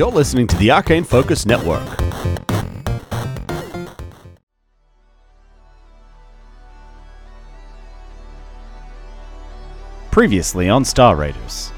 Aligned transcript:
You're 0.00 0.10
listening 0.10 0.46
to 0.46 0.56
the 0.56 0.70
Arcane 0.70 1.04
Focus 1.04 1.44
Network. 1.44 1.86
Previously 10.10 10.70
on 10.70 10.86
Star 10.86 11.16
Raiders. 11.16 11.70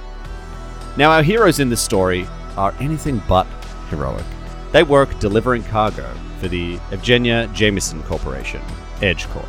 Now, 0.96 1.10
our 1.10 1.24
heroes 1.24 1.58
in 1.58 1.68
this 1.68 1.82
story 1.82 2.24
are 2.56 2.72
anything 2.78 3.20
but 3.26 3.48
heroic. 3.90 4.24
They 4.70 4.84
work 4.84 5.18
delivering 5.18 5.64
cargo 5.64 6.08
for 6.38 6.46
the 6.46 6.76
Evgenia 6.92 7.52
Jameson 7.52 8.04
Corporation, 8.04 8.62
Edge 9.00 9.26
Corp. 9.30 9.48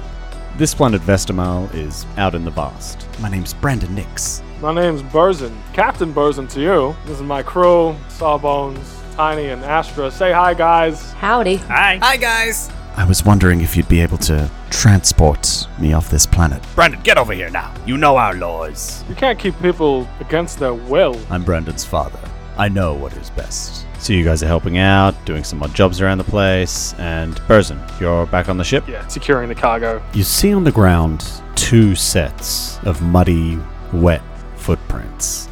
This 0.58 0.74
planet 0.74 1.04
Vestamal 1.04 1.72
is 1.76 2.08
out 2.18 2.34
in 2.34 2.44
the 2.44 2.50
vast. 2.50 3.08
My 3.20 3.30
name's 3.30 3.54
Brandon 3.54 3.94
Nix. 3.94 4.42
My 4.64 4.74
name's 4.74 5.04
Burzin, 5.04 5.54
Captain 5.74 6.14
Burzin 6.14 6.50
to 6.52 6.62
you. 6.62 6.96
This 7.06 7.18
is 7.18 7.22
my 7.22 7.44
crew, 7.44 7.98
Sawbones, 8.08 8.98
Tiny, 9.14 9.50
and 9.50 9.62
Astra. 9.62 10.10
Say 10.10 10.32
hi, 10.32 10.54
guys. 10.54 11.12
Howdy. 11.12 11.58
Hi. 11.58 11.98
Hi, 12.02 12.16
guys. 12.16 12.72
I 12.96 13.04
was 13.04 13.26
wondering 13.26 13.60
if 13.60 13.76
you'd 13.76 13.90
be 13.90 14.00
able 14.00 14.20
to 14.20 14.50
transport 14.70 15.68
me 15.82 15.92
off 15.92 16.10
this 16.10 16.26
planet. 16.26 16.64
Brandon, 16.76 17.02
get 17.02 17.18
over 17.18 17.34
here 17.34 17.50
now. 17.50 17.74
You 17.86 17.98
know 17.98 18.16
our 18.16 18.36
laws. 18.36 19.04
You 19.10 19.16
can't 19.16 19.38
keep 19.38 19.60
people 19.60 20.08
against 20.22 20.60
their 20.60 20.74
will. 20.74 21.20
I'm 21.30 21.44
Brandon's 21.44 21.84
father. 21.84 22.22
I 22.56 22.70
know 22.70 22.94
what 22.94 23.12
is 23.18 23.32
best. 23.32 23.86
So 24.00 24.14
you 24.14 24.24
guys 24.24 24.44
are 24.44 24.48
helping 24.48 24.78
out, 24.78 25.14
doing 25.26 25.44
some 25.44 25.62
odd 25.62 25.76
jobs 25.76 26.00
around 26.00 26.20
the 26.20 26.24
place, 26.24 26.94
and 27.00 27.36
Burzin, 27.50 27.82
you're 28.00 28.28
back 28.28 28.48
on 28.48 28.56
the 28.56 28.64
ship. 28.64 28.88
Yeah, 28.88 29.06
securing 29.08 29.50
the 29.50 29.56
cargo. 29.56 30.02
You 30.14 30.24
see 30.24 30.54
on 30.54 30.64
the 30.64 30.72
ground 30.72 31.30
two 31.56 31.96
sets 31.96 32.80
of 32.86 33.02
muddy, 33.02 33.60
wet 33.92 34.22
footprints. 34.64 35.50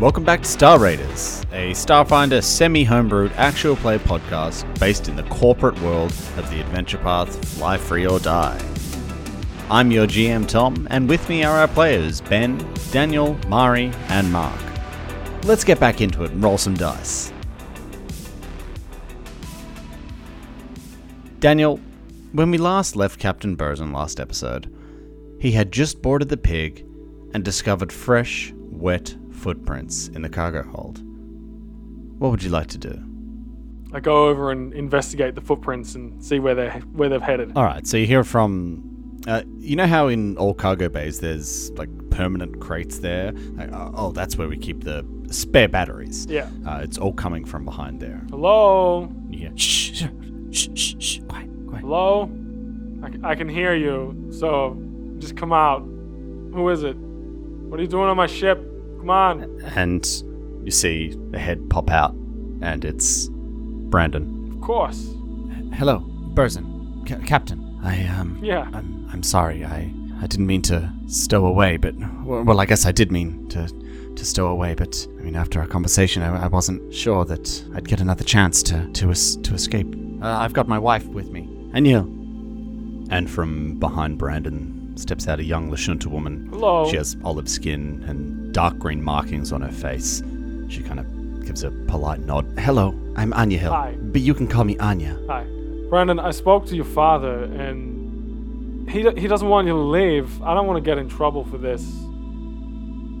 Welcome 0.00 0.24
back 0.24 0.42
to 0.42 0.48
Star 0.48 0.78
Raiders, 0.80 1.42
a 1.52 1.72
Starfinder 1.72 2.42
semi 2.42 2.84
homebrewed 2.84 3.30
actual 3.36 3.76
play 3.76 3.98
podcast 3.98 4.66
based 4.80 5.08
in 5.08 5.16
the 5.16 5.22
corporate 5.24 5.78
world 5.80 6.10
of 6.38 6.50
the 6.50 6.60
adventure 6.60 6.98
path 6.98 7.44
Fly 7.56 7.76
Free 7.76 8.06
or 8.06 8.18
Die. 8.18 8.81
I'm 9.72 9.90
your 9.90 10.06
GM 10.06 10.46
Tom, 10.46 10.86
and 10.90 11.08
with 11.08 11.26
me 11.30 11.44
are 11.44 11.56
our 11.56 11.66
players 11.66 12.20
Ben, 12.20 12.62
Daniel, 12.90 13.38
Mari, 13.48 13.90
and 14.08 14.30
Mark. 14.30 14.60
Let's 15.44 15.64
get 15.64 15.80
back 15.80 16.02
into 16.02 16.24
it 16.24 16.30
and 16.32 16.42
roll 16.42 16.58
some 16.58 16.74
dice. 16.74 17.32
Daniel, 21.38 21.80
when 22.32 22.50
we 22.50 22.58
last 22.58 22.96
left 22.96 23.18
Captain 23.18 23.56
Burzin 23.56 23.94
last 23.94 24.20
episode, 24.20 24.70
he 25.40 25.52
had 25.52 25.72
just 25.72 26.02
boarded 26.02 26.28
the 26.28 26.36
pig 26.36 26.84
and 27.32 27.42
discovered 27.42 27.90
fresh, 27.90 28.52
wet 28.54 29.16
footprints 29.30 30.08
in 30.08 30.20
the 30.20 30.28
cargo 30.28 30.64
hold. 30.64 31.00
What 32.20 32.30
would 32.30 32.42
you 32.42 32.50
like 32.50 32.68
to 32.68 32.78
do? 32.78 33.02
I 33.94 34.00
go 34.00 34.28
over 34.28 34.50
and 34.50 34.74
investigate 34.74 35.34
the 35.34 35.40
footprints 35.40 35.94
and 35.94 36.22
see 36.22 36.40
where 36.40 36.54
they 36.54 36.68
where 36.92 37.08
they've 37.08 37.22
headed. 37.22 37.52
All 37.56 37.64
right, 37.64 37.86
so 37.86 37.96
you 37.96 38.06
hear 38.06 38.22
from. 38.22 38.91
Uh, 39.26 39.42
you 39.58 39.76
know 39.76 39.86
how 39.86 40.08
in 40.08 40.36
all 40.36 40.52
cargo 40.52 40.88
bays 40.88 41.20
there's 41.20 41.70
like 41.72 41.88
permanent 42.10 42.60
crates 42.60 42.98
there? 42.98 43.32
Like, 43.54 43.72
uh, 43.72 43.90
oh, 43.94 44.10
that's 44.12 44.36
where 44.36 44.48
we 44.48 44.56
keep 44.56 44.82
the 44.84 45.06
spare 45.30 45.68
batteries. 45.68 46.26
Yeah. 46.28 46.48
Uh, 46.66 46.80
it's 46.82 46.98
all 46.98 47.12
coming 47.12 47.44
from 47.44 47.64
behind 47.64 48.00
there. 48.00 48.20
Hello. 48.30 49.08
Hear, 49.30 49.52
shh, 49.56 49.92
shh, 50.50 50.68
shh, 50.74 50.94
shh, 50.98 51.20
quiet, 51.28 51.48
quiet. 51.68 51.82
Hello. 51.82 52.30
I, 53.04 53.10
c- 53.12 53.18
I 53.22 53.34
can 53.36 53.48
hear 53.48 53.74
you. 53.76 54.28
So 54.32 54.76
just 55.18 55.36
come 55.36 55.52
out. 55.52 55.80
Who 55.82 56.68
is 56.68 56.82
it? 56.82 56.96
What 56.96 57.78
are 57.78 57.82
you 57.82 57.88
doing 57.88 58.08
on 58.08 58.16
my 58.16 58.26
ship? 58.26 58.58
Come 58.98 59.10
on. 59.10 59.60
And 59.76 60.04
you 60.64 60.70
see 60.70 61.16
a 61.32 61.38
head 61.38 61.70
pop 61.70 61.90
out, 61.90 62.12
and 62.60 62.84
it's 62.84 63.28
Brandon. 63.32 64.52
Of 64.54 64.60
course. 64.60 65.14
Hello, 65.74 66.00
Burzin, 66.34 67.08
Ca- 67.08 67.24
Captain. 67.26 67.60
I 67.82 68.04
um, 68.06 68.38
Yeah. 68.42 68.68
I'm 68.72 69.08
I'm 69.12 69.22
sorry. 69.22 69.64
I 69.64 69.92
I 70.20 70.26
didn't 70.26 70.46
mean 70.46 70.62
to 70.62 70.88
stow 71.08 71.46
away, 71.46 71.76
but 71.76 71.94
well, 72.24 72.44
well, 72.44 72.60
I 72.60 72.66
guess 72.66 72.86
I 72.86 72.92
did 72.92 73.10
mean 73.10 73.48
to 73.48 73.66
to 74.16 74.24
stow 74.24 74.46
away. 74.46 74.74
But 74.74 75.06
I 75.18 75.22
mean, 75.22 75.34
after 75.36 75.60
our 75.60 75.66
conversation, 75.66 76.22
I, 76.22 76.44
I 76.44 76.46
wasn't 76.46 76.94
sure 76.94 77.24
that 77.24 77.64
I'd 77.74 77.88
get 77.88 78.00
another 78.00 78.24
chance 78.24 78.62
to 78.64 78.86
to 78.92 79.10
es- 79.10 79.36
to 79.36 79.54
escape. 79.54 79.92
Uh, 80.22 80.26
I've 80.28 80.52
got 80.52 80.68
my 80.68 80.78
wife 80.78 81.06
with 81.06 81.30
me, 81.30 81.48
and 81.74 81.86
you. 81.86 82.18
And 83.10 83.28
from 83.30 83.78
behind 83.78 84.16
Brandon 84.16 84.92
steps 84.96 85.28
out 85.28 85.38
a 85.40 85.44
young 85.44 85.70
Lashunta 85.70 86.06
woman. 86.06 86.48
Hello. 86.50 86.88
She 86.88 86.96
has 86.96 87.16
olive 87.24 87.48
skin 87.48 88.04
and 88.06 88.54
dark 88.54 88.78
green 88.78 89.02
markings 89.02 89.52
on 89.52 89.60
her 89.60 89.72
face. 89.72 90.22
She 90.68 90.82
kind 90.82 90.98
of 91.00 91.44
gives 91.44 91.62
a 91.64 91.70
polite 91.88 92.20
nod. 92.20 92.46
Hello, 92.58 92.94
I'm 93.16 93.32
Anya 93.34 93.58
Hill. 93.58 93.72
Hi. 93.72 93.96
But 94.00 94.20
you 94.22 94.32
can 94.34 94.46
call 94.46 94.64
me 94.64 94.78
Anya. 94.78 95.18
Hi. 95.28 95.44
Brandon, 95.92 96.18
I 96.18 96.30
spoke 96.30 96.64
to 96.68 96.74
your 96.74 96.86
father 96.86 97.44
and 97.44 98.88
he, 98.88 99.02
he 99.10 99.28
doesn't 99.28 99.46
want 99.46 99.66
you 99.66 99.74
to 99.74 99.78
leave. 99.78 100.40
I 100.42 100.54
don't 100.54 100.66
want 100.66 100.82
to 100.82 100.90
get 100.90 100.96
in 100.96 101.06
trouble 101.06 101.44
for 101.44 101.58
this. 101.58 101.82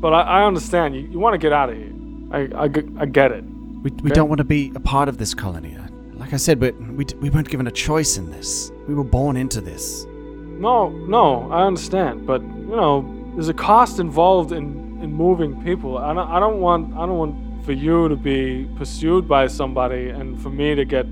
But 0.00 0.14
I, 0.14 0.22
I 0.22 0.44
understand. 0.46 0.96
You, 0.96 1.02
you 1.02 1.18
want 1.18 1.34
to 1.34 1.38
get 1.38 1.52
out 1.52 1.68
of 1.68 1.76
here. 1.76 1.92
I, 2.30 2.48
I, 2.62 2.68
g- 2.68 2.88
I 2.98 3.04
get 3.04 3.30
it. 3.30 3.44
We, 3.44 3.90
we 3.90 4.08
Okay. 4.10 4.14
don't 4.14 4.30
want 4.30 4.38
to 4.38 4.44
be 4.44 4.72
a 4.74 4.80
part 4.80 5.10
of 5.10 5.18
this 5.18 5.34
colony. 5.34 5.76
Like 6.14 6.32
I 6.32 6.38
said, 6.38 6.62
we, 6.62 6.70
we, 6.70 7.04
d- 7.04 7.14
we 7.16 7.28
weren't 7.28 7.50
given 7.50 7.66
a 7.66 7.70
choice 7.70 8.16
in 8.16 8.30
this. 8.30 8.72
We 8.88 8.94
were 8.94 9.04
born 9.04 9.36
into 9.36 9.60
this. 9.60 10.06
No, 10.06 10.88
no, 10.88 11.52
I 11.52 11.66
understand. 11.66 12.26
But, 12.26 12.40
you 12.40 12.74
know, 12.74 13.04
there's 13.34 13.50
a 13.50 13.54
cost 13.54 13.98
involved 14.00 14.50
in, 14.50 14.98
in 15.02 15.12
moving 15.12 15.62
people. 15.62 15.98
I 15.98 16.14
don't, 16.14 16.30
I 16.30 16.40
don't 16.40 16.60
want 16.60 16.94
I 16.94 17.00
don't 17.04 17.18
want 17.18 17.66
for 17.66 17.72
you 17.72 18.08
to 18.08 18.16
be 18.16 18.66
pursued 18.78 19.28
by 19.28 19.46
somebody 19.46 20.08
and 20.08 20.40
for 20.40 20.48
me 20.48 20.74
to 20.74 20.86
get, 20.86 21.04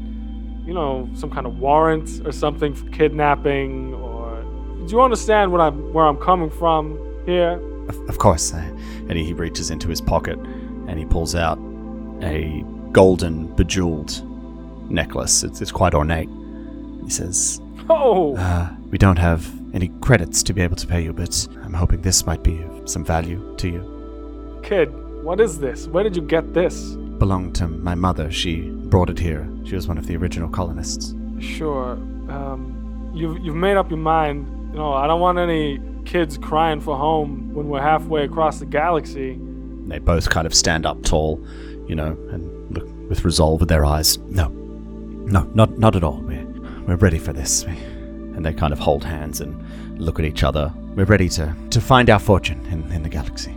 you 0.66 0.75
know, 0.75 1.09
some 1.15 1.31
kind 1.31 1.47
of 1.47 1.59
warrant 1.59 2.25
or 2.26 2.32
something 2.32 2.75
for 2.75 2.88
kidnapping 2.91 3.94
or 3.94 4.43
do 4.87 4.97
you 4.97 5.00
understand 5.03 5.53
what 5.53 5.60
I'm 5.60 5.93
where 5.93 6.06
I'm 6.06 6.16
coming 6.16 6.50
from 6.50 6.98
here? 7.26 7.60
Of, 7.88 8.09
of 8.09 8.19
course. 8.19 8.53
And 8.53 9.12
he, 9.12 9.25
he 9.25 9.32
reaches 9.32 9.70
into 9.70 9.88
his 9.88 10.00
pocket 10.00 10.38
and 10.38 10.99
he 10.99 11.04
pulls 11.04 11.34
out 11.34 11.59
a 12.22 12.65
golden, 12.93 13.47
bejeweled 13.56 14.22
necklace. 14.91 15.43
It's, 15.44 15.60
it's 15.60 15.72
quite 15.72 15.94
ornate. 15.94 16.28
He 17.04 17.10
says, 17.10 17.60
Oh, 17.88 18.37
uh, 18.37 18.70
We 18.91 18.99
don't 18.99 19.19
have 19.19 19.49
any 19.75 19.88
credits 20.00 20.43
to 20.44 20.53
be 20.53 20.62
able 20.62 20.76
to 20.76 20.87
pay 20.87 21.03
you, 21.03 21.12
but 21.12 21.47
I'm 21.62 21.72
hoping 21.72 22.03
this 22.03 22.26
might 22.26 22.43
be 22.43 22.60
of 22.62 22.88
some 22.88 23.04
value 23.04 23.54
to 23.59 23.69
you. 23.69 24.60
kid, 24.62 24.88
what 25.22 25.41
is 25.41 25.59
this? 25.59 25.87
Where 25.87 26.03
did 26.03 26.16
you 26.16 26.22
get 26.22 26.54
this? 26.54 26.97
Belonged 27.20 27.54
to 27.56 27.69
my 27.69 27.94
mother. 27.94 28.32
She 28.32 28.62
brought 28.70 29.10
it 29.10 29.19
here. 29.19 29.47
She 29.64 29.75
was 29.75 29.86
one 29.86 29.98
of 29.98 30.06
the 30.06 30.16
original 30.16 30.48
colonists. 30.48 31.14
Sure. 31.38 31.92
Um, 32.31 33.12
you've 33.14 33.38
you've 33.44 33.56
made 33.56 33.76
up 33.76 33.91
your 33.91 33.98
mind. 33.98 34.48
You 34.72 34.78
know, 34.78 34.94
I 34.94 35.06
don't 35.06 35.20
want 35.20 35.38
any 35.38 35.78
kids 36.06 36.38
crying 36.38 36.81
for 36.81 36.97
home 36.97 37.53
when 37.53 37.69
we're 37.69 37.82
halfway 37.82 38.25
across 38.25 38.58
the 38.58 38.64
galaxy. 38.64 39.38
They 39.86 39.98
both 39.98 40.31
kind 40.31 40.47
of 40.47 40.54
stand 40.54 40.86
up 40.86 41.03
tall, 41.03 41.44
you 41.86 41.94
know, 41.94 42.16
and 42.31 42.75
look 42.75 42.88
with 43.10 43.22
resolve 43.22 43.60
in 43.60 43.69
their 43.69 43.84
eyes. 43.84 44.16
No, 44.16 44.48
no, 44.48 45.42
not 45.54 45.78
not 45.78 45.97
at 45.97 46.02
all. 46.02 46.22
We're 46.22 46.47
we're 46.87 46.97
ready 46.97 47.19
for 47.19 47.34
this. 47.34 47.66
We, 47.66 47.72
and 47.72 48.47
they 48.47 48.54
kind 48.54 48.72
of 48.72 48.78
hold 48.78 49.04
hands 49.04 49.42
and 49.42 50.00
look 50.00 50.19
at 50.19 50.25
each 50.25 50.42
other. 50.42 50.72
We're 50.97 51.04
ready 51.04 51.28
to 51.31 51.54
to 51.69 51.81
find 51.82 52.08
our 52.08 52.19
fortune 52.19 52.64
in, 52.66 52.91
in 52.92 53.02
the 53.02 53.10
galaxy. 53.10 53.54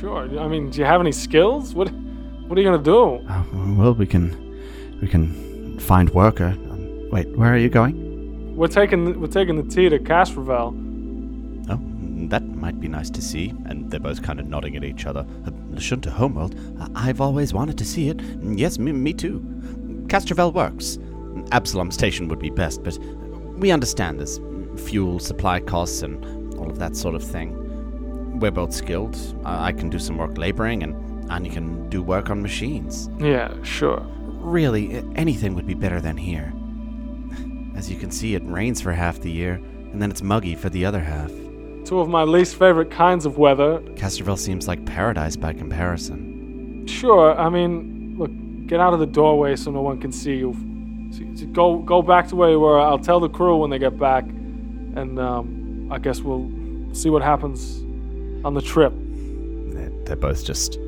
Sure. 0.00 0.22
I 0.40 0.48
mean, 0.48 0.70
do 0.70 0.78
you 0.78 0.86
have 0.86 1.02
any 1.02 1.12
skills? 1.12 1.74
What 1.74 1.92
What 2.46 2.58
are 2.58 2.62
you 2.62 2.68
gonna 2.70 2.82
do? 2.82 3.16
Uh, 3.28 3.42
well, 3.74 3.94
we 3.94 4.06
can 4.06 4.36
we 5.00 5.08
can 5.08 5.78
find 5.80 6.10
work. 6.10 6.40
Uh, 6.40 6.46
um, 6.70 7.08
wait, 7.10 7.28
where 7.36 7.52
are 7.52 7.58
you 7.58 7.68
going? 7.68 8.54
We're 8.56 8.68
taking 8.68 9.20
we're 9.20 9.26
taking 9.28 9.56
the 9.56 9.74
tea 9.74 9.88
to 9.88 9.98
Castrovel. 9.98 10.74
Oh, 11.70 11.80
that 12.28 12.42
might 12.46 12.78
be 12.80 12.88
nice 12.88 13.10
to 13.10 13.22
see. 13.22 13.50
And 13.66 13.90
they're 13.90 13.98
both 14.00 14.22
kind 14.22 14.38
of 14.40 14.46
nodding 14.46 14.76
at 14.76 14.84
each 14.84 15.06
other. 15.06 15.26
Uh, 15.46 15.50
Lashunta 15.72 16.06
Homeworld. 16.10 16.54
I- 16.80 17.08
I've 17.08 17.20
always 17.20 17.52
wanted 17.54 17.78
to 17.78 17.84
see 17.84 18.08
it. 18.08 18.20
Yes, 18.42 18.78
me, 18.78 18.92
me 18.92 19.12
too. 19.12 19.40
Castrovel 20.08 20.52
works. 20.52 20.98
Absalom 21.50 21.90
Station 21.90 22.28
would 22.28 22.38
be 22.38 22.50
best, 22.50 22.82
but 22.84 22.96
we 23.58 23.70
understand 23.70 24.18
there's 24.18 24.38
fuel 24.76 25.18
supply 25.18 25.60
costs 25.60 26.02
and 26.02 26.24
all 26.58 26.70
of 26.70 26.78
that 26.78 26.94
sort 26.96 27.14
of 27.14 27.22
thing. 27.24 28.38
We're 28.38 28.50
both 28.50 28.72
skilled. 28.72 29.16
I, 29.44 29.68
I 29.68 29.72
can 29.72 29.88
do 29.90 29.98
some 29.98 30.16
work 30.18 30.36
laboring, 30.38 30.82
and 30.82 30.94
Anya 31.30 31.50
can 31.52 31.88
do 31.90 32.02
work 32.02 32.30
on 32.30 32.42
machines. 32.42 33.08
Yeah, 33.18 33.52
sure. 33.62 34.04
Really, 34.26 34.96
anything 35.16 35.54
would 35.54 35.66
be 35.66 35.74
better 35.74 36.00
than 36.00 36.16
here. 36.16 36.52
As 37.76 37.90
you 37.90 37.96
can 37.96 38.10
see, 38.10 38.34
it 38.34 38.42
rains 38.44 38.80
for 38.80 38.92
half 38.92 39.20
the 39.20 39.30
year, 39.30 39.54
and 39.92 40.00
then 40.00 40.10
it's 40.10 40.22
muggy 40.22 40.54
for 40.54 40.68
the 40.68 40.84
other 40.84 41.00
half. 41.00 41.30
two 41.84 41.98
of 42.00 42.08
my 42.08 42.22
least 42.22 42.56
favorite 42.56 42.90
kinds 42.90 43.26
of 43.26 43.36
weather. 43.36 43.78
Castrovel 43.96 44.38
seems 44.38 44.66
like 44.68 44.84
paradise 44.86 45.36
by 45.36 45.52
comparison. 45.52 46.86
Sure, 46.86 47.38
I 47.38 47.48
mean, 47.50 48.16
look, 48.18 48.30
get 48.66 48.80
out 48.80 48.94
of 48.94 49.00
the 49.00 49.06
doorway 49.06 49.54
so 49.56 49.70
no 49.70 49.82
one 49.82 50.00
can 50.00 50.12
see 50.12 50.36
you. 50.36 50.54
So- 51.10 51.24
so 51.34 51.46
Go, 51.52 51.78
go 51.78 52.00
back 52.02 52.28
to 52.28 52.36
where 52.36 52.50
you 52.50 52.58
were. 52.60 52.78
I'll 52.80 52.98
tell 52.98 53.20
the 53.20 53.28
crew 53.28 53.56
when 53.58 53.70
they 53.70 53.78
get 53.78 53.98
back, 53.98 54.24
and 54.24 55.18
um, 55.18 55.88
I 55.92 55.98
guess 55.98 56.20
we'll 56.20 56.50
see 56.94 57.10
what 57.10 57.22
happens 57.22 57.80
on 58.44 58.54
the 58.54 58.62
trip. 58.62 58.92
They're, 59.72 59.90
they're 60.04 60.16
both 60.16 60.44
just 60.44 60.78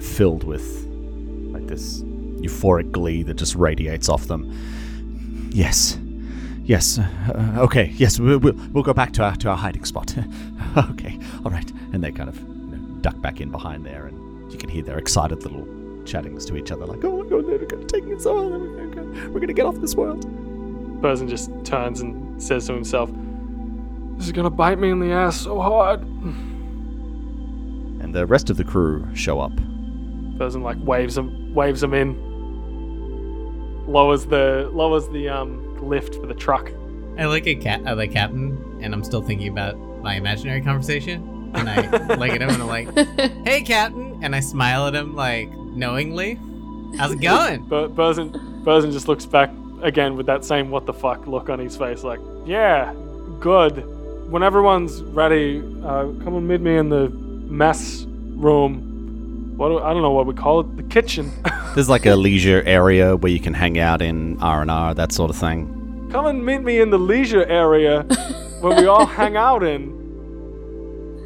filled 0.00 0.44
with 0.44 0.84
like 1.52 1.66
this 1.66 2.02
euphoric 2.40 2.92
glee 2.92 3.22
that 3.22 3.34
just 3.34 3.54
radiates 3.54 4.08
off 4.08 4.26
them. 4.26 4.50
Yes, 5.52 5.98
yes, 6.64 6.98
uh, 6.98 7.54
okay, 7.58 7.92
yes, 7.96 8.18
we'll, 8.18 8.38
we'll, 8.38 8.54
we'll 8.72 8.84
go 8.84 8.92
back 8.92 9.12
to 9.14 9.24
our 9.24 9.36
to 9.36 9.48
our 9.48 9.56
hiding 9.56 9.84
spot. 9.84 10.14
okay, 10.90 11.18
all 11.44 11.50
right, 11.50 11.70
and 11.92 12.02
they 12.02 12.12
kind 12.12 12.28
of 12.28 12.38
you 12.38 12.76
know, 12.76 13.00
duck 13.00 13.20
back 13.20 13.40
in 13.40 13.50
behind 13.50 13.84
there, 13.86 14.06
and 14.06 14.52
you 14.52 14.58
can 14.58 14.68
hear 14.68 14.82
their 14.82 14.98
excited 14.98 15.42
little 15.42 15.66
chattings 16.04 16.44
to 16.46 16.56
each 16.56 16.70
other, 16.70 16.86
like, 16.86 17.04
"Oh 17.04 17.22
my 17.22 17.28
god, 17.28 17.46
they're 17.46 17.58
going 17.58 17.86
to 17.86 18.00
take 18.00 18.04
it 18.04 18.20
so 18.20 18.34
well, 18.34 18.60
we're 18.60 18.86
going 18.88 19.32
going 19.32 19.46
to 19.48 19.54
get 19.54 19.66
off 19.66 19.76
this 19.76 19.94
world." 19.94 20.26
Burzin 21.00 21.28
just 21.28 21.50
turns 21.64 22.00
and 22.00 22.42
says 22.42 22.66
to 22.66 22.74
himself, 22.74 23.10
"This 24.16 24.26
is 24.26 24.32
gonna 24.32 24.50
bite 24.50 24.78
me 24.78 24.90
in 24.90 25.00
the 25.00 25.12
ass 25.12 25.40
so 25.40 25.60
hard." 25.60 26.02
And 28.02 28.14
the 28.14 28.26
rest 28.26 28.50
of 28.50 28.56
the 28.56 28.64
crew 28.64 29.06
show 29.14 29.40
up. 29.40 29.52
Burzin 30.38 30.62
like 30.62 30.76
waves 30.80 31.16
him, 31.16 31.54
waves 31.54 31.82
him 31.82 31.94
in, 31.94 32.16
lowers 33.86 34.26
the 34.26 34.70
lowers 34.72 35.08
the 35.08 35.28
um 35.28 35.62
lift 35.88 36.16
for 36.16 36.26
the 36.26 36.34
truck. 36.34 36.70
I 37.18 37.26
look 37.26 37.46
at 37.46 37.60
cat 37.60 37.86
uh, 37.86 37.94
the 37.94 38.08
captain, 38.08 38.78
and 38.80 38.92
I'm 38.92 39.04
still 39.04 39.22
thinking 39.22 39.48
about 39.48 39.76
my 40.02 40.14
imaginary 40.16 40.60
conversation. 40.60 41.50
And 41.54 41.68
I 41.70 41.76
look 42.16 42.30
at 42.30 42.42
him 42.42 42.50
and 42.50 42.62
I'm 42.62 42.68
like, 42.68 42.94
"Hey, 43.46 43.62
captain," 43.62 44.18
and 44.22 44.34
I 44.34 44.40
smile 44.40 44.86
at 44.86 44.94
him 44.94 45.14
like 45.14 45.50
knowingly. 45.50 46.38
How's 46.98 47.12
it 47.12 47.20
going? 47.20 47.64
But 47.68 47.94
Burzin, 47.94 48.32
Burzin 48.64 48.92
just 48.92 49.08
looks 49.08 49.26
back 49.26 49.50
again 49.82 50.16
with 50.16 50.26
that 50.26 50.44
same 50.44 50.70
what 50.70 50.86
the 50.86 50.92
fuck 50.92 51.26
look 51.26 51.48
on 51.48 51.58
his 51.58 51.76
face, 51.76 52.02
like, 52.02 52.20
yeah, 52.44 52.94
good. 53.40 53.84
When 54.30 54.42
everyone's 54.42 55.02
ready, 55.02 55.60
uh, 55.84 56.06
come 56.24 56.36
and 56.36 56.48
meet 56.48 56.60
me 56.60 56.76
in 56.76 56.88
the 56.88 57.08
mess 57.10 58.06
room. 58.08 58.85
What 59.56 59.68
do, 59.68 59.78
I 59.78 59.92
don't 59.92 60.02
know 60.02 60.10
what 60.10 60.26
we 60.26 60.34
call 60.34 60.60
it, 60.60 60.76
the 60.76 60.82
kitchen. 60.82 61.32
There's 61.74 61.88
like 61.88 62.04
a 62.06 62.14
leisure 62.14 62.62
area 62.66 63.16
where 63.16 63.32
you 63.32 63.40
can 63.40 63.54
hang 63.54 63.78
out 63.78 64.02
in 64.02 64.38
R 64.42 64.62
and 64.62 64.70
R, 64.70 64.94
that 64.94 65.12
sort 65.12 65.30
of 65.30 65.36
thing. 65.36 66.08
come 66.12 66.26
and 66.26 66.44
meet 66.44 66.62
me 66.62 66.80
in 66.80 66.90
the 66.90 66.98
leisure 66.98 67.44
area 67.46 68.02
where 68.60 68.76
we 68.80 68.86
all 68.86 69.06
hang 69.06 69.36
out 69.36 69.62
in. 69.62 69.94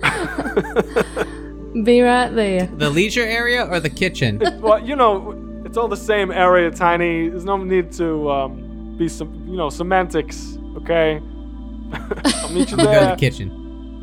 Be 1.85 2.01
right 2.01 2.31
there. 2.31 2.67
The 2.67 2.91
leisure 2.91 3.23
area 3.23 3.65
or 3.67 3.79
the 3.81 3.91
kitchen? 3.91 4.41
Well, 4.61 4.85
you 4.85 4.97
know, 4.97 5.37
it's 5.65 5.77
all 5.77 5.89
the 5.89 5.97
same 5.97 6.31
area, 6.33 6.71
Tiny. 6.71 7.29
There's 7.29 7.45
no 7.45 7.57
need 7.59 7.93
to 7.93 8.31
um, 8.31 8.97
be 8.99 9.09
some, 9.09 9.47
you 9.49 9.57
know, 9.57 9.71
semantics. 9.71 10.59
Okay. 10.79 11.17
I'll 11.93 12.49
meet 12.51 12.71
you 12.71 12.77
I'm 12.79 12.85
go 12.85 12.93
to 12.93 12.99
there. 13.01 13.11
the 13.11 13.17
kitchen. 13.17 13.51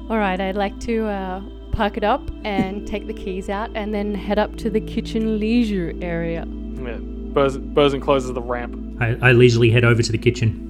All 0.10 0.18
right, 0.18 0.40
I'd 0.40 0.56
like 0.56 0.80
to 0.82 1.06
uh, 1.08 1.42
park 1.78 1.96
it 1.96 2.04
up 2.04 2.28
and 2.44 2.88
take 2.88 3.06
the 3.06 3.14
keys 3.14 3.50
out 3.50 3.70
and 3.76 3.94
then 3.94 4.16
head 4.16 4.40
up 4.40 4.56
to 4.58 4.70
the 4.70 4.82
kitchen 4.82 5.40
leisure 5.40 5.94
area. 6.02 6.44
Yeah, 6.46 6.98
Burzin, 7.36 7.74
Burzin 7.74 8.02
closes 8.02 8.34
the 8.34 8.42
ramp 8.42 8.88
I, 9.00 9.16
I 9.22 9.32
leisurely 9.32 9.70
head 9.70 9.86
over 9.86 10.02
to 10.02 10.12
the 10.12 10.18
kitchen. 10.18 10.64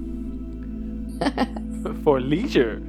for 2.04 2.20
leisure. 2.20 2.82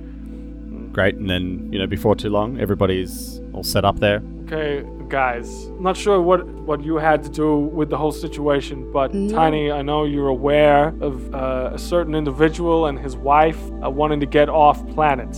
Great, 0.93 1.15
and 1.15 1.31
then 1.31 1.73
you 1.73 1.79
know 1.79 1.87
before 1.87 2.17
too 2.17 2.29
long, 2.29 2.61
everybody's 2.61 3.41
all 3.53 3.63
set 3.63 3.85
up 3.85 4.01
there. 4.01 4.21
Okay, 4.45 4.85
guys. 5.09 5.67
I'm 5.67 5.83
not 5.85 5.97
sure 5.97 6.21
what 6.21 6.45
what 6.45 6.83
you 6.83 6.97
had 6.97 7.23
to 7.23 7.29
do 7.29 7.57
with 7.57 7.89
the 7.89 7.97
whole 7.97 8.11
situation, 8.11 8.91
but 8.91 9.15
No. 9.15 9.33
Tiny, 9.35 9.71
I 9.71 9.83
know 9.83 10.05
you're 10.05 10.29
aware 10.29 10.89
of 11.01 11.33
uh, 11.33 11.71
a 11.73 11.79
certain 11.79 12.17
individual 12.17 12.87
and 12.87 12.99
his 12.99 13.17
wife 13.17 13.61
uh, 13.85 13.89
wanting 13.89 14.19
to 14.21 14.27
get 14.27 14.49
off 14.49 14.85
planet. 14.89 15.37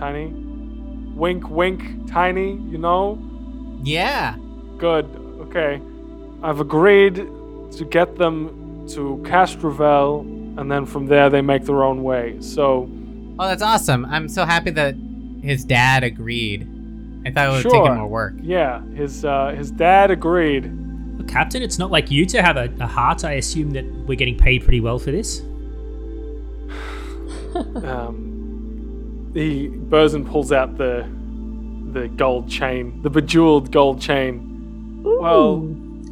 Tiny, 0.00 0.32
wink, 1.14 1.48
wink, 1.50 2.10
Tiny. 2.10 2.52
You 2.70 2.78
know. 2.78 3.18
Yeah. 3.84 4.36
Good. 4.78 5.04
Okay. 5.42 5.80
I've 6.42 6.58
agreed 6.60 7.16
to 7.16 7.84
get 7.88 8.16
them 8.16 8.86
to 8.94 9.18
Castrovel, 9.24 10.20
and 10.58 10.70
then 10.72 10.86
from 10.86 11.06
there 11.06 11.28
they 11.30 11.42
make 11.42 11.64
their 11.66 11.84
own 11.84 12.02
way. 12.02 12.36
So, 12.40 12.88
Oh, 13.38 13.46
that's 13.46 13.62
awesome. 13.62 14.04
I'm 14.06 14.28
so 14.28 14.44
happy 14.44 14.70
that 14.70 14.94
his 15.42 15.64
dad 15.64 16.02
agreed. 16.02 16.66
I 17.26 17.30
thought 17.30 17.48
it 17.48 17.52
would 17.52 17.62
take 17.64 17.72
Sure. 17.72 17.86
him 17.92 17.98
more 17.98 18.08
work. 18.08 18.34
yeah, 18.40 18.82
his 18.94 19.24
uh, 19.24 19.54
his 19.56 19.70
dad 19.70 20.10
agreed. 20.10 20.64
Well, 21.18 21.26
Captain, 21.28 21.62
it's 21.62 21.78
not 21.78 21.90
like 21.90 22.10
you 22.10 22.24
to 22.26 22.42
have 22.42 22.56
a, 22.56 22.72
a 22.80 22.86
heart. 22.86 23.24
I 23.24 23.32
assume 23.34 23.70
that 23.72 23.84
we're 24.06 24.14
getting 24.16 24.36
paid 24.38 24.62
pretty 24.64 24.80
well 24.80 24.98
for 24.98 25.10
this. 25.10 25.42
Um, 27.54 28.29
he 29.34 29.68
Burzin 29.68 30.28
pulls 30.28 30.52
out 30.52 30.76
the 30.76 31.06
the 31.92 32.08
gold 32.08 32.48
chain, 32.48 33.02
the 33.02 33.10
bejeweled 33.10 33.70
gold 33.72 34.00
chain. 34.00 35.02
well, 35.02 35.66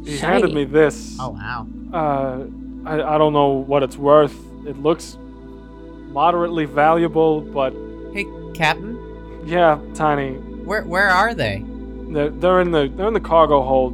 he 0.05 0.17
handed 0.17 0.53
me 0.53 0.65
this. 0.65 1.15
Oh 1.19 1.29
wow. 1.29 1.67
Uh, 1.93 2.45
I, 2.85 3.15
I 3.15 3.17
don't 3.17 3.33
know 3.33 3.49
what 3.49 3.83
it's 3.83 3.97
worth. 3.97 4.35
It 4.65 4.77
looks 4.77 5.17
moderately 6.09 6.65
valuable, 6.65 7.41
but 7.41 7.73
Hey, 8.13 8.25
Captain, 8.53 8.97
yeah, 9.45 9.79
tiny. 9.93 10.33
where 10.65 10.83
where 10.83 11.09
are 11.09 11.33
they? 11.33 11.63
They're, 12.09 12.29
they're 12.29 12.61
in 12.61 12.71
the 12.71 12.91
they're 12.95 13.07
in 13.07 13.13
the 13.13 13.19
cargo 13.19 13.61
hold 13.61 13.93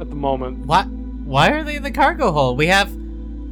at 0.00 0.08
the 0.08 0.16
moment. 0.16 0.58
What? 0.66 0.86
Why 0.86 1.50
are 1.52 1.64
they 1.64 1.76
in 1.76 1.82
the 1.82 1.90
cargo 1.90 2.32
hold? 2.32 2.58
We 2.58 2.66
have, 2.66 2.92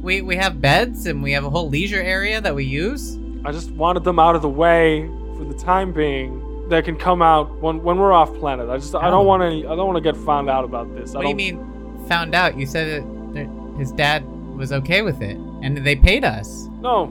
we 0.03 0.21
we 0.21 0.35
have 0.35 0.61
beds 0.61 1.05
and 1.07 1.23
we 1.23 1.31
have 1.31 1.43
a 1.45 1.49
whole 1.49 1.69
leisure 1.69 2.01
area 2.01 2.39
that 2.41 2.53
we 2.53 2.65
use. 2.65 3.17
I 3.45 3.51
just 3.51 3.71
wanted 3.71 4.03
them 4.03 4.19
out 4.19 4.35
of 4.35 4.41
the 4.41 4.49
way 4.49 5.07
for 5.37 5.43
the 5.43 5.53
time 5.53 5.91
being. 5.91 6.39
They 6.69 6.81
can 6.81 6.95
come 6.95 7.21
out 7.21 7.59
when 7.61 7.83
when 7.83 7.97
we're 7.97 8.13
off 8.13 8.33
planet. 8.35 8.69
I 8.69 8.77
just 8.77 8.95
I 8.95 9.09
don't 9.09 9.25
want 9.25 9.43
any. 9.43 9.65
I 9.65 9.75
don't 9.75 9.85
want 9.87 9.97
to 9.97 10.01
get 10.01 10.15
found 10.23 10.49
out 10.49 10.63
about 10.63 10.93
this. 10.95 11.13
I 11.13 11.17
What 11.17 11.23
do 11.23 11.27
you 11.43 11.51
don't, 11.51 11.67
mean? 11.97 12.07
Found 12.07 12.33
out? 12.33 12.57
You 12.57 12.65
said 12.65 13.03
that 13.03 13.33
that 13.33 13.77
his 13.77 13.91
dad 13.91 14.25
was 14.57 14.71
okay 14.71 15.01
with 15.01 15.21
it, 15.21 15.35
and 15.61 15.77
they 15.77 15.95
paid 15.95 16.23
us. 16.23 16.67
No, 16.79 17.05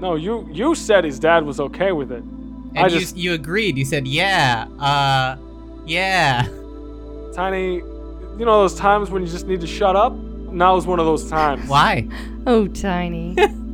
no. 0.00 0.16
You 0.16 0.48
you 0.50 0.74
said 0.74 1.04
his 1.04 1.18
dad 1.20 1.44
was 1.44 1.60
okay 1.60 1.92
with 1.92 2.10
it. 2.10 2.22
And 2.22 2.78
I 2.78 2.88
you 2.88 2.98
just 2.98 3.16
you 3.16 3.34
agreed. 3.34 3.78
You 3.78 3.84
said 3.84 4.06
yeah, 4.06 4.66
uh, 4.80 5.36
yeah. 5.86 6.42
tiny. 7.34 7.74
You 7.76 8.44
know 8.44 8.60
those 8.60 8.74
times 8.74 9.10
when 9.10 9.22
you 9.22 9.28
just 9.28 9.46
need 9.46 9.60
to 9.60 9.66
shut 9.66 9.96
up. 9.96 10.12
Now 10.12 10.76
is 10.76 10.86
one 10.86 10.98
of 10.98 11.06
those 11.06 11.28
times. 11.30 11.68
Why? 11.68 12.08
Oh, 12.46 12.66
Tiny. 12.68 13.36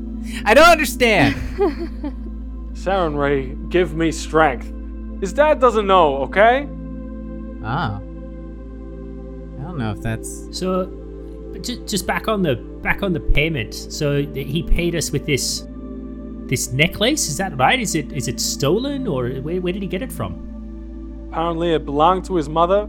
I 0.45 0.55
don't 0.55 0.69
understand. 0.69 1.35
Sarenrae, 2.75 3.69
give 3.71 3.95
me 3.95 4.11
strength. 4.13 4.73
His 5.21 5.33
dad 5.33 5.61
doesn't 5.61 5.87
know. 5.87 6.17
Okay. 6.23 6.67
Ah. 7.65 7.97
I 7.97 9.63
don't 9.65 9.79
know 9.79 9.93
if 9.93 10.01
that's. 10.03 10.49
So, 10.57 10.91
just, 11.61 11.87
just 11.87 12.07
back 12.07 12.29
on 12.29 12.43
the 12.43 12.57
back 12.57 13.03
on 13.03 13.13
the 13.13 13.21
payment. 13.21 13.75
So 13.75 14.23
he 14.23 14.63
paid 14.63 14.95
us 14.97 15.11
with 15.13 15.27
this 15.27 15.65
this 16.49 16.73
necklace. 16.73 17.29
Is 17.29 17.37
that 17.37 17.57
right? 17.57 17.79
Is 17.79 17.95
it 17.95 18.11
is 18.13 18.27
it 18.27 18.41
stolen 18.41 19.07
or 19.07 19.29
where, 19.29 19.61
where 19.61 19.73
did 19.73 19.83
he 19.83 19.89
get 19.89 20.03
it 20.03 20.11
from? 20.13 21.29
Apparently, 21.31 21.73
it 21.75 21.85
belonged 21.85 22.25
to 22.27 22.35
his 22.35 22.49
mother. 22.49 22.89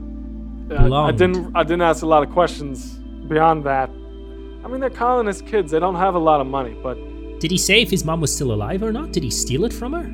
Uh, 0.72 0.76
I 0.76 0.84
Belonged. 0.84 1.18
didn't. 1.18 1.56
I 1.56 1.64
didn't 1.64 1.82
ask 1.84 2.04
a 2.04 2.08
lot 2.08 2.24
of 2.24 2.32
questions 2.32 2.94
beyond 3.28 3.64
that. 3.66 3.90
I 3.90 4.68
mean, 4.70 4.80
they're 4.80 4.90
colonist 4.90 5.46
kids. 5.46 5.72
They 5.72 5.80
don't 5.80 5.96
have 5.96 6.16
a 6.16 6.20
lot 6.20 6.42
of 6.42 6.48
money, 6.48 6.76
but 6.82 6.98
Did 7.44 7.52
he 7.52 7.58
say 7.58 7.82
if 7.82 7.90
his 7.92 8.06
mom 8.06 8.22
was 8.22 8.34
still 8.34 8.54
alive 8.54 8.82
or 8.84 8.94
not? 8.94 9.12
Did 9.12 9.24
he 9.24 9.30
steal 9.30 9.66
it 9.66 9.74
from 9.74 9.92
her? 9.92 10.08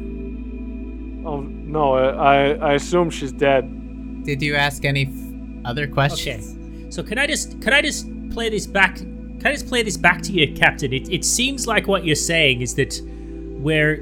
oh 1.30 1.42
no, 1.78 1.94
I 2.34 2.54
I 2.70 2.74
assume 2.74 3.12
she's 3.12 3.32
dead. 3.32 3.64
Did 4.24 4.42
you 4.42 4.56
ask 4.56 4.84
any 4.84 5.04
f- 5.06 5.66
other 5.72 5.86
questions? 5.88 6.44
Okay. 6.56 6.90
So 6.90 7.04
can 7.04 7.18
I 7.20 7.28
just 7.28 7.62
can 7.62 7.72
I 7.72 7.82
just 7.84 8.08
play 8.32 8.50
this 8.50 8.66
back? 8.66 8.96
Can 8.96 9.46
I 9.46 9.52
just 9.52 9.68
play 9.68 9.84
this 9.84 9.98
back 10.08 10.24
to 10.24 10.32
you, 10.32 10.46
Captain? 10.56 10.92
It 10.92 11.06
it 11.18 11.24
seems 11.24 11.68
like 11.68 11.88
what 11.88 12.02
you're 12.04 12.24
saying 12.34 12.62
is 12.62 12.74
that 12.82 13.00
we're 13.68 13.98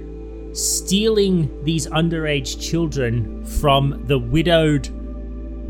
stealing 0.54 1.36
these 1.66 1.86
underage 2.02 2.52
children 2.70 3.44
from 3.60 3.84
the 4.06 4.18
widowed 4.18 4.86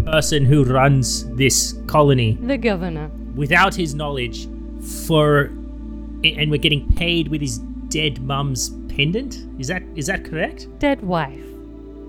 person 0.05 0.45
who 0.45 0.63
runs 0.63 1.25
this 1.35 1.73
colony 1.87 2.37
the 2.53 2.57
governor. 2.57 3.09
without 3.35 3.73
his 3.73 3.95
knowledge 3.95 4.47
for 5.07 5.49
and 6.23 6.51
we're 6.51 6.57
getting 6.57 6.91
paid 6.93 7.27
with 7.29 7.41
his 7.41 7.59
dead 7.89 8.21
mum's 8.21 8.69
pendant 8.89 9.45
is 9.59 9.67
that 9.67 9.83
is 9.95 10.07
that 10.07 10.25
correct 10.25 10.67
Dead 10.79 11.01
wife. 11.01 11.39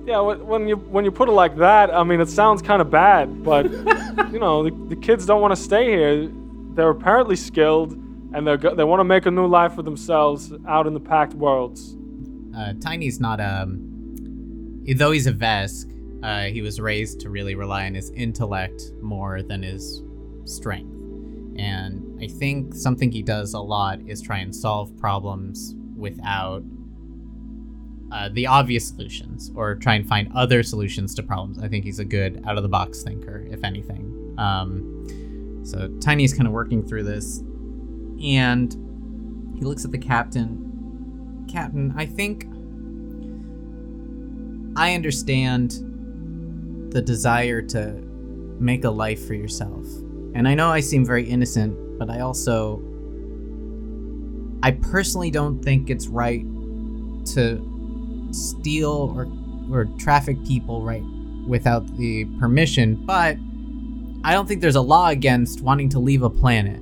Yeah, 0.06 0.20
when 0.20 0.66
you 0.66 0.76
when 0.76 1.04
you 1.04 1.10
put 1.10 1.28
it 1.28 1.32
like 1.32 1.56
that, 1.58 1.94
I 1.94 2.02
mean, 2.02 2.20
it 2.20 2.28
sounds 2.28 2.62
kind 2.62 2.80
of 2.80 2.90
bad, 2.90 3.44
but 3.44 3.70
you 4.32 4.38
know, 4.38 4.62
the, 4.62 4.70
the 4.88 4.96
kids 4.96 5.26
don't 5.26 5.42
want 5.42 5.54
to 5.54 5.62
stay 5.62 5.84
here. 5.84 6.30
They're 6.74 6.88
apparently 6.88 7.36
skilled, 7.36 7.92
and 8.32 8.46
they 8.46 8.56
go- 8.56 8.74
they 8.74 8.84
want 8.84 9.00
to 9.00 9.04
make 9.04 9.26
a 9.26 9.30
new 9.30 9.46
life 9.46 9.74
for 9.74 9.82
themselves 9.82 10.50
out 10.66 10.86
in 10.86 10.94
the 10.94 11.00
Pact 11.00 11.34
Worlds. 11.34 11.94
uh, 12.56 12.72
Tiny's 12.80 13.20
not 13.20 13.38
um. 13.40 13.84
Though 14.96 15.10
he's 15.10 15.26
a 15.26 15.32
Vesk, 15.32 15.92
uh, 16.22 16.44
he 16.44 16.62
was 16.62 16.80
raised 16.80 17.20
to 17.20 17.28
really 17.28 17.54
rely 17.54 17.84
on 17.84 17.94
his 17.94 18.08
intellect 18.12 18.92
more 19.02 19.42
than 19.42 19.62
his 19.62 20.02
strength. 20.44 20.90
And 21.58 22.02
I 22.20 22.26
think 22.26 22.74
something 22.74 23.10
he 23.12 23.22
does 23.22 23.54
a 23.54 23.60
lot 23.60 24.00
is 24.06 24.20
try 24.20 24.38
and 24.38 24.54
solve 24.54 24.96
problems 24.96 25.74
without 25.96 26.62
uh, 28.10 28.28
the 28.32 28.46
obvious 28.46 28.88
solutions 28.88 29.50
or 29.54 29.74
try 29.74 29.94
and 29.94 30.06
find 30.06 30.30
other 30.34 30.62
solutions 30.62 31.14
to 31.14 31.22
problems. 31.22 31.58
I 31.58 31.68
think 31.68 31.84
he's 31.84 31.98
a 31.98 32.04
good 32.04 32.42
out 32.46 32.56
of 32.56 32.62
the 32.62 32.68
box 32.68 33.02
thinker, 33.02 33.46
if 33.50 33.62
anything. 33.64 34.34
Um, 34.38 35.60
so 35.64 35.88
Tiny's 36.00 36.32
kind 36.32 36.46
of 36.46 36.52
working 36.52 36.86
through 36.86 37.04
this, 37.04 37.38
and 38.22 38.72
he 39.58 39.64
looks 39.64 39.84
at 39.84 39.92
the 39.92 39.98
captain. 39.98 41.44
Captain, 41.48 41.92
I 41.96 42.06
think 42.06 42.46
I 44.76 44.94
understand 44.94 45.72
the 46.92 47.02
desire 47.02 47.60
to 47.62 47.92
make 48.58 48.84
a 48.84 48.90
life 48.90 49.26
for 49.26 49.34
yourself. 49.34 49.86
And 50.34 50.46
I 50.48 50.54
know 50.54 50.70
I 50.70 50.80
seem 50.80 51.04
very 51.04 51.24
innocent, 51.24 51.76
but 51.98 52.10
I 52.10 52.20
also 52.20 52.82
I 54.62 54.72
personally 54.72 55.30
don't 55.30 55.62
think 55.62 55.90
it's 55.90 56.08
right 56.08 56.44
to 57.34 58.28
steal 58.32 59.14
or 59.16 59.28
or 59.70 59.86
traffic 59.98 60.42
people 60.44 60.82
right 60.82 61.02
without 61.46 61.96
the 61.96 62.24
permission, 62.38 62.94
but 62.94 63.36
I 64.24 64.32
don't 64.32 64.46
think 64.46 64.60
there's 64.60 64.76
a 64.76 64.80
law 64.80 65.08
against 65.08 65.60
wanting 65.62 65.88
to 65.90 65.98
leave 65.98 66.22
a 66.22 66.30
planet. 66.30 66.80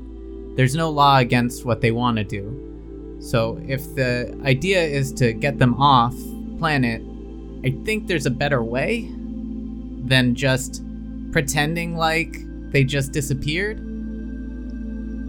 There's 0.57 0.75
no 0.75 0.91
law 0.91 1.19
against 1.19 1.65
what 1.65 1.81
they 1.81 1.91
want 1.91 2.17
to 2.17 2.25
do. 2.25 3.19
So 3.21 3.61
if 3.67 3.95
the 3.95 4.39
idea 4.45 4.83
is 4.83 5.13
to 5.15 5.33
get 5.33 5.59
them 5.59 5.75
off 5.81 6.15
planet, 6.59 7.03
I 7.65 7.75
think 7.85 8.07
there's 8.07 8.27
a 8.27 8.31
better 8.31 8.63
way 8.63 9.11
than 10.05 10.35
just 10.35 10.83
pretending 11.33 11.97
like 11.97 12.37
they 12.71 12.85
just 12.85 13.13
disappeared. 13.13 13.79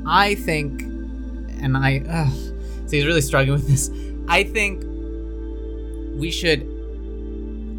I 0.07 0.35
think, 0.35 0.81
and 0.81 1.75
I, 1.75 2.03
ugh, 2.09 2.33
so 2.85 2.91
he's 2.91 3.05
really 3.05 3.21
struggling 3.21 3.59
with 3.59 3.67
this. 3.67 3.91
I 4.27 4.43
think 4.43 4.83
we 6.19 6.31
should 6.31 6.73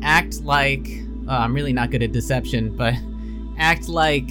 act 0.03 0.43
like 0.43 0.89
oh, 1.29 1.33
I'm 1.33 1.55
really 1.55 1.73
not 1.73 1.91
good 1.91 2.03
at 2.03 2.13
deception, 2.13 2.75
but 2.77 2.95
act 3.59 3.89
like 3.89 4.29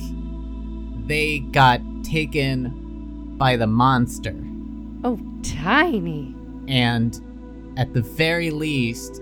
they 1.08 1.40
got 1.40 1.82
taken 2.04 3.36
by 3.38 3.56
the 3.56 3.68
monster. 3.68 4.36
Oh, 5.04 5.20
tiny. 5.44 6.36
And 6.68 7.20
at 7.78 7.94
the 7.94 8.02
very 8.02 8.50
least, 8.50 9.22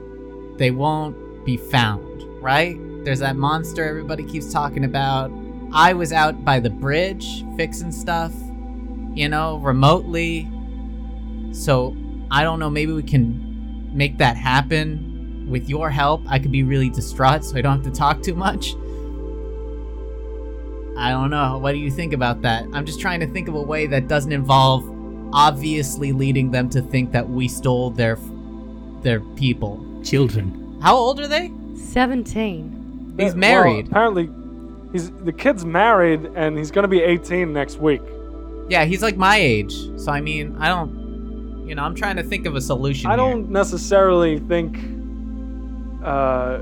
they 0.58 0.72
won't 0.72 1.46
be 1.46 1.58
found, 1.58 2.24
right? 2.42 2.78
There's 3.04 3.20
that 3.20 3.36
monster 3.36 3.84
everybody 3.84 4.24
keeps 4.24 4.52
talking 4.52 4.86
about. 4.86 5.32
I 5.74 5.94
was 5.94 6.14
out 6.14 6.46
by 6.46 6.60
the 6.60 6.70
bridge 6.70 7.44
fixing 7.58 7.92
stuff, 7.92 8.34
you 9.16 9.30
know, 9.30 9.58
remotely. 9.58 10.48
So 11.52 11.96
I 12.30 12.44
don't 12.44 12.60
know, 12.60 12.70
maybe 12.70 12.92
we 12.92 13.04
can 13.04 13.96
make 13.96 14.18
that 14.18 14.38
happen. 14.38 15.48
With 15.50 15.70
your 15.70 15.92
help, 15.92 16.24
I 16.28 16.40
could 16.40 16.52
be 16.52 16.64
really 16.64 16.90
distraught 16.90 17.46
so 17.46 17.56
I 17.56 17.62
don't 17.62 17.84
have 17.84 17.94
to 17.94 17.98
talk 17.98 18.24
too 18.24 18.34
much. 18.34 18.74
I 20.98 21.12
don't 21.12 21.30
know. 21.30 21.58
What 21.58 21.74
do 21.74 21.78
you 21.78 21.92
think 21.92 22.14
about 22.14 22.42
that? 22.44 22.66
I'm 22.74 22.86
just 22.86 23.00
trying 23.00 23.20
to 23.20 23.28
think 23.28 23.48
of 23.48 23.56
a 23.56 23.62
way 23.62 23.86
that 23.88 24.08
doesn't 24.08 24.32
involve 24.32 24.90
obviously 25.34 26.14
leading 26.14 26.52
them 26.52 26.70
to 26.70 26.82
think 26.82 27.12
that 27.12 27.30
we 27.30 27.48
stole 27.48 27.92
their 27.92 28.18
their 29.02 29.20
people. 29.20 29.86
Children. 30.04 30.80
How 30.82 30.96
old 30.96 31.20
are 31.20 31.28
they? 31.28 31.52
17. 31.76 33.16
He's 33.18 33.36
married. 33.36 33.90
Well, 33.92 34.04
apparently, 34.14 34.30
he's 34.92 35.12
the 35.12 35.34
kid's 35.34 35.66
married 35.66 36.26
and 36.36 36.58
he's 36.58 36.72
gonna 36.72 36.88
be 36.88 37.02
18 37.02 37.52
next 37.54 37.80
week. 37.80 38.02
Yeah, 38.70 38.86
he's 38.86 39.02
like 39.02 39.18
my 39.18 39.38
age. 39.38 39.74
So 39.98 40.12
I 40.12 40.22
mean, 40.22 40.56
I 40.60 40.68
don't 40.70 41.06
you 41.68 41.74
know, 41.74 41.84
I'm 41.84 41.96
trying 41.96 42.16
to 42.18 42.24
think 42.24 42.46
of 42.46 42.56
a 42.56 42.62
solution. 42.62 43.08
I 43.08 43.12
here. 43.12 43.18
don't 43.18 43.50
necessarily 43.50 44.38
think, 44.38 44.78
uh, 46.04 46.60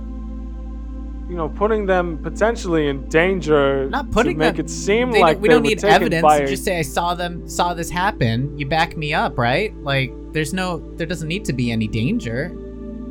you 1.29 1.35
know, 1.35 1.49
putting 1.49 1.85
them 1.85 2.17
potentially 2.19 2.87
in 2.87 3.07
danger 3.09 3.89
Not 3.89 4.11
putting 4.11 4.33
to 4.35 4.39
make 4.39 4.55
them- 4.55 4.65
it 4.65 4.69
seem 4.69 5.11
They 5.11 5.19
like 5.19 5.35
don't, 5.37 5.41
we 5.41 5.49
don't 5.49 5.61
need 5.63 5.83
evidence. 5.83 6.25
a- 6.25 6.45
just 6.47 6.63
say 6.63 6.79
I 6.79 6.83
saw 6.83 7.15
them 7.15 7.47
saw 7.49 7.73
this 7.73 7.89
happen. 7.89 8.57
You 8.57 8.65
back 8.65 8.95
me 8.95 9.13
up, 9.13 9.37
right? 9.37 9.73
Like 9.83 10.13
there's 10.31 10.53
no 10.53 10.81
there 10.97 11.07
doesn't 11.07 11.27
need 11.27 11.43
to 11.45 11.53
be 11.53 11.71
any 11.71 11.87
danger. 11.87 12.51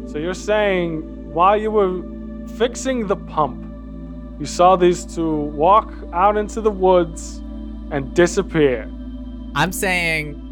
So 0.07 0.19
you're 0.19 0.35
saying 0.35 1.03
while 1.35 1.57
you 1.57 1.71
were 1.71 2.03
fixing 2.57 3.07
the 3.07 3.17
pump, 3.17 3.65
you 4.39 4.47
saw 4.47 4.77
these 4.77 5.05
two 5.05 5.31
walk 5.31 5.93
out 6.15 6.37
into 6.39 6.61
the 6.63 6.71
woods 6.71 7.42
and 7.93 8.13
disappear. 8.15 8.91
I'm 9.55 9.71
saying 9.71 10.43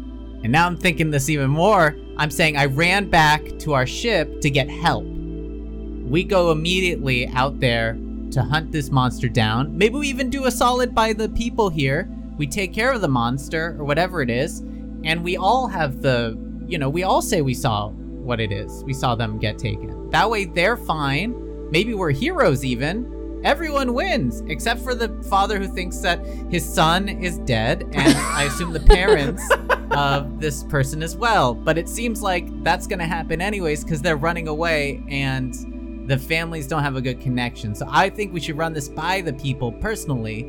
and 0.43 0.51
now 0.51 0.65
I'm 0.65 0.77
thinking 0.77 1.11
this 1.11 1.29
even 1.29 1.49
more. 1.49 1.95
I'm 2.17 2.31
saying 2.31 2.57
I 2.57 2.65
ran 2.65 3.09
back 3.09 3.43
to 3.59 3.73
our 3.73 3.85
ship 3.85 4.41
to 4.41 4.49
get 4.49 4.69
help. 4.69 5.05
We 5.05 6.23
go 6.23 6.51
immediately 6.51 7.27
out 7.29 7.59
there 7.59 7.97
to 8.31 8.41
hunt 8.41 8.71
this 8.71 8.89
monster 8.89 9.29
down. 9.29 9.77
Maybe 9.77 9.95
we 9.95 10.07
even 10.07 10.29
do 10.29 10.45
a 10.45 10.51
solid 10.51 10.95
by 10.95 11.13
the 11.13 11.29
people 11.29 11.69
here. 11.69 12.09
We 12.37 12.47
take 12.47 12.73
care 12.73 12.91
of 12.91 13.01
the 13.01 13.07
monster 13.07 13.75
or 13.77 13.83
whatever 13.83 14.21
it 14.21 14.29
is, 14.29 14.61
and 15.03 15.23
we 15.23 15.37
all 15.37 15.67
have 15.67 16.01
the, 16.01 16.37
you 16.65 16.79
know, 16.79 16.89
we 16.89 17.03
all 17.03 17.21
say 17.21 17.41
we 17.41 17.53
saw 17.53 17.89
what 17.89 18.39
it 18.39 18.51
is. 18.51 18.83
We 18.83 18.93
saw 18.93 19.13
them 19.13 19.37
get 19.37 19.59
taken. 19.59 20.09
That 20.09 20.29
way 20.29 20.45
they're 20.45 20.77
fine. 20.77 21.69
Maybe 21.69 21.93
we're 21.93 22.11
heroes 22.11 22.65
even. 22.65 23.20
Everyone 23.43 23.93
wins 23.93 24.41
except 24.47 24.81
for 24.81 24.93
the 24.93 25.09
father 25.23 25.57
who 25.57 25.67
thinks 25.67 25.97
that 25.99 26.23
his 26.49 26.63
son 26.63 27.09
is 27.09 27.39
dead 27.39 27.89
and 27.93 28.17
I 28.17 28.43
assume 28.43 28.71
the 28.71 28.79
parents 28.79 29.43
of 29.91 30.39
this 30.39 30.63
person 30.63 31.01
as 31.01 31.15
well. 31.15 31.53
But 31.53 31.77
it 31.77 31.89
seems 31.89 32.21
like 32.21 32.63
that's 32.63 32.85
going 32.85 32.99
to 32.99 33.05
happen 33.05 33.41
anyways 33.41 33.83
because 33.83 34.01
they're 34.01 34.17
running 34.17 34.47
away 34.47 35.03
and 35.09 36.07
the 36.07 36.17
families 36.17 36.67
don't 36.67 36.83
have 36.83 36.95
a 36.95 37.01
good 37.01 37.19
connection. 37.19 37.73
So 37.73 37.87
I 37.89 38.09
think 38.09 38.33
we 38.33 38.39
should 38.39 38.57
run 38.57 38.73
this 38.73 38.87
by 38.87 39.21
the 39.21 39.33
people 39.33 39.71
personally 39.71 40.43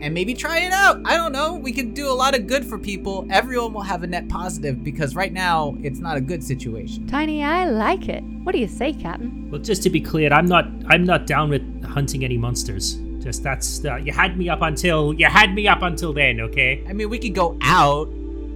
and 0.00 0.14
maybe 0.14 0.34
try 0.34 0.58
it 0.60 0.72
out. 0.72 1.00
I 1.04 1.16
don't 1.16 1.32
know. 1.32 1.54
We 1.54 1.72
can 1.72 1.92
do 1.94 2.10
a 2.10 2.12
lot 2.12 2.34
of 2.36 2.46
good 2.46 2.64
for 2.64 2.78
people. 2.78 3.26
Everyone 3.30 3.72
will 3.72 3.82
have 3.82 4.02
a 4.02 4.06
net 4.06 4.28
positive 4.28 4.82
because 4.84 5.14
right 5.14 5.32
now 5.32 5.76
it's 5.82 5.98
not 5.98 6.16
a 6.16 6.20
good 6.20 6.42
situation. 6.44 7.06
Tiny, 7.06 7.42
I 7.44 7.66
like 7.68 8.08
it. 8.08 8.22
What 8.42 8.52
do 8.52 8.58
you 8.58 8.68
say, 8.68 8.92
Captain? 8.92 9.50
Well, 9.50 9.60
just 9.60 9.82
to 9.84 9.90
be 9.90 10.00
clear, 10.00 10.32
I'm 10.32 10.46
not 10.46 10.66
I'm 10.86 11.04
not 11.04 11.26
down 11.26 11.50
with 11.50 11.84
hunting 11.84 12.24
any 12.24 12.38
monsters. 12.38 12.94
Just 13.20 13.42
that's 13.42 13.84
uh, 13.84 13.96
you 13.96 14.12
had 14.12 14.38
me 14.38 14.48
up 14.48 14.62
until 14.62 15.12
you 15.14 15.26
had 15.26 15.54
me 15.54 15.66
up 15.68 15.82
until 15.82 16.12
then, 16.12 16.40
okay? 16.40 16.84
I 16.88 16.92
mean, 16.92 17.08
we 17.10 17.18
could 17.18 17.34
go 17.34 17.58
out. 17.62 18.08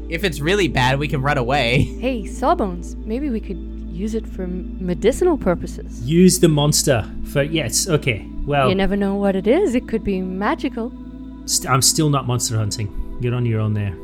If 0.09 0.25
it's 0.25 0.41
really 0.41 0.69
bad, 0.69 0.99
we 0.99 1.09
can 1.09 1.23
run 1.23 1.39
away. 1.39 1.83
Hey, 2.01 2.27
Sawbones, 2.27 2.97
maybe 2.97 3.31
we 3.31 3.41
could 3.41 3.59
use 3.91 4.15
it 4.15 4.27
for 4.27 4.47
medicinal 4.47 5.37
purposes. 5.39 6.03
Use 6.03 6.39
the 6.41 6.49
monster 6.49 7.09
for 7.25 7.43
yes, 7.43 7.89
okay. 7.89 8.27
Well, 8.47 8.69
You 8.69 8.75
never 8.75 8.97
know 8.97 9.15
what 9.15 9.37
it 9.37 9.47
is. 9.47 9.75
It 9.75 9.87
could 9.89 10.03
be 10.05 10.21
magical. 10.21 10.93
St- 11.47 11.71
I'm 11.71 11.83
still 11.83 12.11
not 12.11 12.27
monster 12.27 12.57
hunting. 12.57 13.19
Get 13.21 13.33
on 13.33 13.47
your 13.47 13.61
own 13.61 13.75
there. 13.75 13.95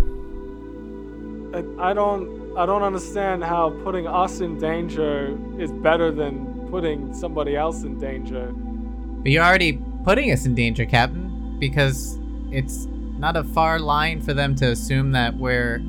I, 1.54 1.90
I 1.90 1.94
don't 1.94 2.56
I 2.56 2.66
don't 2.66 2.82
understand 2.82 3.44
how 3.44 3.70
putting 3.84 4.06
us 4.06 4.40
in 4.40 4.58
danger 4.58 5.38
is 5.58 5.70
better 5.70 6.10
than 6.10 6.68
putting 6.70 7.14
somebody 7.14 7.56
else 7.56 7.82
in 7.82 7.98
danger. 7.98 8.52
But 8.52 9.30
you're 9.30 9.44
already 9.44 9.80
putting 10.04 10.32
us 10.32 10.44
in 10.44 10.54
danger, 10.54 10.84
Captain, 10.84 11.58
because 11.58 12.18
it's 12.50 12.86
not 13.18 13.36
a 13.36 13.44
far 13.44 13.78
line 13.78 14.20
for 14.20 14.34
them 14.34 14.54
to 14.56 14.70
assume 14.70 15.12
that 15.12 15.36
we're 15.36 15.80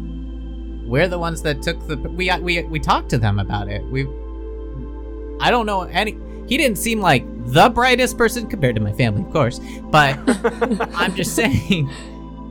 we're 0.85 1.07
the 1.07 1.19
ones 1.19 1.41
that 1.43 1.61
took 1.61 1.87
the 1.87 1.97
we 1.97 2.31
we 2.39 2.63
we 2.63 2.79
talked 2.79 3.09
to 3.09 3.17
them 3.17 3.39
about 3.39 3.67
it. 3.67 3.83
We 3.85 4.03
I 5.39 5.51
don't 5.51 5.65
know 5.65 5.83
any 5.83 6.17
he 6.47 6.57
didn't 6.57 6.77
seem 6.77 6.99
like 6.99 7.23
the 7.53 7.69
brightest 7.69 8.17
person 8.17 8.47
compared 8.47 8.75
to 8.75 8.81
my 8.81 8.93
family, 8.93 9.21
of 9.23 9.31
course, 9.31 9.59
but 9.91 10.17
I'm 10.95 11.15
just 11.15 11.35
saying 11.35 11.89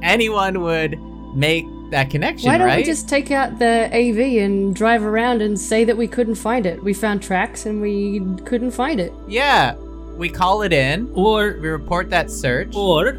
anyone 0.02 0.62
would 0.62 0.98
make 1.34 1.64
that 1.90 2.10
connection, 2.10 2.50
Why 2.50 2.58
don't 2.58 2.66
right? 2.66 2.78
we 2.78 2.84
just 2.84 3.08
take 3.08 3.30
out 3.30 3.58
the 3.58 3.88
AV 3.92 4.42
and 4.42 4.74
drive 4.74 5.04
around 5.04 5.40
and 5.40 5.58
say 5.58 5.84
that 5.84 5.96
we 5.96 6.06
couldn't 6.06 6.34
find 6.34 6.66
it? 6.66 6.82
We 6.82 6.92
found 6.92 7.22
tracks 7.22 7.64
and 7.64 7.80
we 7.80 8.20
couldn't 8.44 8.72
find 8.72 9.00
it. 9.00 9.12
Yeah, 9.26 9.74
we 10.16 10.28
call 10.28 10.62
it 10.62 10.72
in. 10.72 11.10
Or 11.14 11.56
We 11.60 11.68
report 11.68 12.10
that 12.10 12.30
search. 12.30 12.74
Or, 12.74 13.12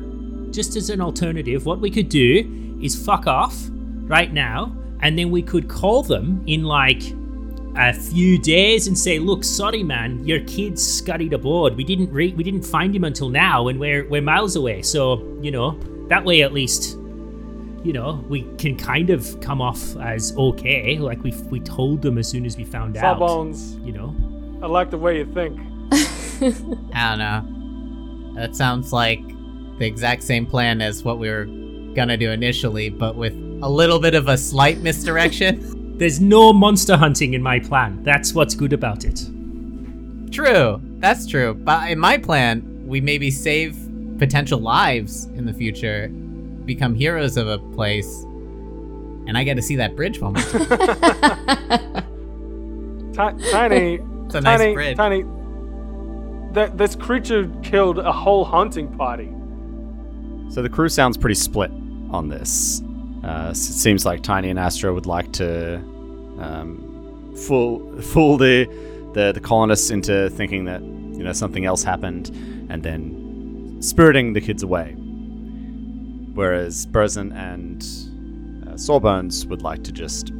just 0.51 0.75
as 0.75 0.89
an 0.89 1.01
alternative, 1.01 1.65
what 1.65 1.79
we 1.79 1.89
could 1.89 2.09
do 2.09 2.77
is 2.81 2.95
fuck 2.95 3.25
off 3.25 3.57
right 4.03 4.31
now, 4.31 4.75
and 5.01 5.17
then 5.17 5.31
we 5.31 5.41
could 5.41 5.67
call 5.67 6.03
them 6.03 6.43
in 6.45 6.63
like 6.63 7.01
a 7.75 7.93
few 7.93 8.37
days 8.37 8.87
and 8.87 8.97
say, 8.97 9.19
"Look, 9.19 9.43
sorry, 9.43 9.83
man, 9.83 10.25
your 10.25 10.39
kid 10.41 10.79
scurried 10.79 11.33
aboard. 11.33 11.75
We 11.75 11.83
didn't 11.83 12.11
re- 12.11 12.33
we 12.33 12.43
didn't 12.43 12.63
find 12.63 12.95
him 12.95 13.03
until 13.03 13.29
now, 13.29 13.67
and 13.67 13.79
we're 13.79 14.07
we're 14.09 14.21
miles 14.21 14.55
away. 14.55 14.81
So 14.81 15.37
you 15.41 15.51
know 15.51 15.79
that 16.09 16.23
way 16.23 16.41
at 16.41 16.53
least." 16.53 16.97
you 17.83 17.93
know, 17.93 18.23
we 18.27 18.41
can 18.57 18.75
kind 18.75 19.09
of 19.09 19.39
come 19.39 19.61
off 19.61 19.95
as 19.97 20.35
okay. 20.37 20.97
Like 20.97 21.23
we 21.23 21.31
we 21.49 21.59
told 21.59 22.01
them 22.01 22.17
as 22.17 22.27
soon 22.27 22.45
as 22.45 22.57
we 22.57 22.65
found 22.65 22.97
out. 22.97 23.17
Sawbones, 23.17 23.75
You 23.77 23.93
know. 23.93 24.15
I 24.61 24.67
like 24.67 24.89
the 24.89 24.97
way 24.97 25.17
you 25.17 25.25
think. 25.25 25.57
I 26.93 27.15
don't 27.15 27.19
know. 27.19 28.35
That 28.35 28.55
sounds 28.55 28.91
like 28.91 29.21
the 29.77 29.85
exact 29.85 30.23
same 30.23 30.45
plan 30.45 30.81
as 30.81 31.03
what 31.03 31.19
we 31.19 31.29
were 31.29 31.45
gonna 31.93 32.17
do 32.17 32.31
initially, 32.31 32.89
but 32.89 33.15
with 33.15 33.33
a 33.61 33.69
little 33.69 33.99
bit 33.99 34.13
of 34.13 34.27
a 34.27 34.37
slight 34.37 34.79
misdirection. 34.79 35.75
There's 35.99 36.19
no 36.21 36.53
monster 36.53 36.95
hunting 36.97 37.33
in 37.33 37.41
my 37.43 37.59
plan. 37.59 38.01
That's 38.03 38.33
what's 38.33 38.55
good 38.55 38.73
about 38.73 39.03
it. 39.05 39.27
true, 40.31 40.81
that's 40.99 41.27
true. 41.27 41.53
But 41.53 41.91
in 41.91 41.99
my 41.99 42.17
plan, 42.17 42.63
we 42.87 43.01
maybe 43.01 43.29
save 43.29 43.77
potential 44.17 44.59
lives 44.59 45.25
in 45.35 45.45
the 45.45 45.53
future, 45.53 46.07
become 46.65 46.95
heroes 46.95 47.37
of 47.37 47.47
a 47.47 47.59
place, 47.75 48.23
and 49.27 49.37
I 49.37 49.43
get 49.43 49.55
to 49.55 49.61
see 49.61 49.75
that 49.75 49.95
bridge 49.95 50.19
moment. 50.21 50.47
Ti- 53.13 53.51
tiny, 53.51 53.99
It's 54.25 54.35
a 54.35 54.41
nice 54.41 54.59
tiny, 54.59 54.73
bridge. 54.73 54.97
tiny. 54.97 55.23
That 56.53 56.77
this 56.77 56.95
creature 56.95 57.51
killed 57.63 57.99
a 57.99 58.11
whole 58.11 58.45
hunting 58.45 58.87
party. 58.95 59.29
So 60.53 60.61
the 60.61 60.69
crew 60.69 60.89
sounds 60.89 61.17
pretty 61.17 61.35
split 61.35 61.71
on 62.11 62.29
this. 62.29 62.81
Uh, 63.23 63.49
it 63.51 63.55
seems 63.55 64.05
like 64.05 64.21
Tiny 64.21 64.49
and 64.49 64.57
Astra 64.57 64.93
would 64.93 65.05
like 65.05 65.31
to 65.33 65.75
um, 66.39 67.33
fool 67.35 68.01
fool 68.01 68.37
the, 68.37 68.65
the 69.13 69.31
the 69.33 69.39
colonists 69.39 69.89
into 69.89 70.29
thinking 70.29 70.65
that 70.65 70.81
you 70.81 71.23
know 71.23 71.33
something 71.33 71.65
else 71.65 71.83
happened, 71.83 72.29
and 72.69 72.81
then 72.83 73.77
spiriting 73.81 74.33
the 74.33 74.41
kids 74.41 74.63
away. 74.63 74.93
Whereas 76.33 76.85
Burzin 76.87 77.33
and 77.35 77.83
uh, 78.67 78.77
Sawbones 78.77 79.45
would 79.47 79.61
like 79.61 79.83
to 79.83 79.91
just 79.91 80.31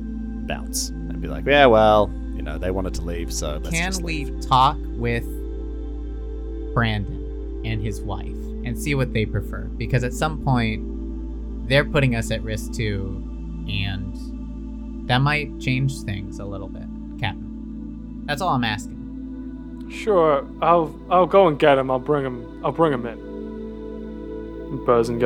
bounce 0.47 0.89
and 0.89 1.21
be 1.21 1.27
like, 1.27 1.45
"Yeah, 1.45 1.65
well, 1.65 2.09
you 2.35 2.41
know, 2.41 2.57
they 2.57 2.71
wanted 2.71 2.93
to 2.95 3.01
leave, 3.01 3.33
so 3.33 3.57
let's 3.57 3.71
Can 3.71 3.91
just 3.91 4.01
we 4.03 4.25
leave." 4.25 4.41
talk 4.47 4.77
with 4.81 5.25
Brandon 6.73 7.61
and 7.65 7.81
his 7.81 8.01
wife 8.01 8.27
and 8.63 8.77
see 8.77 8.95
what 8.95 9.13
they 9.13 9.25
prefer? 9.25 9.63
Because 9.77 10.03
at 10.03 10.13
some 10.13 10.41
point, 10.43 10.81
they're 11.69 11.85
putting 11.85 12.15
us 12.15 12.31
at 12.31 12.41
risk 12.43 12.73
too, 12.73 13.23
and 13.69 15.07
that 15.07 15.19
might 15.19 15.59
change 15.59 16.01
things 16.01 16.39
a 16.39 16.45
little 16.45 16.67
bit, 16.67 16.87
Captain. 17.19 18.23
That's 18.25 18.41
all 18.41 18.49
I'm 18.49 18.63
asking. 18.63 19.89
Sure, 19.89 20.45
I'll 20.61 20.93
I'll 21.09 21.25
go 21.25 21.47
and 21.47 21.57
get 21.57 21.77
him. 21.77 21.89
I'll 21.89 21.99
bring 21.99 22.25
him. 22.25 22.61
I'll 22.65 22.71
bring 22.71 22.93
him 22.93 23.05
in. 23.05 23.29
And 24.69 24.85
goes 24.85 25.09
and 25.09 25.19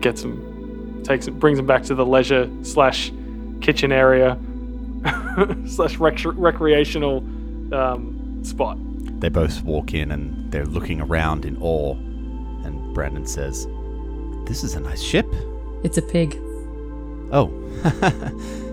gets 0.00 0.22
him, 0.22 1.02
takes 1.04 1.26
it, 1.26 1.38
brings 1.38 1.58
him 1.58 1.66
back 1.66 1.82
to 1.84 1.94
the 1.94 2.06
leisure 2.06 2.50
slash 2.62 3.12
kitchen 3.60 3.92
area 3.92 4.38
slash 5.66 5.96
rec- 5.96 6.24
recreational 6.24 7.18
um, 7.74 8.40
spot. 8.42 8.78
They 9.20 9.28
both 9.28 9.62
walk 9.62 9.94
in 9.94 10.10
and 10.10 10.50
they're 10.50 10.66
looking 10.66 11.00
around 11.00 11.44
in 11.44 11.56
awe. 11.60 11.94
And 12.64 12.94
Brandon 12.94 13.26
says, 13.26 13.66
This 14.46 14.64
is 14.64 14.74
a 14.74 14.80
nice 14.80 15.02
ship. 15.02 15.26
It's 15.82 15.98
a 15.98 16.02
pig. 16.02 16.38
Oh. 17.32 17.50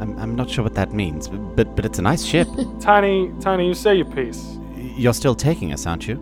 I'm, 0.00 0.16
I'm 0.18 0.36
not 0.36 0.48
sure 0.48 0.62
what 0.62 0.74
that 0.74 0.92
means, 0.92 1.28
but, 1.28 1.74
but 1.74 1.84
it's 1.84 1.98
a 1.98 2.02
nice 2.02 2.24
ship. 2.24 2.48
Tiny, 2.80 3.32
tiny, 3.40 3.66
you 3.66 3.74
say 3.74 3.96
your 3.96 4.06
piece. 4.06 4.56
You're 4.76 5.14
still 5.14 5.34
taking 5.34 5.72
us, 5.72 5.86
aren't 5.86 6.06
you? 6.06 6.16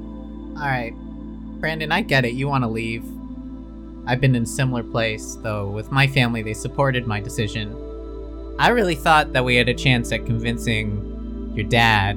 All 0.57 0.67
right, 0.67 0.95
Brandon, 1.61 1.93
I 1.93 2.01
get 2.01 2.25
it. 2.25 2.33
You 2.33 2.49
want 2.49 2.65
to 2.65 2.69
leave. 2.69 3.05
I've 4.07 4.21
been 4.21 4.35
in 4.35 4.45
a 4.45 4.47
similar 4.47 4.83
place, 4.83 5.35
though. 5.43 5.69
With 5.69 5.93
my 5.93 6.07
family, 6.07 6.43
they 6.43 6.55
supported 6.55 7.07
my 7.07 7.21
decision. 7.21 7.77
I 8.59 8.69
really 8.69 8.95
thought 8.95 9.35
that 9.35 9.45
we 9.45 9.57
had 9.57 9.69
a 9.69 9.75
chance 9.75 10.11
at 10.13 10.25
convincing 10.25 11.53
your 11.55 11.67
dad 11.67 12.17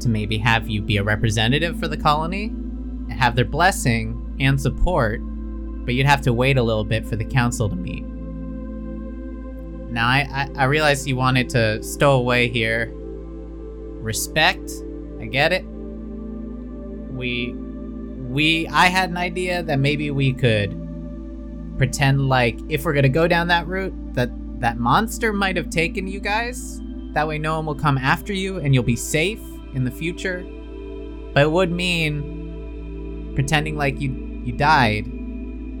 to 0.00 0.08
maybe 0.08 0.38
have 0.38 0.68
you 0.68 0.80
be 0.82 0.98
a 0.98 1.02
representative 1.02 1.78
for 1.78 1.88
the 1.88 1.96
colony, 1.96 2.44
and 2.46 3.12
have 3.12 3.34
their 3.34 3.44
blessing 3.44 4.36
and 4.38 4.60
support, 4.60 5.20
but 5.84 5.94
you'd 5.94 6.06
have 6.06 6.20
to 6.22 6.32
wait 6.32 6.56
a 6.56 6.62
little 6.62 6.84
bit 6.84 7.06
for 7.06 7.16
the 7.16 7.24
council 7.24 7.68
to 7.68 7.76
meet. 7.76 8.04
Now, 9.90 10.08
I, 10.08 10.48
I, 10.56 10.62
I 10.62 10.64
realized 10.64 11.06
you 11.06 11.16
wanted 11.16 11.48
to 11.50 11.82
stow 11.82 12.12
away 12.12 12.48
here. 12.48 12.90
Respect, 12.92 14.70
I 15.20 15.26
get 15.26 15.52
it. 15.52 15.64
We 17.12 17.54
we 18.28 18.66
I 18.68 18.86
had 18.86 19.10
an 19.10 19.16
idea 19.16 19.62
that 19.62 19.78
maybe 19.78 20.10
we 20.10 20.32
could 20.32 20.80
pretend 21.78 22.28
like 22.28 22.58
if 22.68 22.84
we're 22.84 22.92
gonna 22.92 23.08
go 23.08 23.28
down 23.28 23.46
that 23.48 23.68
route, 23.68 23.94
that 24.14 24.30
that 24.60 24.78
monster 24.78 25.32
might 25.32 25.56
have 25.56 25.70
taken 25.70 26.08
you 26.08 26.18
guys. 26.18 26.80
That 27.12 27.28
way, 27.28 27.38
no 27.38 27.56
one 27.56 27.66
will 27.66 27.76
come 27.76 27.96
after 27.96 28.32
you, 28.32 28.58
and 28.58 28.74
you'll 28.74 28.82
be 28.82 28.96
safe 28.96 29.40
in 29.74 29.84
the 29.84 29.90
future. 29.90 30.44
But 31.32 31.44
it 31.44 31.50
would 31.52 31.70
mean 31.70 33.32
pretending 33.36 33.76
like 33.76 34.00
you 34.00 34.10
you 34.44 34.52
died, 34.52 35.06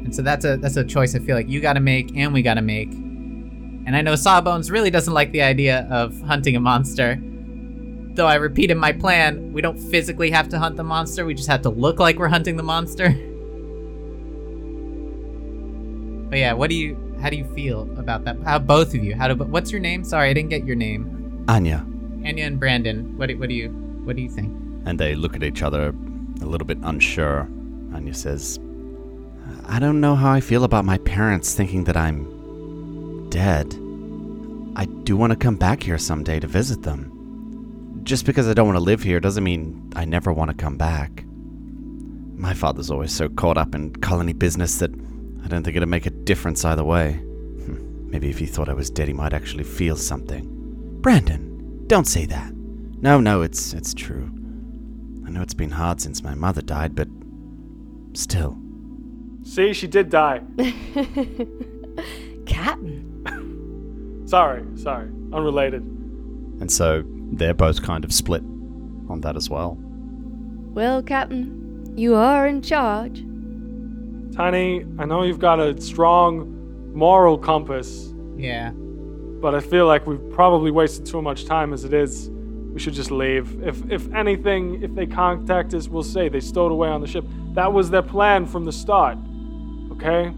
and 0.04 0.14
so 0.14 0.22
that's 0.22 0.44
a 0.44 0.56
that's 0.58 0.76
a 0.76 0.84
choice 0.84 1.14
I 1.14 1.18
feel 1.18 1.34
like 1.34 1.48
you 1.48 1.60
got 1.60 1.72
to 1.74 1.80
make, 1.80 2.16
and 2.16 2.32
we 2.32 2.42
got 2.42 2.54
to 2.54 2.62
make. 2.62 2.92
And 2.92 3.96
I 3.96 4.00
know 4.02 4.14
Sawbones 4.16 4.70
really 4.70 4.90
doesn't 4.90 5.12
like 5.12 5.32
the 5.32 5.42
idea 5.42 5.86
of 5.90 6.20
hunting 6.22 6.56
a 6.56 6.60
monster. 6.60 7.20
Though 8.14 8.26
I 8.26 8.36
repeated 8.36 8.76
my 8.76 8.92
plan, 8.92 9.52
we 9.52 9.60
don't 9.60 9.78
physically 9.78 10.30
have 10.30 10.48
to 10.50 10.58
hunt 10.58 10.76
the 10.76 10.84
monster, 10.84 11.24
we 11.26 11.34
just 11.34 11.48
have 11.48 11.62
to 11.62 11.70
look 11.70 11.98
like 11.98 12.18
we're 12.18 12.28
hunting 12.28 12.56
the 12.56 12.62
monster. 12.62 13.08
but 16.30 16.38
yeah, 16.38 16.52
what 16.52 16.70
do 16.70 16.76
you 16.76 16.96
how 17.20 17.30
do 17.30 17.36
you 17.36 17.44
feel 17.54 17.82
about 17.98 18.24
that? 18.24 18.36
How 18.44 18.58
both 18.58 18.94
of 18.94 19.02
you? 19.02 19.14
How 19.16 19.28
do 19.28 19.42
what's 19.44 19.72
your 19.72 19.80
name? 19.80 20.04
Sorry, 20.04 20.28
I 20.28 20.34
didn't 20.34 20.50
get 20.50 20.66
your 20.66 20.76
name. 20.76 21.44
Anya. 21.48 21.86
Anya 22.24 22.44
and 22.44 22.60
Brandon. 22.60 23.16
What 23.16 23.28
do, 23.28 23.38
what 23.38 23.48
do 23.48 23.54
you 23.54 23.70
what 24.04 24.16
do 24.16 24.22
you 24.22 24.28
think? 24.28 24.50
And 24.84 25.00
they 25.00 25.14
look 25.14 25.34
at 25.34 25.42
each 25.42 25.62
other 25.62 25.94
a 26.42 26.44
little 26.44 26.66
bit 26.66 26.78
unsure. 26.82 27.48
Anya 27.94 28.12
says, 28.12 28.58
I 29.66 29.78
don't 29.78 30.00
know 30.00 30.14
how 30.14 30.30
I 30.32 30.40
feel 30.40 30.64
about 30.64 30.84
my 30.84 30.98
parents 30.98 31.54
thinking 31.54 31.84
that 31.84 31.96
I'm 31.96 33.28
dead. 33.30 33.74
I 34.76 34.84
do 34.84 35.16
want 35.16 35.30
to 35.32 35.36
come 35.38 35.56
back 35.56 35.82
here 35.82 35.98
someday 35.98 36.40
to 36.40 36.46
visit 36.46 36.82
them. 36.82 38.00
Just 38.04 38.26
because 38.26 38.48
I 38.48 38.54
don't 38.54 38.66
want 38.66 38.76
to 38.76 38.84
live 38.84 39.02
here 39.02 39.20
doesn't 39.20 39.42
mean 39.44 39.90
I 39.96 40.04
never 40.04 40.32
want 40.32 40.50
to 40.50 40.56
come 40.56 40.76
back. 40.76 41.24
My 42.36 42.52
father's 42.52 42.90
always 42.90 43.12
so 43.12 43.28
caught 43.28 43.56
up 43.56 43.74
in 43.74 43.94
colony 43.96 44.32
business 44.32 44.78
that 44.78 44.90
I 45.44 45.48
don't 45.48 45.62
think 45.64 45.76
it'd 45.76 45.88
make 45.88 46.06
a 46.06 46.10
difference 46.10 46.64
either 46.64 46.84
way. 46.84 47.12
Hmm, 47.14 48.10
Maybe 48.10 48.28
if 48.28 48.38
he 48.38 48.46
thought 48.46 48.68
I 48.68 48.74
was 48.74 48.90
dead, 48.90 49.08
he 49.08 49.14
might 49.14 49.32
actually 49.32 49.64
feel 49.64 49.96
something. 49.96 50.46
Brandon, 51.00 51.86
don't 51.86 52.06
say 52.06 52.26
that. 52.26 52.52
No, 52.54 53.20
no, 53.20 53.42
it's 53.42 53.72
it's 53.72 53.94
true. 53.94 54.30
I 55.26 55.30
know 55.30 55.42
it's 55.42 55.54
been 55.54 55.70
hard 55.70 56.00
since 56.00 56.22
my 56.22 56.34
mother 56.34 56.62
died, 56.62 56.94
but 56.94 57.08
still. 58.14 58.58
See, 59.44 59.72
she 59.72 59.86
did 59.86 60.10
die. 60.10 60.40
Captain. 62.46 64.22
Sorry, 64.26 64.64
sorry, 64.76 65.08
unrelated. 65.32 65.82
And 65.82 66.70
so 66.72 67.04
they're 67.32 67.52
both 67.54 67.82
kind 67.82 68.04
of 68.04 68.12
split 68.12 68.42
on 69.08 69.20
that 69.20 69.36
as 69.36 69.48
well. 69.50 69.76
Well, 70.72 71.02
Captain, 71.02 71.92
you 71.96 72.14
are 72.16 72.46
in 72.46 72.62
charge. 72.62 73.22
Tiny, 74.34 74.84
I 74.98 75.04
know 75.04 75.22
you've 75.22 75.38
got 75.38 75.60
a 75.60 75.78
strong 75.80 76.92
moral 76.94 77.36
compass, 77.38 78.12
Yeah. 78.36 78.70
but 78.72 79.54
I 79.54 79.60
feel 79.60 79.86
like 79.86 80.06
we've 80.06 80.30
probably 80.32 80.70
wasted 80.70 81.04
too 81.06 81.20
much 81.22 81.44
time 81.44 81.72
as 81.72 81.84
it 81.84 81.92
is. 81.92 82.30
We 82.72 82.80
should 82.80 82.94
just 82.94 83.10
leave. 83.12 83.62
If 83.62 83.88
if 83.90 84.12
anything, 84.14 84.82
if 84.82 84.94
they 84.94 85.06
contact 85.06 85.74
us, 85.74 85.86
we'll 85.88 86.02
say 86.02 86.28
they 86.28 86.40
stowed 86.40 86.72
away 86.72 86.88
on 86.88 87.00
the 87.02 87.06
ship. 87.06 87.24
That 87.52 87.72
was 87.72 87.90
their 87.90 88.02
plan 88.02 88.46
from 88.46 88.64
the 88.64 88.72
start. 88.72 89.16
Okay? 89.96 90.32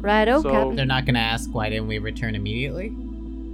Right, 0.00 0.28
okay. 0.28 0.48
So- 0.48 0.72
They're 0.74 0.84
not 0.86 1.04
gonna 1.06 1.18
ask 1.18 1.50
why 1.52 1.68
didn't 1.70 1.86
we 1.88 1.98
return 1.98 2.34
immediately? 2.34 2.90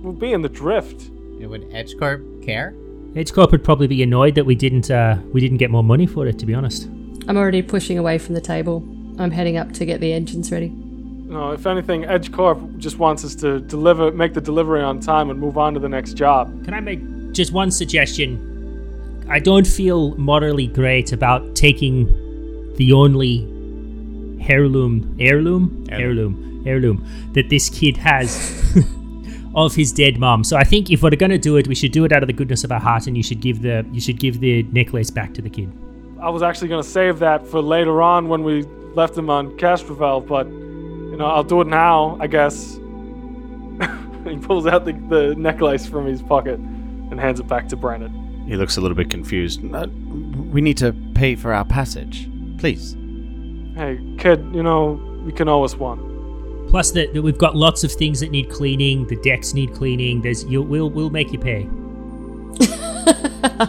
We'll 0.02 0.12
be 0.12 0.32
in 0.32 0.42
the 0.42 0.48
drift. 0.48 1.11
It 1.40 1.46
would 1.46 1.68
EdgeCorp 1.70 2.44
care? 2.44 2.74
Edgecorp 3.14 3.50
would 3.52 3.64
probably 3.64 3.87
be 3.87 4.02
annoyed 4.02 4.34
that 4.34 4.44
we 4.44 4.54
didn't 4.54 4.90
uh, 4.90 5.16
we 5.32 5.40
didn't 5.40 5.58
get 5.58 5.70
more 5.70 5.82
money 5.84 6.06
for 6.06 6.26
it. 6.26 6.38
To 6.38 6.46
be 6.46 6.54
honest. 6.54 6.88
I'm 7.26 7.37
already 7.37 7.62
pushing 7.62 7.98
away 7.98 8.18
from 8.18 8.34
the 8.34 8.40
table. 8.40 8.82
I'm 9.18 9.30
heading 9.30 9.56
up 9.56 9.72
to 9.74 9.84
get 9.84 10.00
the 10.00 10.12
engines 10.12 10.50
ready. 10.52 10.68
No, 10.68 11.50
if 11.52 11.66
anything, 11.66 12.04
Edgecorp 12.04 12.78
just 12.78 12.98
wants 12.98 13.22
us 13.24 13.34
to 13.37 13.61
deliver, 13.61 14.11
make 14.12 14.32
the 14.32 14.40
delivery 14.40 14.80
on 14.80 14.98
time, 15.00 15.28
and 15.28 15.38
move 15.38 15.58
on 15.58 15.74
to 15.74 15.80
the 15.80 15.88
next 15.88 16.14
job. 16.14 16.64
Can 16.64 16.72
I 16.72 16.80
make 16.80 17.00
just 17.32 17.52
one 17.52 17.70
suggestion? 17.70 19.26
I 19.28 19.38
don't 19.40 19.66
feel 19.66 20.16
morally 20.16 20.68
great 20.68 21.12
about 21.12 21.54
taking 21.54 22.06
the 22.76 22.92
only 22.94 23.46
heirloom, 24.40 25.16
heirloom, 25.18 25.87
heirloom, 25.90 26.62
heirloom 26.66 27.07
that 27.33 27.48
this 27.51 27.68
kid 27.68 27.96
has 27.96 28.77
of 29.55 29.74
his 29.74 29.92
dead 29.92 30.18
mom. 30.18 30.44
So 30.44 30.57
I 30.57 30.64
think 30.64 30.90
if 30.90 31.03
we're 31.03 31.11
gonna 31.11 31.38
do 31.38 31.57
it, 31.57 31.66
we 31.66 31.74
should 31.74 31.92
do 31.92 32.05
it 32.05 32.12
out 32.12 32.22
of 32.22 32.27
the 32.27 32.33
goodness 32.33 32.64
of 32.64 32.72
our 32.72 32.81
heart, 32.81 33.07
and 33.07 33.16
you 33.16 33.22
should 33.22 33.40
give 33.40 33.62
the 33.62 33.87
you 33.92 34.01
should 34.01 34.18
give 34.18 34.40
the 34.40 34.62
necklace 34.64 35.11
back 35.11 35.35
to 35.35 35.42
the 35.42 35.51
kid. 35.51 35.72
I 36.20 36.31
was 36.31 36.42
actually 36.42 36.68
going 36.68 36.83
to 36.83 36.88
save 36.88 37.20
that 37.20 37.46
for 37.46 37.62
later 37.62 38.03
on 38.03 38.29
when 38.29 38.42
we 38.42 38.62
left 38.94 39.16
him 39.16 39.31
on 39.31 39.57
Castrovel, 39.57 40.27
but 40.27 40.48
you 40.48 41.16
know, 41.16 41.27
I'll 41.27 41.44
do 41.44 41.61
it 41.61 41.68
now, 41.68 42.18
I 42.20 42.27
guess. 42.27 42.74
he 44.24 44.37
pulls 44.38 44.66
out 44.66 44.85
the, 44.85 44.92
the 45.09 45.37
necklace 45.37 45.87
from 45.87 46.07
his 46.07 46.20
pocket 46.20 46.59
and 46.59 47.20
hands 47.20 47.38
it 47.38 47.46
back 47.46 47.68
to 47.68 47.77
Brandon. 47.77 48.44
He 48.48 48.57
looks 48.57 48.77
a 48.77 48.81
little 48.81 48.96
bit 48.96 49.11
confused. 49.11 49.61
Uh, 49.72 49.87
we 50.51 50.61
need 50.61 50.77
to 50.79 50.92
pay 51.14 51.37
for 51.37 51.53
our 51.53 51.64
passage. 51.64 52.29
Please. 52.59 52.96
Hey, 53.78 54.00
kid, 54.18 54.40
you 54.52 54.64
know, 54.64 55.00
we 55.24 55.30
can 55.30 55.46
always 55.46 55.74
us 55.74 55.78
one. 55.78 56.66
Plus, 56.68 56.90
that 56.90 57.14
that 57.14 57.22
we've 57.22 57.38
got 57.38 57.54
lots 57.54 57.84
of 57.84 57.92
things 57.92 58.18
that 58.18 58.32
need 58.32 58.50
cleaning. 58.50 59.06
The 59.06 59.14
decks 59.14 59.54
need 59.54 59.72
cleaning. 59.72 60.20
There's 60.20 60.42
you. 60.46 60.62
We'll 60.62 60.90
we'll 60.90 61.10
make 61.10 61.30
you 61.30 61.38
pay. 61.38 61.68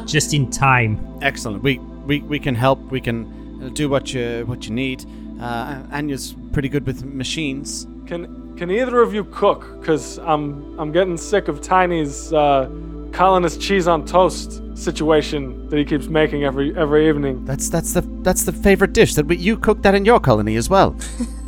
Just 0.06 0.34
in 0.34 0.50
time. 0.50 1.20
Excellent. 1.22 1.62
We 1.62 1.78
we, 1.78 2.22
we 2.22 2.40
can 2.40 2.56
help. 2.56 2.80
We 2.90 3.00
can 3.00 3.62
uh, 3.64 3.70
do 3.70 3.88
what 3.88 4.12
you 4.12 4.46
what 4.48 4.66
you 4.66 4.74
need. 4.74 5.06
Uh, 5.40 5.84
Anya's 5.92 6.36
pretty 6.54 6.70
good 6.70 6.88
with 6.88 7.06
machines. 7.06 7.86
Can 8.08 8.58
can 8.58 8.72
either 8.72 9.02
of 9.02 9.14
you 9.14 9.26
cook? 9.26 9.86
Cause 9.86 10.18
I'm 10.18 10.80
I'm 10.80 10.92
getting 10.92 11.18
sick 11.18 11.50
of 11.50 11.62
Tiny's 11.62 12.34
uh, 12.34 12.68
colonist 13.12 13.60
cheese 13.62 13.88
on 13.88 14.06
toast 14.06 14.62
situation 14.78 15.68
that 15.70 15.78
he 15.78 15.86
keeps 15.86 16.08
making 16.08 16.44
every 16.46 16.76
every 16.78 17.08
evening. 17.10 17.44
That's 17.46 17.70
that's 17.70 17.94
the 17.94 18.02
that's 18.24 18.44
the 18.44 18.52
favorite 18.54 18.94
dish 18.94 19.16
that 19.16 19.26
we, 19.26 19.38
you 19.38 19.58
cook 19.58 19.82
that 19.84 19.96
in 19.96 20.06
your 20.06 20.20
colony 20.20 20.56
as 20.56 20.70
well. 20.70 20.96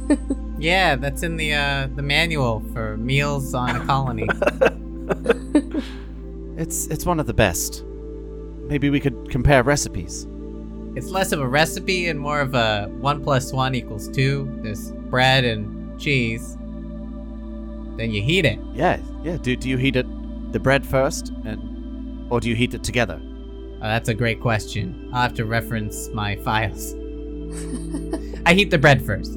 Yeah, 0.60 0.96
that's 0.96 1.24
in 1.24 1.38
the 1.38 1.56
uh, 1.56 1.88
the 1.96 2.04
manual 2.04 2.62
for 2.72 2.96
meals 2.98 3.56
on 3.56 3.76
a 3.76 3.84
colony. 3.86 4.28
It's 6.58 6.86
it's 6.88 7.06
one 7.06 7.20
of 7.20 7.26
the 7.26 7.34
best. 7.34 7.84
Maybe 8.68 8.90
we 8.92 9.00
could 9.00 9.30
compare 9.32 9.64
recipes. 9.64 10.28
it's 10.96 11.08
less 11.10 11.32
of 11.32 11.40
a 11.40 11.48
recipe 11.48 12.10
and 12.10 12.20
more 12.20 12.42
of 12.42 12.54
a 12.54 12.88
one 13.00 13.24
plus 13.24 13.52
one 13.52 13.74
equals 13.74 14.08
two. 14.10 14.48
There's 14.62 14.92
bread 15.10 15.44
and 15.46 16.00
cheese. 16.00 16.56
Then 17.98 18.12
you 18.12 18.22
heat 18.22 18.46
it. 18.46 18.60
Yeah, 18.74 19.00
yeah. 19.24 19.38
Do 19.38 19.56
do 19.56 19.68
you 19.68 19.78
heat 19.78 19.96
it 19.96 20.06
the 20.52 20.60
bread 20.60 20.86
first, 20.86 21.30
and 21.46 22.28
or 22.32 22.40
do 22.40 22.50
you 22.50 22.56
heat 22.56 22.74
it 22.74 22.84
together? 22.84 23.20
Oh, 23.24 23.88
that's 23.88 24.10
a 24.10 24.14
great 24.14 24.40
question. 24.42 25.10
I'll 25.14 25.22
have 25.24 25.34
to 25.36 25.46
reference 25.46 26.10
my 26.10 26.36
files. 26.38 26.94
I 28.46 28.54
heat 28.54 28.70
the 28.72 28.78
bread 28.78 29.06
first. 29.06 29.34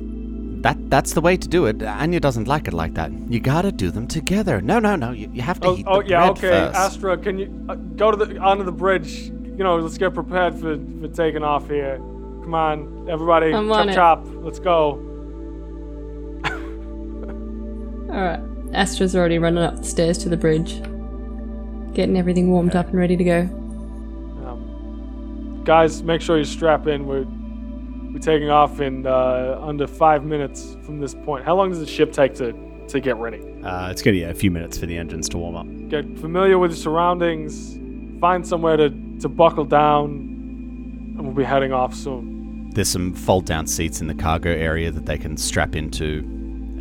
That 0.62 0.79
that's 0.90 1.12
the 1.12 1.20
way 1.20 1.37
to 1.37 1.48
do 1.48 1.66
it. 1.66 1.83
Anya 1.83 2.20
doesn't 2.20 2.46
like 2.48 2.68
it 2.68 2.72
like 2.74 2.94
that. 2.94 3.11
You 3.31 3.40
gotta 3.40 3.70
do 3.72 3.90
them 3.90 4.07
together. 4.07 4.61
No, 4.61 4.79
no, 4.79 4.96
no. 4.96 5.11
You, 5.12 5.29
you 5.33 5.42
have 5.42 5.61
to 5.61 5.68
Oh, 5.68 5.74
heat 5.74 5.87
oh 5.88 6.03
the 6.03 6.09
yeah, 6.09 6.18
bread 6.20 6.31
okay. 6.38 6.48
first. 6.50 6.77
Astra, 6.77 7.18
can 7.18 7.38
you 7.38 7.66
uh, 7.68 7.74
go 7.74 8.11
to 8.11 8.16
the 8.24 8.38
onto 8.38 8.64
the 8.64 8.72
bridge? 8.72 9.31
You 9.57 9.62
know, 9.64 9.77
let's 9.77 9.98
get 9.98 10.14
prepared 10.14 10.55
for 10.55 10.79
for 11.00 11.09
taking 11.09 11.42
off 11.44 11.68
here. 11.68 11.96
Come 12.42 12.55
on, 12.55 13.09
everybody, 13.11 13.53
I'm 13.55 13.68
chop 13.68 13.77
on 13.79 13.88
it. 13.88 13.94
chop. 13.94 14.22
Let's 14.27 14.59
go. 14.59 15.00
Alright. 18.09 18.40
Astra's 18.72 19.14
already 19.16 19.38
running 19.38 19.62
up 19.64 19.77
the 19.79 19.85
stairs 19.85 20.18
to 20.18 20.29
the 20.29 20.37
bridge. 20.37 20.81
Getting 21.94 22.18
everything 22.18 22.50
warmed 22.50 22.74
up 22.74 22.88
and 22.88 22.96
ready 22.96 23.16
to 23.16 23.24
go. 23.24 23.40
Um, 24.44 25.62
guys, 25.64 26.02
make 26.02 26.20
sure 26.20 26.37
you 26.37 26.44
strap 26.44 26.88
in. 26.88 27.07
We're 27.07 27.24
we're 28.12 28.18
taking 28.18 28.50
off 28.50 28.80
in 28.80 29.07
uh, 29.07 29.59
under 29.62 29.87
five 29.87 30.24
minutes 30.24 30.76
from 30.83 31.00
this 31.00 31.14
point. 31.14 31.44
How 31.44 31.54
long 31.57 31.70
does 31.70 31.80
the 31.80 31.87
ship 31.87 32.12
take 32.12 32.35
to 32.35 32.52
to 32.88 33.00
get 33.00 33.16
ready? 33.16 33.40
Uh, 33.62 33.90
it's 33.90 34.02
going 34.02 34.14
to 34.14 34.20
be 34.20 34.22
a 34.24 34.35
few 34.35 34.50
minutes 34.50 34.76
for 34.76 34.87
the 34.87 34.96
engines 34.98 35.28
to 35.30 35.38
warm 35.38 35.57
up. 35.57 35.66
Get 35.88 36.18
familiar 36.18 36.59
with 36.59 36.72
the 36.72 36.76
surroundings. 36.76 37.78
Find 38.20 38.46
somewhere 38.46 38.76
to 38.76 38.90
to 39.20 39.28
buckle 39.28 39.64
down, 39.64 40.11
and 41.16 41.24
we'll 41.24 41.35
be 41.35 41.44
heading 41.44 41.72
off 41.72 41.94
soon. 41.94 42.70
There's 42.70 42.88
some 42.88 43.14
fold 43.14 43.46
down 43.46 43.68
seats 43.68 44.00
in 44.00 44.09
the 44.09 44.14
cargo 44.14 44.50
area 44.50 44.90
that 44.90 45.07
they 45.07 45.16
can 45.16 45.37
strap 45.37 45.76
into, 45.76 46.22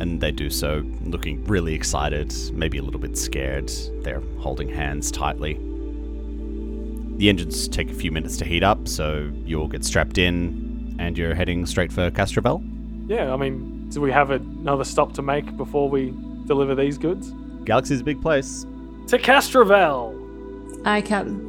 and 0.00 0.20
they 0.20 0.32
do 0.32 0.50
so 0.50 0.84
looking 1.04 1.44
really 1.44 1.74
excited, 1.74 2.34
maybe 2.52 2.78
a 2.78 2.82
little 2.82 3.00
bit 3.00 3.16
scared. 3.16 3.68
They're 4.02 4.22
holding 4.38 4.68
hands 4.68 5.10
tightly. 5.10 5.54
The 7.16 7.28
engines 7.28 7.68
take 7.68 7.90
a 7.90 7.94
few 7.94 8.10
minutes 8.10 8.36
to 8.38 8.44
heat 8.44 8.64
up, 8.64 8.88
so 8.88 9.30
you 9.44 9.60
all 9.60 9.68
get 9.68 9.84
strapped 9.84 10.18
in, 10.18 10.96
and 10.98 11.16
you're 11.16 11.34
heading 11.34 11.64
straight 11.64 11.92
for 11.92 12.10
Castrovel. 12.10 12.62
Yeah, 13.08 13.32
I 13.32 13.36
mean, 13.36 13.88
do 13.90 14.00
we 14.00 14.10
have 14.10 14.30
another 14.30 14.84
stop 14.84 15.12
to 15.14 15.22
make 15.22 15.56
before 15.56 15.88
we 15.88 16.12
deliver 16.46 16.74
these 16.74 16.98
goods? 16.98 17.32
Galaxy's 17.64 18.00
a 18.00 18.04
big 18.04 18.20
place. 18.20 18.66
To 19.08 19.18
Castrovel! 19.18 20.20
I 20.84 21.00
Captain. 21.02 21.40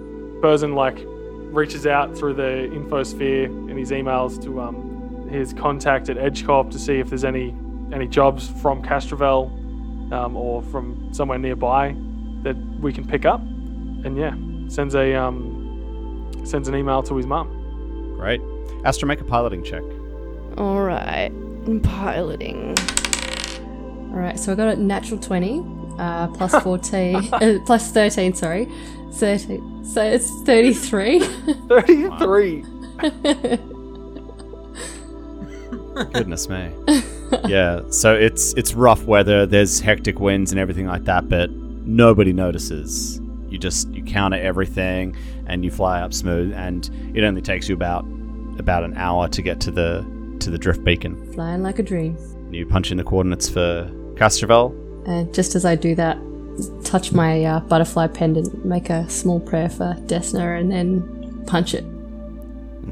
Burzin, 0.42 0.76
like, 0.76 1.00
reaches 1.56 1.88
out 1.88 2.16
through 2.16 2.36
the 2.36 2.70
infosphere 2.72 3.46
in 3.70 3.78
his 3.78 3.92
emails 3.92 4.42
to 4.44 4.62
um, 4.62 5.28
his 5.30 5.54
contact 5.54 6.10
at 6.10 6.18
EdgeCorp 6.18 6.70
to 6.72 6.80
see 6.80 7.00
if 7.00 7.10
there's 7.10 7.26
any 7.26 7.56
any 7.94 8.08
jobs 8.08 8.48
from 8.62 8.82
Castrovel 8.82 9.52
um, 10.12 10.36
or 10.36 10.62
from 10.64 11.14
somewhere 11.14 11.38
nearby 11.38 11.96
that 12.44 12.56
we 12.80 12.94
can 12.94 13.06
pick 13.06 13.26
up. 13.26 13.42
And 13.42 14.18
yeah, 14.18 14.36
sends 14.68 14.96
a 14.96 15.16
um, 15.16 16.30
sends 16.44 16.68
an 16.68 16.76
email 16.76 17.02
to 17.04 17.16
his 17.16 17.26
mum. 17.26 18.16
Great. 18.18 18.42
Astra, 18.84 19.08
make 19.08 19.22
a 19.22 19.24
piloting 19.24 19.64
check. 19.64 19.84
All 20.58 20.82
right. 20.82 21.32
Piloting. 21.84 22.76
Alright, 24.12 24.40
so 24.40 24.54
I 24.54 24.56
got 24.56 24.70
a 24.70 24.76
natural 24.78 25.20
20, 25.20 25.66
uh, 26.00 26.28
plus 26.28 26.56
14, 26.64 27.16
uh, 27.34 27.60
plus 27.66 27.92
13, 27.92 28.34
sorry. 28.34 28.70
13. 29.12 29.84
So 29.84 30.02
it's 30.02 30.30
33. 30.44 31.20
33! 31.20 32.66
Goodness 36.14 36.48
me. 36.48 36.72
Yeah, 37.48 37.82
so 37.90 38.14
it's 38.16 38.54
it's 38.54 38.74
rough 38.74 39.04
weather. 39.04 39.46
There's 39.46 39.80
hectic 39.80 40.20
winds 40.20 40.52
and 40.52 40.60
everything 40.60 40.88
like 40.88 41.06
that, 41.06 41.30
but 41.30 41.50
nobody 41.52 42.34
notices. 42.34 43.20
You 43.50 43.58
just 43.58 43.90
you 43.90 44.04
counter 44.04 44.38
everything 44.38 45.16
and 45.48 45.64
you 45.64 45.72
fly 45.72 46.02
up 46.02 46.14
smooth, 46.14 46.54
and 46.54 46.90
it 47.14 47.24
only 47.24 47.42
takes 47.42 47.70
you 47.70 47.76
about 47.76 48.06
about 48.60 48.84
an 48.84 48.96
hour 48.96 49.28
to 49.30 49.42
get 49.42 49.60
to 49.62 49.72
the 49.72 50.06
to 50.40 50.50
the 50.50 50.58
drift 50.58 50.84
beacon. 50.84 51.34
Flying 51.34 51.64
like 51.64 51.80
a 51.80 51.84
dream. 51.84 52.18
You 52.52 52.66
punch 52.66 52.92
in 52.92 52.98
the 52.98 53.04
coordinates 53.04 53.50
for 53.50 53.90
Castrovel. 54.16 54.74
And 55.08 55.34
just 55.34 55.56
as 55.56 55.66
I 55.66 55.76
do 55.76 55.94
that, 55.96 56.18
touch 56.84 57.12
my 57.12 57.44
uh, 57.44 57.60
butterfly 57.62 58.08
pendant, 58.08 58.66
make 58.66 58.90
a 58.90 59.10
small 59.10 59.40
prayer 59.40 59.70
for 59.70 59.96
Desna, 60.06 60.60
and 60.60 60.72
then 60.72 61.44
punch 61.46 61.74
it. 61.74 61.86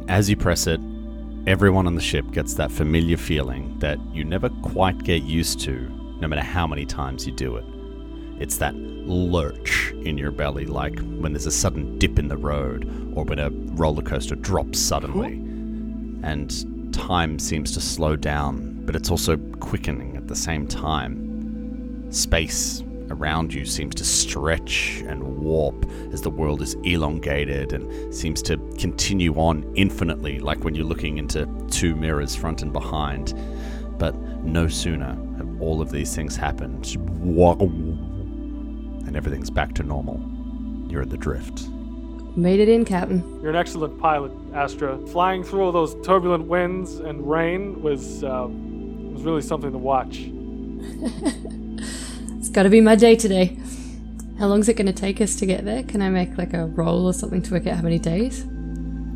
As 0.08 0.30
you 0.30 0.36
press 0.36 0.68
it, 0.68 0.80
everyone 1.46 1.88
on 1.88 1.96
the 1.96 2.02
ship 2.02 2.32
gets 2.32 2.54
that 2.54 2.72
familiar 2.72 3.18
feeling 3.18 3.78
that 3.80 4.00
you 4.14 4.24
never 4.24 4.50
quite 4.50 5.04
get 5.04 5.24
used 5.24 5.60
to, 5.60 5.90
no 6.22 6.28
matter 6.28 6.42
how 6.42 6.66
many 6.66 6.86
times 6.86 7.28
you 7.28 7.34
do 7.34 7.58
it. 7.58 7.66
It's 8.40 8.58
that 8.58 8.76
lurch 8.76 9.92
in 10.04 10.18
your 10.18 10.32
belly, 10.32 10.66
like 10.66 10.98
when 11.00 11.34
there's 11.34 11.46
a 11.46 11.52
sudden 11.52 12.00
dip 12.00 12.18
in 12.18 12.30
the 12.30 12.38
road, 12.38 12.86
or 13.14 13.26
when 13.26 13.40
a 13.40 13.50
roller 13.50 14.02
coaster 14.02 14.36
drops 14.36 14.80
suddenly. 14.80 15.34
And 16.26 16.94
time 16.94 17.40
seems 17.40 17.74
to 17.74 17.82
slow 17.82 18.16
down, 18.16 18.86
but 18.86 18.96
it's 18.96 19.12
also 19.12 19.36
quickening 19.60 20.16
at 20.16 20.30
the 20.30 20.36
same 20.36 20.66
time. 20.66 22.10
Space 22.10 22.84
around 23.10 23.54
you 23.54 23.66
seems 23.66 23.96
to 23.96 24.06
stretch 24.06 25.04
and 25.08 25.24
warp 25.38 25.86
as 26.12 26.22
the 26.22 26.30
world 26.30 26.62
is 26.62 26.76
elongated 26.84 27.74
and 27.74 28.14
seems 28.14 28.42
to 28.44 28.58
continue 28.78 29.34
on 29.36 29.64
infinitely, 29.76 30.40
like 30.40 30.64
when 30.64 30.76
you're 30.76 30.86
looking 30.86 31.18
into 31.18 31.48
two 31.70 31.96
mirrors 31.96 32.36
front 32.36 32.62
and 32.62 32.72
behind. 32.74 33.34
But 33.98 34.16
no 34.44 34.68
sooner 34.68 35.16
have 35.38 35.62
all 35.62 35.82
of 35.82 35.92
these 35.92 36.16
things 36.16 36.36
happened, 36.36 36.96
and 39.08 39.16
everything's 39.16 39.50
back 39.50 39.74
to 39.76 39.84
normal. 39.84 40.22
You're 40.90 41.04
at 41.04 41.10
the 41.10 41.18
drift. 41.18 41.68
Made 42.36 42.60
it 42.60 42.68
in, 42.68 42.84
Captain. 42.84 43.24
You're 43.42 43.52
an 43.52 43.56
excellent 43.56 44.00
pilot, 44.00 44.32
Astra. 44.54 44.98
Flying 45.08 45.44
through 45.44 45.62
all 45.62 45.72
those 45.72 45.96
turbulent 46.06 46.46
winds 46.46 46.96
and 46.96 47.30
rain 47.30 47.82
was 47.82 48.24
uh, 48.24 48.48
was 48.50 49.24
really 49.24 49.42
something 49.42 49.72
to 49.72 49.78
watch. 49.78 50.18
Gotta 52.54 52.70
be 52.70 52.82
my 52.82 52.96
day 52.96 53.16
today. 53.16 53.58
How 54.38 54.46
long's 54.46 54.70
it 54.70 54.76
gonna 54.76 54.94
take 54.94 55.20
us 55.22 55.36
to 55.38 55.48
get 55.48 55.66
there? 55.66 55.82
Can 55.82 56.04
I 56.04 56.10
make 56.10 56.38
like 56.38 56.54
a 56.54 56.68
roll 56.68 57.08
or 57.08 57.14
something 57.14 57.42
to 57.42 57.52
work 57.52 57.66
out 57.66 57.78
how 57.78 57.82
many 57.82 57.98
days? 57.98 58.46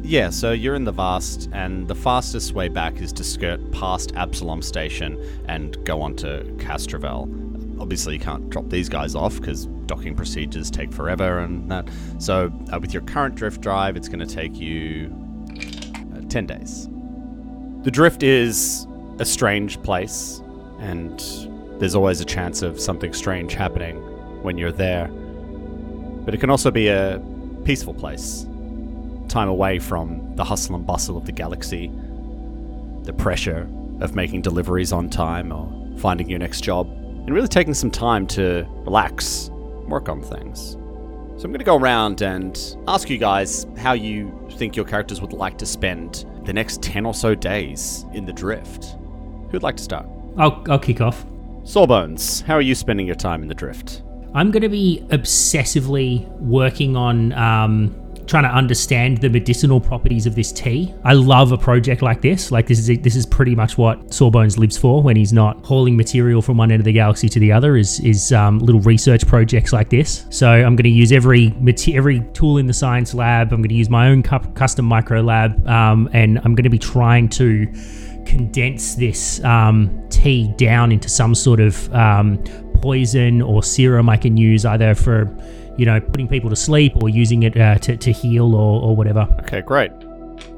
Yeah, 0.01 0.31
so 0.31 0.53
you're 0.53 0.73
in 0.73 0.85
the 0.85 0.91
Vast, 0.91 1.47
and 1.53 1.87
the 1.87 1.93
fastest 1.93 2.53
way 2.53 2.67
back 2.67 2.99
is 2.99 3.13
to 3.13 3.23
skirt 3.23 3.71
past 3.71 4.11
Absalom 4.15 4.63
Station 4.63 5.23
and 5.47 5.77
go 5.85 6.01
on 6.01 6.15
to 6.15 6.51
Castrovel. 6.57 7.79
Obviously, 7.79 8.15
you 8.15 8.19
can't 8.19 8.49
drop 8.49 8.69
these 8.69 8.89
guys 8.89 9.13
off 9.13 9.39
because 9.39 9.67
docking 9.85 10.15
procedures 10.15 10.71
take 10.71 10.91
forever 10.91 11.37
and 11.37 11.69
that. 11.69 11.87
So, 12.17 12.51
uh, 12.73 12.79
with 12.79 12.91
your 12.91 13.03
current 13.03 13.35
drift 13.35 13.61
drive, 13.61 13.95
it's 13.95 14.07
going 14.07 14.25
to 14.27 14.35
take 14.35 14.55
you 14.55 15.13
uh, 16.15 16.21
10 16.27 16.47
days. 16.47 16.87
The 17.83 17.91
drift 17.91 18.23
is 18.23 18.87
a 19.19 19.25
strange 19.25 19.79
place, 19.83 20.41
and 20.79 21.21
there's 21.79 21.95
always 21.95 22.21
a 22.21 22.25
chance 22.25 22.61
of 22.61 22.79
something 22.79 23.13
strange 23.13 23.53
happening 23.53 23.97
when 24.41 24.57
you're 24.57 24.71
there. 24.71 25.07
But 25.07 26.33
it 26.33 26.39
can 26.39 26.49
also 26.49 26.71
be 26.71 26.87
a 26.87 27.21
peaceful 27.63 27.93
place 27.93 28.45
time 29.27 29.49
away 29.49 29.77
from 29.77 30.35
the 30.35 30.43
hustle 30.43 30.75
and 30.75 30.85
bustle 30.87 31.17
of 31.17 31.25
the 31.25 31.31
galaxy, 31.31 31.91
the 33.03 33.13
pressure 33.13 33.67
of 33.99 34.15
making 34.15 34.41
deliveries 34.41 34.91
on 34.91 35.09
time, 35.09 35.51
or 35.51 35.69
finding 35.99 36.29
your 36.29 36.39
next 36.39 36.61
job 36.61 36.87
and 36.87 37.33
really 37.33 37.47
taking 37.47 37.73
some 37.73 37.91
time 37.91 38.25
to 38.25 38.65
relax, 38.85 39.49
work 39.87 40.07
on 40.07 40.21
things. 40.21 40.77
So 41.37 41.43
I'm 41.43 41.51
going 41.51 41.59
to 41.59 41.65
go 41.65 41.77
around 41.77 42.21
and 42.21 42.77
ask 42.87 43.09
you 43.09 43.17
guys 43.17 43.67
how 43.77 43.93
you 43.93 44.47
think 44.53 44.75
your 44.75 44.85
characters 44.85 45.21
would 45.21 45.33
like 45.33 45.57
to 45.59 45.65
spend 45.65 46.25
the 46.45 46.53
next 46.53 46.81
10 46.81 47.05
or 47.05 47.13
so 47.13 47.35
days 47.35 48.05
in 48.13 48.25
the 48.25 48.33
drift. 48.33 48.95
Who'd 49.51 49.61
like 49.61 49.75
to 49.77 49.83
start? 49.83 50.07
I'll, 50.37 50.63
I'll 50.69 50.79
kick 50.79 51.01
off. 51.01 51.25
Sawbones, 51.67 52.39
how 52.39 52.53
are 52.53 52.61
you 52.61 52.73
spending 52.73 53.05
your 53.05 53.17
time 53.17 53.41
in 53.41 53.49
the 53.49 53.53
drift? 53.53 54.01
I'm 54.33 54.51
going 54.51 54.63
to 54.63 54.69
be 54.69 55.05
obsessively 55.09 56.25
working 56.39 56.95
on 56.95 57.33
um, 57.33 57.93
trying 58.25 58.43
to 58.43 58.49
understand 58.49 59.17
the 59.17 59.27
medicinal 59.27 59.81
properties 59.81 60.25
of 60.25 60.33
this 60.33 60.53
tea. 60.53 60.95
I 61.03 61.11
love 61.11 61.51
a 61.51 61.57
project 61.57 62.01
like 62.01 62.21
this. 62.21 62.53
Like 62.53 62.67
this 62.67 62.79
is 62.79 62.99
this 63.01 63.17
is 63.17 63.25
pretty 63.25 63.53
much 63.53 63.77
what 63.77 64.13
Sawbones 64.13 64.57
lives 64.57 64.77
for 64.77 65.03
when 65.03 65.17
he's 65.17 65.33
not 65.33 65.57
hauling 65.65 65.97
material 65.97 66.41
from 66.41 66.55
one 66.55 66.71
end 66.71 66.79
of 66.79 66.85
the 66.85 66.93
galaxy 66.93 67.27
to 67.27 67.39
the 67.39 67.51
other. 67.51 67.75
Is 67.75 67.99
is 67.99 68.31
um, 68.31 68.59
little 68.59 68.81
research 68.81 69.27
projects 69.27 69.73
like 69.73 69.89
this. 69.89 70.25
So 70.29 70.49
I'm 70.49 70.77
going 70.77 70.83
to 70.83 70.89
use 70.89 71.11
every 71.11 71.53
every 71.93 72.21
tool 72.31 72.59
in 72.59 72.67
the 72.67 72.73
science 72.73 73.13
lab. 73.13 73.51
I'm 73.51 73.59
going 73.59 73.67
to 73.67 73.75
use 73.75 73.89
my 73.89 74.07
own 74.07 74.23
cu- 74.23 74.39
custom 74.53 74.85
micro 74.85 75.19
lab, 75.19 75.67
um, 75.67 76.09
and 76.13 76.37
I'm 76.37 76.55
going 76.55 76.63
to 76.63 76.69
be 76.69 76.79
trying 76.79 77.27
to 77.29 77.67
condense 78.27 78.95
this 78.95 79.43
um, 79.43 80.07
tea 80.09 80.53
down 80.57 80.91
into 80.91 81.09
some 81.09 81.33
sort 81.33 81.59
of 81.59 81.91
um, 81.93 82.37
poison 82.81 83.41
or 83.41 83.63
serum 83.63 84.09
I 84.09 84.17
can 84.17 84.37
use 84.37 84.65
either 84.65 84.93
for, 84.93 85.33
you 85.77 85.85
know, 85.85 85.99
putting 85.99 86.27
people 86.27 86.49
to 86.49 86.55
sleep 86.55 86.93
or 87.01 87.09
using 87.09 87.43
it 87.43 87.57
uh, 87.57 87.77
to, 87.79 87.97
to 87.97 88.11
heal 88.11 88.53
or, 88.53 88.81
or 88.81 88.95
whatever. 88.95 89.27
Okay, 89.41 89.61
great. 89.61 89.91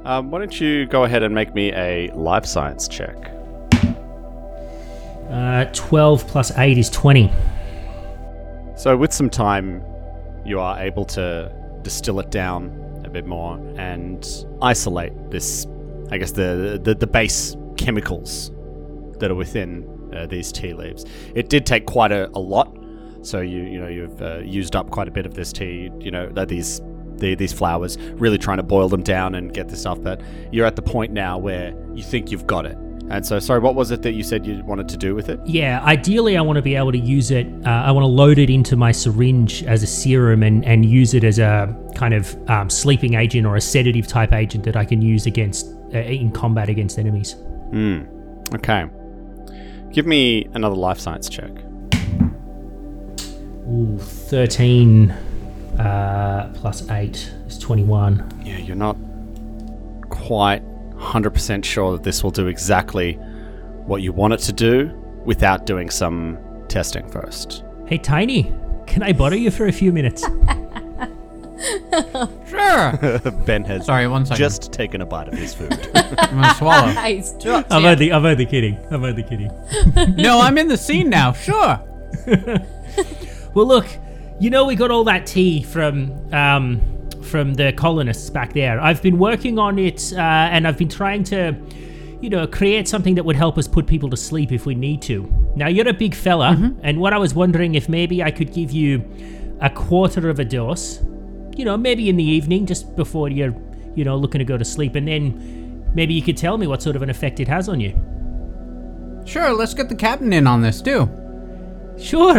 Um, 0.05 0.31
why 0.31 0.39
don't 0.39 0.59
you 0.59 0.85
go 0.87 1.03
ahead 1.03 1.23
and 1.23 1.33
make 1.33 1.53
me 1.53 1.71
a 1.73 2.09
life 2.13 2.45
science 2.45 2.87
check? 2.87 3.15
Uh, 5.29 5.65
12 5.73 6.27
plus 6.27 6.57
8 6.57 6.77
is 6.77 6.89
20. 6.89 7.31
So, 8.75 8.97
with 8.97 9.13
some 9.13 9.29
time, 9.29 9.83
you 10.43 10.59
are 10.59 10.79
able 10.79 11.05
to 11.05 11.51
distill 11.83 12.19
it 12.19 12.31
down 12.31 13.01
a 13.05 13.09
bit 13.09 13.25
more 13.25 13.57
and 13.77 14.27
isolate 14.61 15.13
this, 15.29 15.67
I 16.11 16.17
guess, 16.17 16.31
the 16.31 16.79
the, 16.83 16.95
the 16.95 17.07
base 17.07 17.55
chemicals 17.77 18.51
that 19.19 19.31
are 19.31 19.35
within 19.35 20.11
uh, 20.15 20.25
these 20.27 20.51
tea 20.51 20.73
leaves. 20.73 21.05
It 21.35 21.49
did 21.49 21.65
take 21.65 21.85
quite 21.85 22.11
a, 22.11 22.29
a 22.29 22.39
lot, 22.39 22.75
so 23.21 23.41
you 23.41 23.63
you 23.63 23.79
know 23.79 23.87
you've 23.87 24.21
uh, 24.21 24.39
used 24.39 24.75
up 24.75 24.89
quite 24.89 25.07
a 25.07 25.11
bit 25.11 25.25
of 25.25 25.33
this 25.33 25.51
tea. 25.51 25.89
You 25.99 26.11
know 26.11 26.29
these 26.45 26.81
the, 27.19 27.35
these 27.35 27.53
flowers, 27.53 27.97
really 28.13 28.37
trying 28.37 28.57
to 28.57 28.63
boil 28.63 28.89
them 28.89 29.03
down 29.03 29.35
and 29.35 29.53
get 29.53 29.67
this 29.67 29.81
stuff. 29.81 30.01
But 30.01 30.21
you're 30.51 30.65
at 30.65 30.75
the 30.75 30.81
point 30.81 31.11
now 31.11 31.37
where 31.37 31.73
you 31.93 32.03
think 32.03 32.31
you've 32.31 32.47
got 32.47 32.65
it. 32.65 32.77
And 33.09 33.25
so, 33.25 33.39
sorry, 33.39 33.59
what 33.59 33.73
was 33.73 33.89
it 33.89 34.03
that 34.03 34.11
you 34.11 34.21
said 34.21 34.45
you 34.45 34.63
wanted 34.63 34.87
to 34.89 34.97
do 34.97 35.15
with 35.15 35.29
it? 35.29 35.39
Yeah, 35.43 35.83
ideally, 35.83 36.37
I 36.37 36.41
want 36.41 36.57
to 36.57 36.61
be 36.61 36.75
able 36.75 36.91
to 36.91 36.99
use 36.99 37.31
it. 37.31 37.47
Uh, 37.65 37.69
I 37.69 37.91
want 37.91 38.03
to 38.03 38.07
load 38.07 38.37
it 38.37 38.51
into 38.51 38.75
my 38.75 38.91
syringe 38.91 39.63
as 39.63 39.81
a 39.81 39.87
serum 39.87 40.43
and, 40.43 40.63
and 40.63 40.85
use 40.85 41.15
it 41.15 41.23
as 41.23 41.39
a 41.39 41.75
kind 41.95 42.13
of 42.13 42.37
um, 42.49 42.69
sleeping 42.69 43.15
agent 43.15 43.47
or 43.47 43.55
a 43.55 43.61
sedative 43.61 44.05
type 44.05 44.31
agent 44.31 44.63
that 44.65 44.75
I 44.75 44.85
can 44.85 45.01
use 45.01 45.25
against 45.25 45.65
in 45.91 46.31
combat 46.31 46.69
against 46.69 46.99
enemies. 46.99 47.33
Hmm. 47.71 48.03
Okay. 48.53 48.85
Give 49.91 50.05
me 50.05 50.47
another 50.53 50.75
life 50.75 50.99
science 50.99 51.29
check. 51.29 51.51
Ooh, 53.67 53.97
13 53.99 55.11
uh, 55.79 56.51
plus 56.55 56.89
8 56.89 57.33
is 57.47 57.57
21. 57.59 58.41
Yeah, 58.43 58.57
you're 58.57 58.75
not 58.75 58.97
quite 60.09 60.63
100% 60.95 61.63
sure 61.63 61.93
that 61.93 62.03
this 62.03 62.23
will 62.23 62.31
do 62.31 62.47
exactly 62.47 63.13
what 63.85 64.01
you 64.01 64.11
want 64.11 64.33
it 64.33 64.39
to 64.41 64.53
do 64.53 64.91
without 65.25 65.65
doing 65.65 65.89
some 65.89 66.37
testing 66.67 67.09
first. 67.09 67.63
Hey, 67.87 67.97
Tiny, 67.97 68.53
can 68.85 69.03
I 69.03 69.13
bother 69.13 69.37
you 69.37 69.51
for 69.51 69.67
a 69.67 69.71
few 69.71 69.91
minutes? 69.91 70.23
Sure. 72.69 73.19
ben 73.45 73.63
has 73.65 73.85
Sorry, 73.85 74.07
one 74.07 74.25
second. 74.25 74.37
just 74.39 74.71
taken 74.71 75.01
a 75.01 75.05
bite 75.05 75.27
of 75.27 75.33
his 75.33 75.53
food. 75.53 75.73
I'm 75.95 76.41
gonna 76.41 76.53
swallow. 76.55 76.93
Nice. 76.93 77.33
I'm 77.45 77.85
only, 77.85 78.11
I'm 78.11 78.25
only 78.25 78.45
kidding. 78.45 78.77
I'm 78.91 79.03
only 79.03 79.23
kidding. 79.23 79.51
no, 80.15 80.39
I'm 80.41 80.57
in 80.57 80.67
the 80.67 80.77
scene 80.77 81.09
now. 81.09 81.33
Sure. 81.33 81.79
Well, 83.53 83.65
look, 83.65 83.87
you 84.39 84.49
know 84.49 84.65
we 84.65 84.75
got 84.75 84.91
all 84.91 85.03
that 85.05 85.25
tea 85.25 85.63
from 85.63 86.11
um, 86.33 86.81
from 87.23 87.53
the 87.55 87.73
colonists 87.73 88.29
back 88.29 88.53
there. 88.53 88.79
I've 88.79 89.01
been 89.01 89.17
working 89.17 89.57
on 89.59 89.79
it, 89.79 90.13
uh, 90.13 90.19
and 90.19 90.67
I've 90.67 90.77
been 90.77 90.89
trying 90.89 91.23
to, 91.25 91.55
you 92.21 92.29
know, 92.29 92.45
create 92.47 92.87
something 92.87 93.15
that 93.15 93.23
would 93.25 93.35
help 93.35 93.57
us 93.57 93.67
put 93.67 93.87
people 93.87 94.09
to 94.11 94.17
sleep 94.17 94.51
if 94.51 94.65
we 94.65 94.75
need 94.75 95.01
to. 95.03 95.31
Now 95.55 95.67
you're 95.67 95.87
a 95.87 95.93
big 95.93 96.13
fella, 96.15 96.75
and 96.83 96.99
what 96.99 97.13
I 97.13 97.17
was 97.17 97.33
wondering 97.33 97.75
if 97.75 97.89
maybe 97.89 98.21
I 98.23 98.31
could 98.31 98.53
give 98.53 98.71
you 98.71 99.03
a 99.61 99.69
quarter 99.69 100.29
of 100.29 100.39
a 100.39 100.45
dose. 100.45 101.01
You 101.59 101.65
know, 101.65 101.75
maybe 101.75 102.07
in 102.07 102.15
the 102.15 102.23
evening, 102.23 102.65
just 102.65 102.95
before 102.95 103.27
you're, 103.27 103.53
you 103.93 104.05
know, 104.05 104.15
looking 104.15 104.39
to 104.39 104.45
go 104.45 104.57
to 104.57 104.63
sleep, 104.63 104.95
and 104.95 105.05
then 105.05 105.91
maybe 105.93 106.13
you 106.13 106.21
could 106.21 106.37
tell 106.37 106.57
me 106.57 106.67
what 106.67 106.81
sort 106.81 106.95
of 106.95 107.01
an 107.01 107.09
effect 107.09 107.41
it 107.41 107.49
has 107.49 107.67
on 107.67 107.81
you. 107.81 107.91
Sure. 109.25 109.51
Let's 109.53 109.73
get 109.73 109.89
the 109.89 109.95
captain 109.95 110.31
in 110.31 110.47
on 110.47 110.61
this 110.61 110.81
too. 110.81 111.09
Sure. 111.99 112.37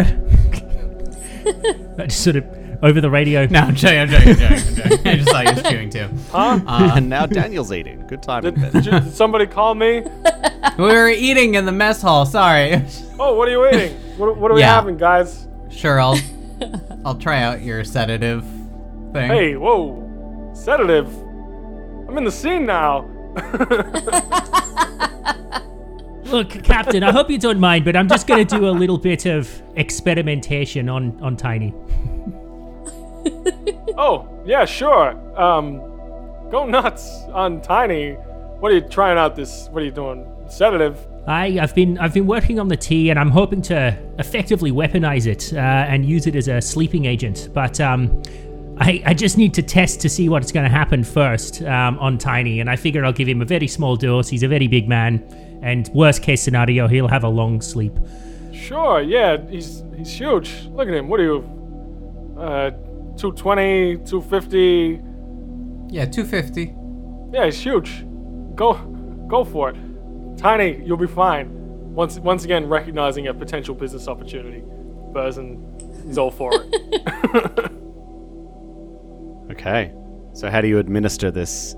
I 1.98 2.06
just 2.06 2.24
sort 2.24 2.37
of 2.37 2.44
over 2.83 3.00
the 3.02 3.11
radio. 3.11 3.46
No, 3.50 3.61
I'm 3.61 3.74
joking. 3.74 3.98
I'm 3.98 4.09
joking. 4.09 4.28
I'm 4.30 4.37
joking. 4.38 4.68
I'm 4.68 4.74
joking. 4.88 5.06
I 5.06 5.16
just 5.16 5.28
thought 5.30 5.44
you 5.46 5.52
was 5.54 5.62
chewing 5.70 5.90
too. 5.90 6.09
Huh? 6.30 6.61
Uh, 6.66 6.92
and 6.96 7.11
now 7.11 7.26
Daniel's 7.26 7.72
eating. 7.72 8.06
Good 8.06 8.22
time. 8.22 8.42
Did, 8.42 8.54
did, 8.72 8.87
you, 8.87 8.92
did 8.92 9.12
somebody 9.12 9.46
call 9.46 9.74
me? 9.74 10.02
We 10.78 10.85
were 10.87 11.09
eating 11.09 11.54
in 11.56 11.64
the 11.66 11.72
mess 11.72 12.00
hall. 12.02 12.24
Sorry. 12.26 12.83
Oh, 13.18 13.35
what 13.35 13.48
are 13.48 13.50
you 13.50 13.66
eating? 13.68 13.96
What, 14.18 14.37
what 14.38 14.50
are 14.50 14.54
we 14.54 14.61
Yeah. 14.61 14.74
having, 14.74 14.96
guys? 14.98 15.46
Sure. 15.70 15.98
I'll 16.00 16.18
I'll 17.04 17.14
try 17.16 17.42
out 17.42 17.62
your 17.62 17.83
sedative 17.85 18.44
thing. 19.12 19.31
Hey, 19.31 19.57
whoa. 19.57 20.51
Sedative. 20.55 21.09
I'm 22.09 22.18
in 22.18 22.25
the 22.25 22.33
scene 22.33 22.66
now. 22.66 23.07
Look, 26.25 26.51
Captain, 26.62 27.03
I 27.03 27.11
hope 27.11 27.31
you 27.31 27.38
don't 27.38 27.59
mind, 27.59 27.85
but 27.85 27.96
I'm 27.96 28.09
just 28.09 28.27
going 28.27 28.46
to 28.46 28.59
do 28.59 28.68
a 28.68 28.70
little 28.70 28.99
bit 28.99 29.27
of 29.27 29.62
experimentation 29.77 30.88
on 30.88 31.20
on 31.20 31.37
Tiny. 31.37 31.75
Oh, 33.99 34.27
yeah, 34.46 34.64
sure. 34.64 35.11
Um, 35.38 35.77
go 36.51 36.64
nuts 36.64 37.07
on 37.35 37.61
Tiny. 37.61 38.12
What 38.12 38.73
are 38.73 38.77
you 38.77 38.81
trying 38.81 39.18
out 39.18 39.37
this? 39.37 39.68
What 39.73 39.83
are 39.83 39.85
you 39.85 39.90
doing? 39.90 40.25
Sedative? 40.49 40.96
I, 41.27 41.59
I've 41.61 41.75
been 41.75 41.99
I've 41.99 42.14
been 42.14 42.27
working 42.27 42.59
on 42.59 42.68
the 42.68 42.77
tea, 42.77 43.11
and 43.11 43.18
I'm 43.18 43.31
hoping 43.31 43.61
to 43.62 43.96
effectively 44.18 44.73
weaponize 44.73 45.27
it 45.27 45.53
uh, 45.53 45.59
and 45.59 46.07
use 46.07 46.27
it 46.27 46.35
as 46.35 46.49
a 46.49 46.62
sleeping 46.62 47.05
agent. 47.05 47.51
But 47.53 47.79
um, 47.81 48.23
I, 48.81 49.03
I 49.05 49.14
just 49.14 49.37
need 49.37 49.53
to 49.55 49.62
test 49.62 50.01
to 50.01 50.09
see 50.09 50.31
what's 50.31 50.53
going 50.53 50.64
to 50.64 50.75
happen 50.75 51.05
first 51.05 51.62
um, 51.62 51.99
on 51.99 52.16
Tiny, 52.16 52.61
and 52.61 52.71
I 52.71 52.77
figure 52.77 53.05
I'll 53.05 53.12
give 53.12 53.29
him 53.29 53.43
a 53.43 53.45
very 53.45 53.69
small 53.69 53.95
dose. 53.95 54.29
He's 54.29 54.43
a 54.43 54.49
very 54.49 54.69
big 54.69 54.88
man, 54.88 55.23
and 55.62 55.88
worst 55.95 56.23
case 56.23 56.43
scenario, 56.43 56.88
he'll 56.88 57.09
have 57.09 57.23
a 57.23 57.29
long 57.29 57.61
sleep. 57.61 57.93
Sure, 58.53 59.03
yeah, 59.03 59.37
he's 59.49 59.85
he's 59.97 60.11
huge. 60.11 60.66
Look 60.69 60.88
at 60.88 60.95
him. 60.95 61.09
What 61.09 61.21
are 61.21 61.25
you? 61.25 62.37
Uh, 62.38 62.71
220, 63.19 63.99
250. 63.99 65.01
Yeah, 65.90 66.07
250. 66.07 66.75
Yeah, 67.33 67.45
he's 67.45 67.61
huge. 67.61 68.07
Go, 68.55 68.75
go 69.29 69.45
for 69.45 69.71
it. 69.71 69.77
Tiny, 70.38 70.83
you'll 70.83 70.97
be 70.97 71.07
fine. 71.07 71.51
Once, 71.95 72.19
once 72.19 72.45
again, 72.45 72.66
recognizing 72.66 73.27
a 73.27 73.35
potential 73.35 73.75
business 73.75 74.09
opportunity. 74.09 74.62
Burzin 75.12 76.09
is 76.09 76.16
all 76.16 76.31
for 76.31 76.51
it. 76.55 77.73
Okay. 79.61 79.92
So, 80.33 80.49
how 80.51 80.61
do 80.61 80.68
you 80.68 80.79
administer 80.79 81.31
this 81.31 81.77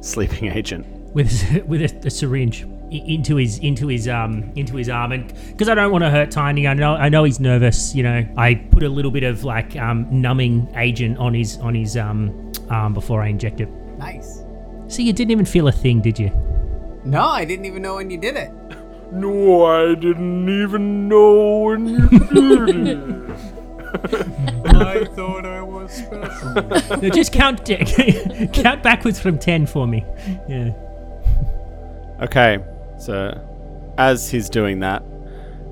sleeping 0.00 0.50
agent? 0.52 0.86
with 1.12 1.64
with 1.66 1.82
a, 1.82 2.06
a 2.06 2.10
syringe 2.10 2.64
into 2.92 3.34
his 3.34 3.58
into 3.58 3.88
his 3.88 4.06
um 4.06 4.52
into 4.54 4.76
his 4.76 4.88
arm 4.88 5.10
and 5.10 5.32
because 5.48 5.68
I 5.68 5.74
don't 5.74 5.90
want 5.90 6.04
to 6.04 6.10
hurt 6.10 6.30
Tiny 6.30 6.68
I 6.68 6.74
know 6.74 6.94
I 6.94 7.08
know 7.08 7.24
he's 7.24 7.40
nervous 7.40 7.96
you 7.96 8.04
know 8.04 8.24
I 8.36 8.54
put 8.54 8.84
a 8.84 8.88
little 8.88 9.10
bit 9.10 9.24
of 9.24 9.42
like 9.42 9.74
um 9.74 10.06
numbing 10.08 10.68
agent 10.76 11.18
on 11.18 11.34
his 11.34 11.58
on 11.58 11.74
his 11.74 11.96
um 11.96 12.52
arm 12.68 12.94
before 12.94 13.22
I 13.22 13.26
inject 13.26 13.60
it 13.60 13.68
Nice. 13.98 14.44
so 14.86 15.02
you 15.02 15.12
didn't 15.12 15.32
even 15.32 15.44
feel 15.46 15.66
a 15.66 15.72
thing 15.72 16.00
did 16.00 16.16
you 16.16 16.30
No, 17.04 17.22
I 17.22 17.44
didn't 17.44 17.64
even 17.64 17.82
know 17.82 17.96
when 17.96 18.08
you 18.08 18.18
did 18.18 18.36
it. 18.36 18.52
no, 19.12 19.64
I 19.66 19.94
didn't 19.96 20.48
even 20.48 21.08
know 21.08 21.58
when 21.64 21.88
you 21.88 22.08
did 22.08 22.86
it. 22.86 22.98
I 24.76 25.04
thought 25.16 25.44
I 25.44 25.59
was 25.59 25.59
special. 25.90 26.52
no, 27.02 27.08
just 27.10 27.32
count 27.32 27.64
count 28.52 28.82
backwards 28.82 29.20
from 29.20 29.38
10 29.38 29.66
for 29.66 29.86
me 29.86 30.04
yeah 30.48 30.72
Okay. 32.22 32.58
So, 32.98 33.32
as 33.96 34.28
he's 34.30 34.50
doing 34.50 34.80
that, 34.80 35.02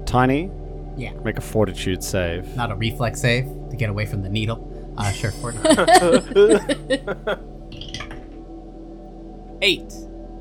Tiny, 0.06 0.50
Yeah. 0.96 1.12
make 1.22 1.36
a 1.36 1.42
fortitude 1.42 2.02
save. 2.02 2.56
Not 2.56 2.70
a 2.70 2.74
reflex 2.74 3.20
save 3.20 3.44
to 3.68 3.76
get 3.76 3.90
away 3.90 4.06
from 4.06 4.22
the 4.22 4.30
needle. 4.30 4.66
Uh, 4.96 5.12
sure, 5.12 5.30
40. 5.30 5.58
Eight. 9.60 9.92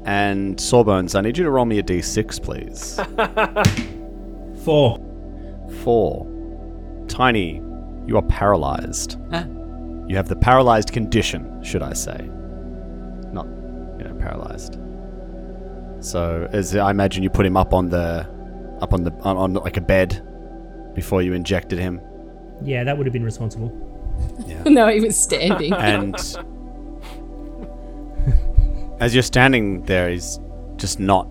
And 0.05 0.57
Sawbones, 0.57 1.13
I 1.15 1.19
need 1.19 1.37
you 1.37 1.43
to 1.43 1.51
roll 1.51 1.65
me 1.65 1.77
a 1.79 1.83
d6, 1.83 2.41
please. 2.41 2.97
Four. 4.63 5.01
Four. 5.83 6.25
Tiny, 7.09 7.55
you 8.05 8.15
are 8.15 8.21
paralyzed. 8.23 9.17
Huh? 9.29 9.43
You 10.08 10.15
have 10.15 10.28
the 10.28 10.36
paralyzed 10.36 10.93
condition, 10.93 11.62
should 11.63 11.84
I 11.84 11.93
say. 11.93 12.30
Not, 13.32 13.46
you 14.00 14.06
know, 14.06 14.15
paralyzed. 14.20 14.80
So, 16.00 16.48
as 16.52 16.76
I 16.76 16.91
imagine 16.91 17.24
you 17.24 17.30
put 17.30 17.46
him 17.46 17.58
up 17.58 17.74
on 17.74 17.89
the 17.89 18.28
up 18.82 18.93
on 18.93 19.04
the 19.04 19.12
on, 19.22 19.38
on 19.38 19.54
like 19.54 19.78
a 19.78 19.82
bed 19.82 20.24
before 20.93 21.22
you 21.22 21.34
injected 21.34 21.80
him. 21.80 22.00
Yeah, 22.63 22.84
that 22.84 22.98
would 22.98 23.06
have 23.06 23.13
been 23.13 23.26
responsible. 23.26 23.70
no, 24.65 24.88
he 24.88 25.00
was 25.00 25.17
standing. 25.17 25.74
And 25.78 26.15
as 29.00 29.13
you're 29.13 29.24
standing 29.24 29.84
there, 29.84 30.10
he's 30.10 30.39
just 30.78 31.00
not 31.00 31.28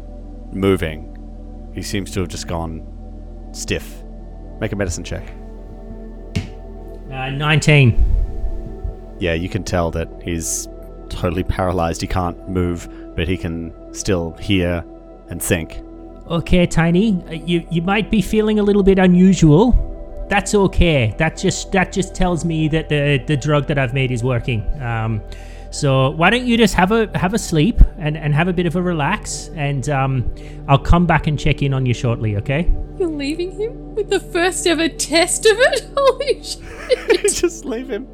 moving. 0.53 1.13
He 1.75 1.83
seems 1.83 2.11
to 2.13 2.21
have 2.21 2.29
just 2.29 2.47
gone 2.47 2.87
stiff. 3.53 4.03
Make 4.61 4.73
a 4.73 4.77
medicine 4.77 5.05
check. 5.05 5.25
Uh, 7.11 7.31
19. 7.31 8.16
Yeah, 9.19 9.35
you 9.35 9.49
can 9.49 9.65
tell 9.65 9.91
that 9.93 10.09
he's 10.23 10.69
totally 11.09 11.45
paralyzed. 11.45 12.01
He 12.01 12.07
can't 12.07 12.49
move, 12.49 12.89
but 13.17 13.29
he 13.29 13.37
can 13.37 13.73
still 13.95 14.33
hear 14.33 14.85
and 15.29 15.43
think. 15.43 15.83
Okay, 16.29 16.67
Tiny, 16.67 17.23
uh, 17.29 17.33
you 17.33 17.67
you 17.71 17.83
might 17.83 18.11
be 18.11 18.21
feeling 18.21 18.59
a 18.59 18.63
little 18.63 18.83
bit 18.83 18.99
unusual. 18.99 19.83
That's 20.29 20.55
okay. 20.55 21.15
That 21.19 21.37
just 21.37 21.71
that 21.73 21.93
just 21.93 22.15
tells 22.15 22.45
me 22.45 22.69
that 22.69 22.89
the 22.89 23.23
the 23.27 23.37
drug 23.37 23.69
that 23.69 23.79
I've 23.79 23.95
made 23.95 24.11
is 24.11 24.25
working. 24.25 24.63
Um, 24.83 25.23
so 25.71 26.11
why 26.11 26.31
don't 26.31 26.47
you 26.47 26.57
just 26.57 26.75
have 26.75 26.91
a 26.91 27.17
have 27.17 27.35
a 27.35 27.39
sleep 27.39 27.81
and, 27.99 28.17
and 28.17 28.35
have 28.35 28.49
a 28.49 28.53
bit 28.53 28.67
of 28.67 28.77
a 28.77 28.83
relax, 28.83 29.51
and 29.55 29.89
um, 29.89 30.35
I'll 30.69 30.79
come 30.79 31.07
back 31.07 31.27
and 31.27 31.39
check 31.39 31.63
in 31.63 31.73
on 31.73 31.87
you 31.87 31.95
shortly. 31.95 32.37
Okay? 32.37 32.73
You're 32.99 33.09
leaving 33.09 33.53
him 33.53 33.95
with 33.95 34.11
the 34.11 34.21
first 34.21 34.67
ever 34.67 34.89
test 34.89 35.47
of 35.47 35.57
it? 35.59 35.87
Holy 35.97 36.43
shit. 36.43 37.35
just 37.35 37.65
leave 37.65 37.91
him. 37.91 38.09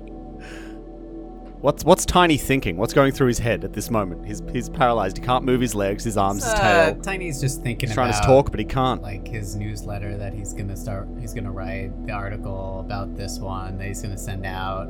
What's 1.62 1.84
what's 1.84 2.04
Tiny 2.04 2.36
thinking? 2.38 2.76
What's 2.76 2.92
going 2.92 3.12
through 3.12 3.28
his 3.28 3.38
head 3.38 3.62
at 3.64 3.72
this 3.72 3.88
moment? 3.88 4.26
He's 4.26 4.42
he's 4.52 4.68
paralyzed. 4.68 5.16
He 5.16 5.22
can't 5.24 5.44
move 5.44 5.60
his 5.60 5.74
legs, 5.76 6.02
his 6.04 6.16
arms, 6.16 6.42
his 6.42 6.52
Uh, 6.54 6.58
tail. 6.92 7.00
Tiny's 7.02 7.40
just 7.40 7.62
thinking 7.62 7.88
He's 7.88 7.94
trying 7.94 8.10
about 8.10 8.20
to 8.22 8.26
talk, 8.26 8.50
but 8.50 8.58
he 8.58 8.66
can't. 8.66 9.00
like 9.00 9.26
his 9.28 9.54
newsletter 9.54 10.16
that 10.18 10.34
he's 10.34 10.52
gonna 10.52 10.76
start. 10.76 11.08
He's 11.20 11.32
gonna 11.32 11.52
write 11.52 11.92
the 12.06 12.12
article 12.12 12.80
about 12.80 13.16
this 13.16 13.38
one 13.38 13.78
that 13.78 13.86
he's 13.86 14.02
gonna 14.02 14.18
send 14.18 14.44
out. 14.44 14.88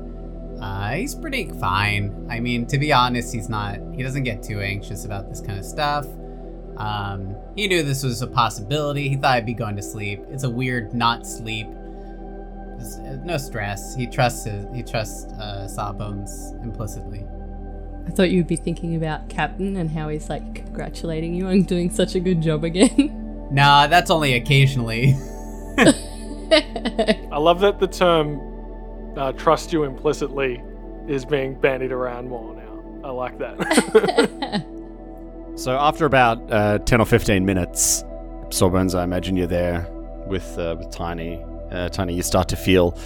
Uh, 0.61 0.93
he's 0.93 1.15
pretty 1.15 1.51
fine. 1.61 2.27
I 2.31 2.41
mean, 2.41 2.67
to 2.69 2.79
be 2.79 2.91
honest, 2.91 3.35
he's 3.35 3.51
not. 3.51 3.79
He 3.95 4.03
doesn't 4.03 4.23
get 4.23 4.43
too 4.43 4.61
anxious 4.61 5.05
about 5.05 5.29
this 5.29 5.41
kind 5.43 5.59
of 5.59 5.67
stuff. 5.67 6.07
Um, 6.79 7.37
he 7.55 7.69
knew 7.69 7.83
this 7.83 8.03
was 8.03 8.23
a 8.23 8.27
possibility. 8.27 9.11
He 9.11 9.17
thought 9.17 9.33
I'd 9.37 9.45
be 9.47 9.53
going 9.55 9.77
to 9.77 9.83
sleep. 9.83 10.25
It's 10.31 10.45
a 10.45 10.51
weird 10.51 10.95
not 10.95 11.27
sleep. 11.27 11.69
There's, 12.83 12.99
uh, 12.99 13.18
no 13.25 13.38
stress. 13.38 13.95
He 13.95 14.07
trusts 14.07 14.45
his. 14.45 14.66
He 14.75 14.83
trusts 14.83 15.33
uh, 15.35 15.68
Sawbones 15.68 16.53
implicitly. 16.62 17.25
I 18.07 18.11
thought 18.11 18.31
you'd 18.31 18.49
be 18.49 18.57
thinking 18.57 18.97
about 18.97 19.29
Captain 19.29 19.77
and 19.77 19.88
how 19.88 20.09
he's 20.09 20.29
like 20.29 20.57
congratulating 20.57 21.35
you 21.35 21.47
on 21.47 21.62
doing 21.62 21.90
such 21.90 22.16
a 22.16 22.21
good 22.21 22.42
job 22.42 22.64
again. 22.64 23.18
Nah, 23.53 23.87
that's 23.87 24.11
only 24.11 24.33
occasionally. 24.33 25.09
I 25.77 27.37
love 27.37 27.61
that 27.61 27.79
the 27.81 27.87
term 27.87 28.40
uh, 29.14 29.33
"trust 29.33 29.75
you 29.75 29.85
implicitly" 29.85 30.62
is 31.07 31.27
being 31.27 31.61
bandied 31.61 31.92
around 31.92 32.31
more 32.31 32.55
now. 32.55 33.07
I 33.07 33.11
like 33.11 33.37
that. 33.40 34.64
So 35.57 35.77
after 35.77 36.07
about 36.07 36.51
uh, 36.51 36.79
ten 36.79 37.03
or 37.03 37.05
fifteen 37.05 37.45
minutes, 37.45 38.05
Sawbones, 38.49 38.95
I 38.95 39.05
imagine 39.05 39.37
you're 39.37 39.47
there 39.47 39.87
with 40.27 40.59
uh, 40.59 40.77
with 40.79 40.90
Tiny. 40.90 41.45
Uh, 41.73 41.89
Tiny, 41.89 42.15
you 42.15 42.23
start 42.23 42.49
to 42.51 42.57
feel 42.57 42.99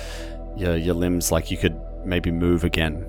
your 0.57 0.77
your 0.77 0.95
limbs 0.95 1.31
like 1.31 1.51
you 1.51 1.57
could 1.57 1.81
maybe 2.05 2.31
move 2.31 2.65
again, 2.65 3.07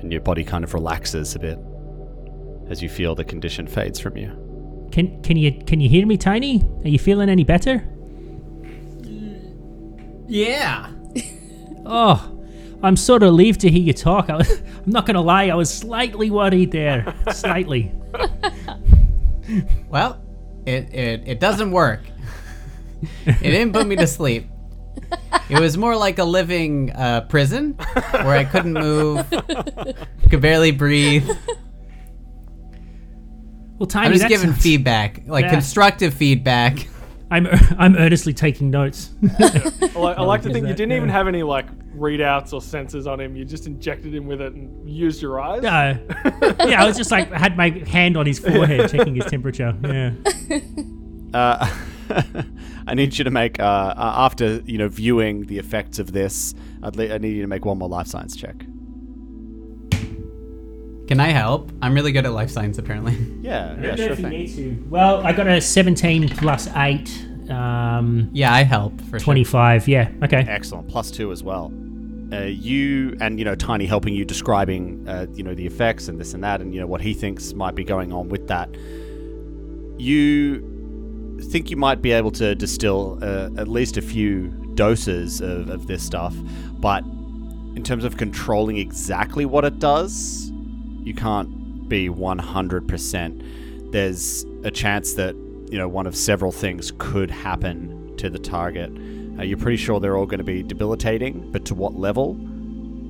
and 0.00 0.12
your 0.12 0.20
body 0.20 0.44
kind 0.44 0.62
of 0.62 0.74
relaxes 0.74 1.34
a 1.34 1.38
bit 1.38 1.58
as 2.68 2.82
you 2.82 2.88
feel 2.88 3.14
the 3.14 3.24
condition 3.24 3.66
fades 3.66 3.98
from 3.98 4.16
you. 4.16 4.88
Can 4.92 5.22
can 5.22 5.36
you 5.36 5.52
can 5.64 5.80
you 5.80 5.88
hear 5.88 6.06
me, 6.06 6.16
Tiny? 6.16 6.62
Are 6.84 6.88
you 6.88 6.98
feeling 6.98 7.28
any 7.28 7.44
better? 7.44 7.84
Yeah. 10.28 10.90
Oh, 11.92 12.38
I'm 12.82 12.94
sort 12.94 13.22
of 13.24 13.30
relieved 13.30 13.60
to 13.62 13.70
hear 13.70 13.80
you 13.80 13.94
talk. 13.94 14.28
I, 14.30 14.36
I'm 14.36 14.44
not 14.86 15.06
gonna 15.06 15.22
lie, 15.22 15.48
I 15.48 15.54
was 15.54 15.72
slightly 15.72 16.30
worried 16.30 16.70
there, 16.70 17.16
slightly. 17.32 17.90
Well, 19.88 20.20
it, 20.66 20.94
it, 20.94 21.22
it 21.26 21.40
doesn't 21.40 21.72
work. 21.72 22.02
It 23.26 23.40
didn't 23.40 23.72
put 23.72 23.86
me 23.88 23.96
to 23.96 24.06
sleep. 24.06 24.46
It 25.48 25.58
was 25.60 25.76
more 25.76 25.96
like 25.96 26.18
a 26.18 26.24
living 26.24 26.90
uh, 26.92 27.22
prison 27.22 27.72
where 28.12 28.36
I 28.36 28.44
couldn't 28.44 28.72
move, 28.74 29.26
could 30.30 30.40
barely 30.40 30.70
breathe. 30.70 31.28
Well, 33.78 33.86
Tiny, 33.86 34.06
I'm 34.06 34.12
just 34.12 34.28
giving 34.28 34.50
sounds- 34.50 34.62
feedback, 34.62 35.22
like 35.26 35.44
Yeah. 35.46 35.50
constructive 35.52 36.12
feedback. 36.14 36.86
I'm 37.30 37.46
I'm 37.78 37.96
earnestly 37.96 38.34
taking 38.34 38.70
notes. 38.70 39.10
I 39.38 39.44
like, 39.96 40.18
I 40.18 40.22
like 40.22 40.42
to 40.42 40.48
is 40.48 40.52
think 40.54 40.66
you 40.66 40.74
didn't 40.74 40.92
even 40.92 41.08
have 41.08 41.28
any 41.28 41.42
like 41.42 41.66
readouts 41.96 42.52
or 42.52 42.60
sensors 42.60 43.06
on 43.10 43.20
him. 43.20 43.36
You 43.36 43.44
just 43.44 43.66
injected 43.66 44.14
him 44.14 44.26
with 44.26 44.40
it 44.40 44.52
and 44.52 44.88
used 44.88 45.22
your 45.22 45.40
eyes. 45.40 45.64
Uh, 45.64 45.96
yeah, 46.66 46.82
I 46.82 46.86
was 46.86 46.96
just 46.96 47.10
like 47.10 47.30
had 47.32 47.56
my 47.56 47.70
hand 47.70 48.16
on 48.16 48.26
his 48.26 48.38
forehead, 48.38 48.90
checking 48.90 49.14
his 49.14 49.26
temperature. 49.26 49.74
Yeah. 49.82 50.12
Uh, 51.32 51.72
I 52.86 52.94
need 52.94 53.16
you 53.18 53.24
to 53.24 53.30
make 53.30 53.60
uh, 53.60 53.62
uh, 53.62 53.94
after 54.16 54.60
you 54.66 54.78
know 54.78 54.88
viewing 54.88 55.46
the 55.46 55.58
effects 55.58 55.98
of 55.98 56.12
this. 56.12 56.54
I'd 56.82 56.96
li- 56.96 57.12
I 57.12 57.18
need 57.18 57.36
you 57.36 57.42
to 57.42 57.48
make 57.48 57.64
one 57.64 57.78
more 57.78 57.88
life 57.88 58.06
science 58.06 58.34
check. 58.36 58.56
Can 61.08 61.18
I 61.18 61.30
help? 61.30 61.72
I'm 61.82 61.92
really 61.94 62.12
good 62.12 62.24
at 62.24 62.32
life 62.32 62.50
science, 62.50 62.78
apparently. 62.78 63.16
Yeah, 63.42 63.74
I 63.76 63.82
yeah, 63.82 63.96
sure 63.96 64.14
thing. 64.14 64.86
Well, 64.90 65.26
I 65.26 65.32
got 65.32 65.48
a 65.48 65.60
17 65.60 66.28
plus 66.28 66.68
eight. 66.76 67.10
Um, 67.50 68.28
Yeah, 68.32 68.52
I 68.54 68.62
help 68.62 69.00
for 69.02 69.18
sure. 69.18 69.24
25. 69.24 69.88
Yeah. 69.88 70.08
Okay. 70.22 70.44
Excellent, 70.46 70.86
plus 70.88 71.10
two 71.10 71.32
as 71.32 71.42
well. 71.42 71.72
Uh, 72.32 72.42
you 72.42 73.16
and 73.20 73.40
you 73.40 73.44
know 73.44 73.56
Tiny 73.56 73.86
helping 73.86 74.14
you 74.14 74.24
describing 74.24 75.04
uh, 75.08 75.26
you 75.34 75.42
know 75.42 75.52
the 75.52 75.66
effects 75.66 76.06
and 76.06 76.20
this 76.20 76.32
and 76.32 76.44
that 76.44 76.60
and 76.60 76.72
you 76.72 76.80
know 76.80 76.86
what 76.86 77.00
he 77.00 77.12
thinks 77.12 77.54
might 77.54 77.74
be 77.74 77.82
going 77.82 78.12
on 78.12 78.28
with 78.28 78.46
that. 78.46 78.68
You 79.98 80.62
think 81.42 81.70
you 81.70 81.76
might 81.76 82.02
be 82.02 82.12
able 82.12 82.30
to 82.32 82.54
distill 82.54 83.18
uh, 83.22 83.50
at 83.56 83.68
least 83.68 83.96
a 83.96 84.02
few 84.02 84.48
doses 84.74 85.40
of, 85.40 85.68
of 85.68 85.86
this 85.86 86.02
stuff, 86.02 86.34
but 86.78 87.04
in 87.76 87.82
terms 87.84 88.04
of 88.04 88.16
controlling 88.16 88.78
exactly 88.78 89.44
what 89.44 89.64
it 89.64 89.78
does, 89.78 90.50
you 91.02 91.14
can't 91.14 91.88
be 91.88 92.08
100%. 92.08 93.92
There's 93.92 94.44
a 94.64 94.70
chance 94.70 95.14
that, 95.14 95.34
you 95.70 95.78
know, 95.78 95.88
one 95.88 96.06
of 96.06 96.16
several 96.16 96.52
things 96.52 96.92
could 96.98 97.30
happen 97.30 98.16
to 98.16 98.28
the 98.28 98.38
target. 98.38 98.90
Uh, 99.38 99.42
you're 99.42 99.58
pretty 99.58 99.76
sure 99.76 100.00
they're 100.00 100.16
all 100.16 100.26
going 100.26 100.38
to 100.38 100.44
be 100.44 100.62
debilitating, 100.62 101.50
but 101.52 101.64
to 101.66 101.74
what 101.74 101.94
level, 101.94 102.36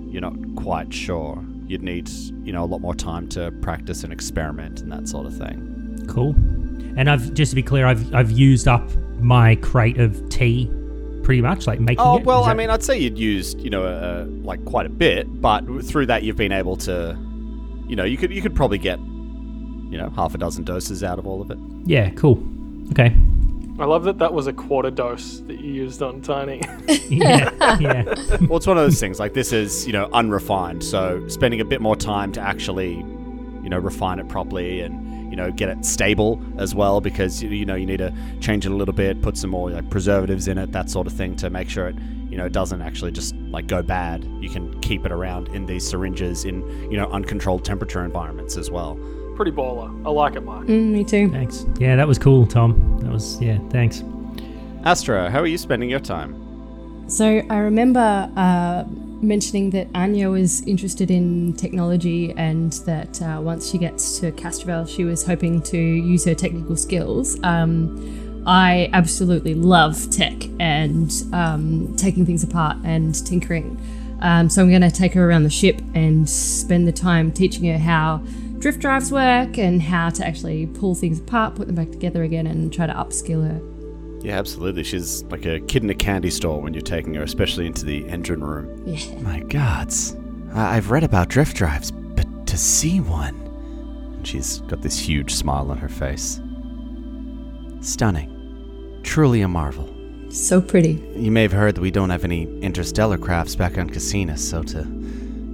you're 0.08 0.20
not 0.20 0.36
quite 0.56 0.92
sure. 0.92 1.42
You'd 1.66 1.82
need, 1.82 2.08
you 2.08 2.52
know, 2.52 2.64
a 2.64 2.66
lot 2.66 2.80
more 2.80 2.94
time 2.94 3.28
to 3.30 3.50
practice 3.62 4.04
and 4.04 4.12
experiment 4.12 4.80
and 4.80 4.90
that 4.92 5.08
sort 5.08 5.26
of 5.26 5.36
thing. 5.36 6.06
Cool. 6.08 6.34
And 6.96 7.08
I've 7.10 7.32
just 7.34 7.50
to 7.52 7.56
be 7.56 7.62
clear, 7.62 7.86
I've 7.86 8.14
I've 8.14 8.30
used 8.30 8.68
up 8.68 8.88
my 9.20 9.54
crate 9.56 9.98
of 9.98 10.28
tea, 10.28 10.70
pretty 11.22 11.42
much, 11.42 11.66
like 11.66 11.80
making 11.80 12.00
Oh 12.04 12.18
it. 12.18 12.24
well, 12.24 12.42
Is 12.42 12.48
I 12.48 12.54
mean, 12.54 12.70
I'd 12.70 12.82
say 12.82 12.98
you'd 12.98 13.18
used, 13.18 13.60
you 13.60 13.70
know, 13.70 13.84
uh, 13.84 14.24
like 14.42 14.64
quite 14.64 14.86
a 14.86 14.90
bit, 14.90 15.40
but 15.40 15.62
through 15.84 16.06
that 16.06 16.22
you've 16.22 16.36
been 16.36 16.52
able 16.52 16.76
to, 16.78 17.16
you 17.86 17.96
know, 17.96 18.04
you 18.04 18.16
could 18.16 18.32
you 18.32 18.42
could 18.42 18.54
probably 18.56 18.78
get, 18.78 18.98
you 18.98 19.98
know, 19.98 20.10
half 20.16 20.34
a 20.34 20.38
dozen 20.38 20.64
doses 20.64 21.02
out 21.04 21.18
of 21.18 21.26
all 21.26 21.40
of 21.42 21.50
it. 21.50 21.58
Yeah. 21.84 22.10
Cool. 22.10 22.42
Okay. 22.90 23.14
I 23.78 23.84
love 23.86 24.04
that 24.04 24.18
that 24.18 24.34
was 24.34 24.46
a 24.46 24.52
quarter 24.52 24.90
dose 24.90 25.40
that 25.46 25.58
you 25.58 25.72
used 25.72 26.02
on 26.02 26.20
Tiny. 26.20 26.60
Yeah. 27.10 27.50
yeah. 27.80 28.04
well, 28.42 28.56
it's 28.58 28.66
one 28.66 28.76
of 28.78 28.84
those 28.84 29.00
things. 29.00 29.18
Like 29.18 29.32
this 29.34 29.52
is, 29.52 29.86
you 29.86 29.92
know, 29.92 30.08
unrefined. 30.12 30.84
So 30.84 31.26
spending 31.28 31.60
a 31.60 31.64
bit 31.64 31.80
more 31.80 31.96
time 31.96 32.30
to 32.32 32.40
actually, 32.40 32.94
you 32.96 33.68
know, 33.68 33.78
refine 33.78 34.18
it 34.18 34.28
properly 34.28 34.80
and 34.82 35.09
you 35.30 35.36
know 35.36 35.50
get 35.50 35.68
it 35.68 35.84
stable 35.84 36.42
as 36.58 36.74
well, 36.74 37.00
because 37.00 37.42
you, 37.42 37.48
you 37.50 37.64
know 37.64 37.74
you 37.74 37.86
need 37.86 37.98
to 37.98 38.12
change 38.40 38.66
it 38.66 38.72
a 38.72 38.74
little 38.74 38.94
bit, 38.94 39.22
put 39.22 39.36
some 39.36 39.50
more 39.50 39.70
like 39.70 39.88
preservatives 39.90 40.48
in 40.48 40.58
it, 40.58 40.72
that 40.72 40.90
sort 40.90 41.06
of 41.06 41.12
thing, 41.12 41.36
to 41.36 41.48
make 41.50 41.68
sure 41.68 41.88
it, 41.88 41.96
you 42.28 42.36
know, 42.36 42.48
doesn't 42.48 42.82
actually 42.82 43.12
just 43.12 43.34
like 43.50 43.66
go 43.66 43.82
bad. 43.82 44.24
You 44.40 44.50
can 44.50 44.78
keep 44.80 45.06
it 45.06 45.12
around 45.12 45.48
in 45.48 45.66
these 45.66 45.88
syringes 45.88 46.44
in 46.44 46.62
you 46.90 46.96
know 46.96 47.10
uncontrolled 47.10 47.64
temperature 47.64 48.04
environments 48.04 48.56
as 48.56 48.70
well. 48.70 48.98
Pretty 49.36 49.52
baller. 49.52 49.88
I 50.06 50.10
like 50.10 50.36
it, 50.36 50.42
Mark. 50.42 50.66
Mm, 50.66 50.90
me 50.92 51.04
too. 51.04 51.30
Thanks. 51.30 51.64
Yeah, 51.78 51.96
that 51.96 52.06
was 52.06 52.18
cool, 52.18 52.46
Tom. 52.46 52.98
That 53.00 53.10
was 53.10 53.40
yeah. 53.40 53.58
Thanks. 53.70 54.02
Astra, 54.84 55.30
how 55.30 55.40
are 55.40 55.46
you 55.46 55.58
spending 55.58 55.90
your 55.90 56.00
time? 56.00 56.36
So 57.08 57.42
I 57.50 57.58
remember 57.58 58.30
uh, 58.36 58.84
mentioning 59.22 59.70
that 59.70 59.88
Anya 59.94 60.30
was 60.30 60.62
interested 60.66 61.10
in 61.10 61.52
technology 61.54 62.32
and 62.32 62.72
that 62.84 63.20
uh, 63.22 63.40
once 63.40 63.70
she 63.70 63.78
gets 63.78 64.18
to 64.20 64.32
Castrovel, 64.32 64.88
she 64.88 65.04
was 65.04 65.24
hoping 65.24 65.62
to 65.62 65.78
use 65.78 66.24
her 66.24 66.34
technical 66.34 66.76
skills. 66.76 67.38
Um, 67.42 68.42
I 68.46 68.88
absolutely 68.92 69.54
love 69.54 70.10
tech 70.10 70.34
and 70.58 71.12
um, 71.32 71.94
taking 71.96 72.24
things 72.24 72.42
apart 72.42 72.78
and 72.84 73.14
tinkering. 73.26 73.78
Um, 74.22 74.48
so 74.50 74.62
I'm 74.62 74.68
going 74.68 74.82
to 74.82 74.90
take 74.90 75.14
her 75.14 75.28
around 75.28 75.44
the 75.44 75.50
ship 75.50 75.80
and 75.94 76.28
spend 76.28 76.86
the 76.86 76.92
time 76.92 77.32
teaching 77.32 77.64
her 77.70 77.78
how 77.78 78.18
drift 78.58 78.80
drives 78.80 79.10
work 79.10 79.58
and 79.58 79.80
how 79.80 80.10
to 80.10 80.26
actually 80.26 80.66
pull 80.66 80.94
things 80.94 81.18
apart, 81.18 81.54
put 81.54 81.66
them 81.66 81.76
back 81.76 81.90
together 81.90 82.22
again, 82.22 82.46
and 82.46 82.72
try 82.72 82.86
to 82.86 82.92
upskill 82.92 83.46
her. 83.46 83.79
Yeah, 84.20 84.38
absolutely. 84.38 84.84
She's 84.84 85.22
like 85.24 85.46
a 85.46 85.60
kid 85.60 85.82
in 85.82 85.90
a 85.90 85.94
candy 85.94 86.30
store 86.30 86.60
when 86.60 86.74
you're 86.74 86.82
taking 86.82 87.14
her, 87.14 87.22
especially 87.22 87.66
into 87.66 87.84
the 87.86 88.06
engine 88.08 88.42
room. 88.44 88.82
Yeah. 88.86 89.14
My 89.20 89.40
gods. 89.40 90.16
I- 90.52 90.76
I've 90.76 90.90
read 90.90 91.04
about 91.04 91.28
drift 91.28 91.56
drives, 91.56 91.90
but 91.90 92.46
to 92.46 92.56
see 92.58 93.00
one. 93.00 93.34
And 94.16 94.26
she's 94.26 94.58
got 94.62 94.82
this 94.82 94.98
huge 94.98 95.32
smile 95.34 95.70
on 95.70 95.78
her 95.78 95.88
face. 95.88 96.40
Stunning. 97.80 99.00
Truly 99.02 99.40
a 99.40 99.48
marvel. 99.48 99.88
So 100.30 100.60
pretty. 100.60 101.02
You 101.16 101.30
may 101.30 101.42
have 101.42 101.52
heard 101.52 101.74
that 101.74 101.80
we 101.80 101.90
don't 101.90 102.10
have 102.10 102.24
any 102.24 102.42
interstellar 102.60 103.18
crafts 103.18 103.56
back 103.56 103.78
on 103.78 103.88
Cassina, 103.90 104.36
so 104.38 104.62
to 104.64 104.86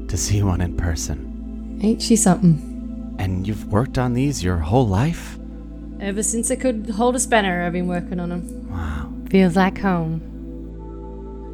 to 0.08 0.16
see 0.16 0.42
one 0.42 0.60
in 0.60 0.76
person. 0.76 1.78
Ain't 1.82 2.00
she 2.02 2.14
something? 2.16 3.14
And 3.18 3.46
you've 3.46 3.66
worked 3.72 3.98
on 3.98 4.12
these 4.14 4.42
your 4.44 4.58
whole 4.58 4.86
life? 4.86 5.36
Ever 6.00 6.22
since 6.22 6.50
I 6.50 6.56
could 6.56 6.90
hold 6.90 7.16
a 7.16 7.18
spanner, 7.20 7.62
I've 7.64 7.72
been 7.72 7.88
working 7.88 8.20
on 8.20 8.28
them. 8.28 8.55
Feels 9.30 9.56
like 9.56 9.78
home. 9.78 10.22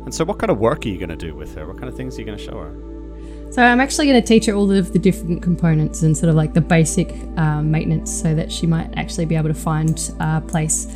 And 0.05 0.15
so, 0.15 0.25
what 0.25 0.39
kind 0.39 0.51
of 0.51 0.59
work 0.59 0.85
are 0.85 0.89
you 0.89 0.99
going 0.99 1.11
to 1.11 1.17
do 1.17 1.35
with 1.35 1.55
her? 1.55 1.67
What 1.67 1.77
kind 1.79 1.89
of 1.89 1.97
things 1.97 2.17
are 2.17 2.21
you 2.21 2.27
going 2.27 2.39
to 2.39 2.45
show 2.45 2.59
her? 2.59 3.51
So 3.53 3.63
I'm 3.63 3.81
actually 3.81 4.07
going 4.07 4.21
to 4.21 4.27
teach 4.27 4.47
her 4.47 4.55
all 4.55 4.71
of 4.71 4.95
the 4.95 4.99
different 4.99 5.43
components 5.43 6.03
and 6.03 6.17
sort 6.17 6.31
of 6.31 6.35
like 6.35 6.55
the 6.55 6.61
basic 6.63 7.13
um, 7.37 7.71
maintenance, 7.71 8.11
so 8.11 8.35
that 8.35 8.51
she 8.51 8.67
might 8.67 8.91
actually 8.97 9.27
be 9.27 9.37
able 9.37 9.49
to 9.49 9.55
find 9.55 10.11
a 10.21 10.41
place 10.41 10.87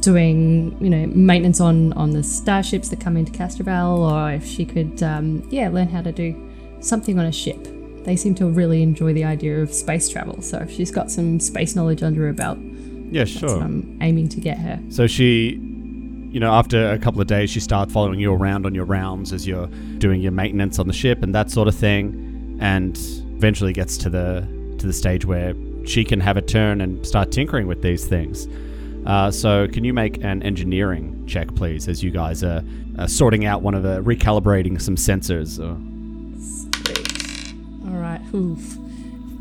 doing, 0.00 0.76
you 0.80 0.88
know, 0.88 1.06
maintenance 1.08 1.60
on 1.60 1.92
on 1.92 2.10
the 2.10 2.22
starships 2.22 2.88
that 2.88 3.00
come 3.00 3.16
into 3.16 3.30
Castrovel, 3.32 4.10
or 4.10 4.32
if 4.32 4.46
she 4.46 4.64
could, 4.64 5.02
um, 5.02 5.46
yeah, 5.50 5.68
learn 5.68 5.88
how 5.88 6.00
to 6.00 6.12
do 6.12 6.34
something 6.80 7.18
on 7.18 7.26
a 7.26 7.32
ship. 7.32 7.58
They 8.04 8.16
seem 8.16 8.34
to 8.36 8.46
really 8.48 8.82
enjoy 8.82 9.12
the 9.12 9.24
idea 9.24 9.60
of 9.60 9.72
space 9.72 10.08
travel. 10.08 10.40
So 10.40 10.58
if 10.58 10.70
she's 10.70 10.90
got 10.90 11.10
some 11.10 11.40
space 11.40 11.74
knowledge 11.76 12.02
under 12.02 12.24
her 12.26 12.32
belt, 12.32 12.58
Yeah, 13.10 13.24
sure. 13.24 13.60
I'm 13.60 13.98
aiming 14.00 14.28
to 14.30 14.40
get 14.40 14.58
her. 14.58 14.80
So 14.88 15.06
she, 15.06 15.60
you 16.36 16.40
know, 16.40 16.52
after 16.52 16.90
a 16.90 16.98
couple 16.98 17.22
of 17.22 17.26
days, 17.26 17.48
she 17.48 17.60
starts 17.60 17.94
following 17.94 18.20
you 18.20 18.30
around 18.30 18.66
on 18.66 18.74
your 18.74 18.84
rounds 18.84 19.32
as 19.32 19.46
you're 19.46 19.68
doing 19.96 20.20
your 20.20 20.32
maintenance 20.32 20.78
on 20.78 20.86
the 20.86 20.92
ship 20.92 21.22
and 21.22 21.34
that 21.34 21.50
sort 21.50 21.66
of 21.66 21.74
thing, 21.74 22.58
and 22.60 22.98
eventually 23.38 23.72
gets 23.72 23.96
to 23.96 24.10
the 24.10 24.46
to 24.76 24.86
the 24.86 24.92
stage 24.92 25.24
where 25.24 25.54
she 25.86 26.04
can 26.04 26.20
have 26.20 26.36
a 26.36 26.42
turn 26.42 26.82
and 26.82 27.06
start 27.06 27.32
tinkering 27.32 27.66
with 27.66 27.80
these 27.80 28.04
things. 28.04 28.48
Uh, 29.06 29.30
so, 29.30 29.66
can 29.68 29.82
you 29.82 29.94
make 29.94 30.22
an 30.22 30.42
engineering 30.42 31.24
check, 31.26 31.54
please, 31.54 31.88
as 31.88 32.02
you 32.02 32.10
guys 32.10 32.44
are 32.44 32.62
uh, 32.98 33.06
sorting 33.06 33.46
out 33.46 33.62
one 33.62 33.72
of 33.72 33.82
the 33.82 34.02
recalibrating 34.02 34.78
some 34.78 34.96
sensors? 34.96 35.58
Or, 35.58 35.72
All 37.88 37.98
right. 37.98 38.20
Oof. 38.34 38.76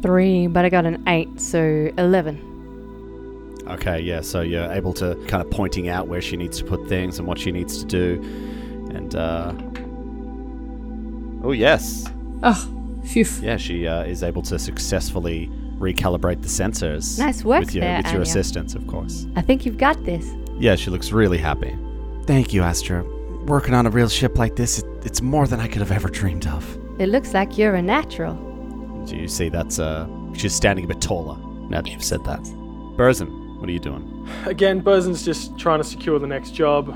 Three, 0.02 0.48
but 0.48 0.64
I 0.64 0.70
got 0.70 0.86
an 0.86 1.04
eight, 1.10 1.42
so 1.42 1.92
11. 1.98 2.55
Okay, 3.68 4.00
yeah, 4.00 4.22
so 4.22 4.42
you're 4.42 4.72
able 4.72 4.94
to 4.94 5.16
kind 5.28 5.44
of 5.44 5.50
pointing 5.50 5.90
out 5.90 6.08
where 6.08 6.22
she 6.22 6.38
needs 6.38 6.60
to 6.60 6.64
put 6.66 6.88
things 6.88 7.18
and 7.20 7.28
what 7.28 7.40
she 7.40 7.52
needs 7.52 7.80
to 7.80 7.86
do. 7.86 8.22
And, 8.94 9.16
uh. 9.16 9.54
Oh, 11.44 11.52
yes. 11.52 12.08
Oh, 12.44 12.70
phew. 13.06 13.26
Yeah, 13.42 13.58
she 13.58 13.88
uh, 13.88 14.04
is 14.04 14.24
able 14.24 14.42
to 14.44 14.58
successfully 14.60 15.50
recalibrate 15.78 16.42
the 16.42 16.48
sensors. 16.48 17.20
Nice 17.20 17.44
work 17.44 17.62
with 17.62 17.76
your, 17.76 17.82
there, 17.82 17.98
With 17.98 18.06
your 18.08 18.22
Anya. 18.22 18.22
assistance, 18.30 18.76
of 18.76 18.86
course. 18.88 19.28
I 19.36 19.42
think 19.42 19.66
you've 19.66 19.78
got 19.78 20.04
this. 20.06 20.32
Yeah, 20.58 20.76
she 20.76 20.90
looks 20.90 21.12
really 21.12 21.38
happy. 21.38 21.76
Thank 22.26 22.54
you, 22.54 22.62
Astra. 22.64 23.04
Working 23.46 23.74
on 23.74 23.86
a 23.86 23.90
real 23.90 24.10
ship 24.10 24.38
like 24.38 24.56
this, 24.56 24.80
it, 24.80 24.86
it's 25.06 25.22
more 25.22 25.48
than 25.48 25.60
I 25.60 25.68
could 25.68 25.82
have 25.82 25.92
ever 25.92 26.08
dreamed 26.10 26.48
of. 26.48 26.78
It 27.00 27.10
looks 27.10 27.34
like 27.34 27.58
you're 27.58 27.76
a 27.76 27.82
natural. 27.82 28.36
Do 29.06 29.16
you 29.18 29.28
see 29.28 29.50
that's, 29.50 29.80
uh. 29.80 30.08
She's 30.34 30.54
standing 30.54 30.86
a 30.86 30.88
bit 30.88 31.00
taller 31.02 31.38
now 31.70 31.82
that 31.82 31.90
you've 31.92 32.04
said 32.04 32.24
that. 32.26 32.42
Burzin, 32.98 33.30
what 33.66 33.70
are 33.72 33.74
you 33.74 33.80
doing? 33.80 34.30
Again, 34.46 34.80
Burzin's 34.80 35.26
just 35.26 35.58
trying 35.58 35.80
to 35.80 35.84
secure 35.84 36.20
the 36.20 36.28
next 36.28 36.52
job 36.52 36.96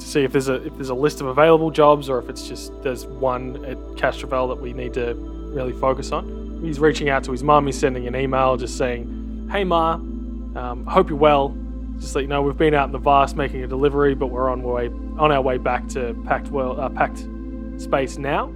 to 0.00 0.06
see 0.06 0.24
if 0.24 0.32
there's 0.32 0.48
a 0.48 0.54
if 0.66 0.74
there's 0.76 0.88
a 0.88 0.94
list 0.94 1.20
of 1.20 1.26
available 1.26 1.70
jobs 1.70 2.08
or 2.08 2.18
if 2.18 2.30
it's 2.30 2.48
just 2.48 2.72
there's 2.82 3.04
one 3.04 3.62
at 3.66 3.76
Castrovel 3.96 4.48
that 4.48 4.58
we 4.58 4.72
need 4.72 4.94
to 4.94 5.12
really 5.14 5.74
focus 5.74 6.12
on. 6.12 6.58
He's 6.64 6.80
reaching 6.80 7.10
out 7.10 7.22
to 7.24 7.32
his 7.32 7.42
mum. 7.42 7.66
He's 7.66 7.78
sending 7.78 8.06
an 8.06 8.16
email 8.16 8.56
just 8.56 8.78
saying, 8.78 9.46
"Hey 9.52 9.62
Ma, 9.62 9.96
um, 10.54 10.86
hope 10.88 11.10
you're 11.10 11.18
well. 11.18 11.54
Just 11.98 12.14
let 12.14 12.22
you 12.22 12.28
know 12.28 12.40
we've 12.40 12.56
been 12.56 12.72
out 12.72 12.86
in 12.86 12.92
the 12.92 12.98
vast 12.98 13.36
making 13.36 13.62
a 13.62 13.66
delivery, 13.66 14.14
but 14.14 14.28
we're 14.28 14.48
on 14.48 14.62
way 14.62 14.86
on 15.18 15.30
our 15.30 15.42
way 15.42 15.58
back 15.58 15.86
to 15.88 16.14
Pact 16.24 16.48
World, 16.48 16.80
uh, 16.80 16.88
Pact 16.88 17.26
space 17.76 18.16
now. 18.16 18.46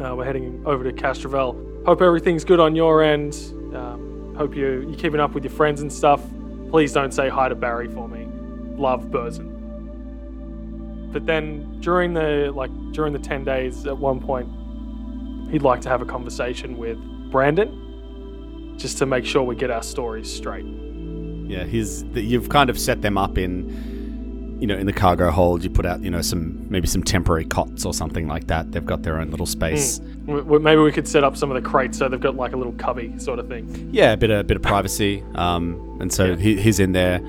Uh, 0.00 0.14
we're 0.14 0.24
heading 0.24 0.62
over 0.66 0.84
to 0.84 0.92
Castrovel. 0.92 1.84
Hope 1.84 2.00
everything's 2.00 2.44
good 2.44 2.60
on 2.60 2.76
your 2.76 3.02
end. 3.02 3.34
Um, 3.74 4.36
hope 4.36 4.54
you 4.54 4.86
you're 4.88 4.98
keeping 4.98 5.18
up 5.18 5.34
with 5.34 5.42
your 5.42 5.52
friends 5.52 5.80
and 5.80 5.92
stuff. 5.92 6.20
Please 6.74 6.92
don't 6.92 7.14
say 7.14 7.28
hi 7.28 7.48
to 7.48 7.54
Barry 7.54 7.86
for 7.86 8.08
me. 8.08 8.26
Love 8.76 9.04
Burzin. 9.04 9.52
But 11.12 11.24
then 11.24 11.78
during 11.78 12.14
the 12.14 12.50
like 12.52 12.72
during 12.90 13.12
the 13.12 13.20
ten 13.20 13.44
days, 13.44 13.86
at 13.86 13.96
one 13.96 14.18
point, 14.18 14.48
he'd 15.52 15.62
like 15.62 15.80
to 15.82 15.88
have 15.88 16.02
a 16.02 16.04
conversation 16.04 16.76
with 16.76 16.98
Brandon, 17.30 18.74
just 18.76 18.98
to 18.98 19.06
make 19.06 19.24
sure 19.24 19.44
we 19.44 19.54
get 19.54 19.70
our 19.70 19.84
stories 19.84 20.28
straight. 20.28 20.66
Yeah, 21.46 21.62
he's. 21.62 22.02
You've 22.12 22.48
kind 22.48 22.68
of 22.68 22.76
set 22.76 23.02
them 23.02 23.16
up 23.16 23.38
in, 23.38 23.68
you 24.60 24.66
know, 24.66 24.76
in 24.76 24.86
the 24.86 24.92
cargo 24.92 25.30
hold. 25.30 25.62
You 25.64 25.70
put 25.70 25.84
out, 25.86 26.00
you 26.00 26.10
know, 26.10 26.22
some 26.22 26.66
maybe 26.70 26.86
some 26.86 27.02
temporary 27.02 27.44
cots 27.44 27.84
or 27.84 27.92
something 27.92 28.26
like 28.28 28.46
that. 28.46 28.72
They've 28.72 28.84
got 28.84 29.02
their 29.02 29.18
own 29.18 29.30
little 29.30 29.46
space. 29.46 29.98
W- 30.26 30.58
Maybe 30.60 30.80
we 30.80 30.92
could 30.92 31.06
set 31.08 31.24
up 31.24 31.36
some 31.36 31.50
of 31.50 31.62
the 31.62 31.68
crates 31.68 31.98
so 31.98 32.08
they've 32.08 32.20
got 32.20 32.36
like 32.36 32.52
a 32.52 32.56
little 32.56 32.72
cubby 32.74 33.12
sort 33.18 33.38
of 33.38 33.48
thing. 33.48 33.90
Yeah, 33.92 34.12
a 34.12 34.16
bit 34.16 34.30
of 34.30 34.46
bit 34.46 34.56
of 34.56 34.62
privacy. 34.62 35.22
Um, 35.34 35.98
and 36.00 36.12
so 36.12 36.24
Yeah. 36.26 36.36
he, 36.36 36.60
he's 36.60 36.80
in 36.80 36.92
there, 36.92 37.20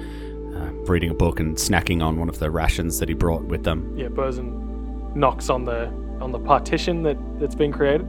uh, 0.56 0.72
reading 0.88 1.10
a 1.10 1.14
book 1.16 1.40
and 1.40 1.56
snacking 1.58 2.02
on 2.04 2.18
one 2.20 2.30
of 2.30 2.40
the 2.40 2.50
rations 2.52 3.00
that 3.00 3.10
he 3.10 3.16
brought 3.16 3.44
with 3.46 3.64
them. 3.64 3.94
Yeah, 3.98 4.08
Burzin 4.08 5.16
knocks 5.16 5.50
on 5.50 5.66
the 5.66 5.88
on 6.22 6.32
the 6.32 6.40
partition 6.40 7.04
that 7.04 7.18
that's 7.40 7.56
been 7.56 7.72
created. 7.74 8.08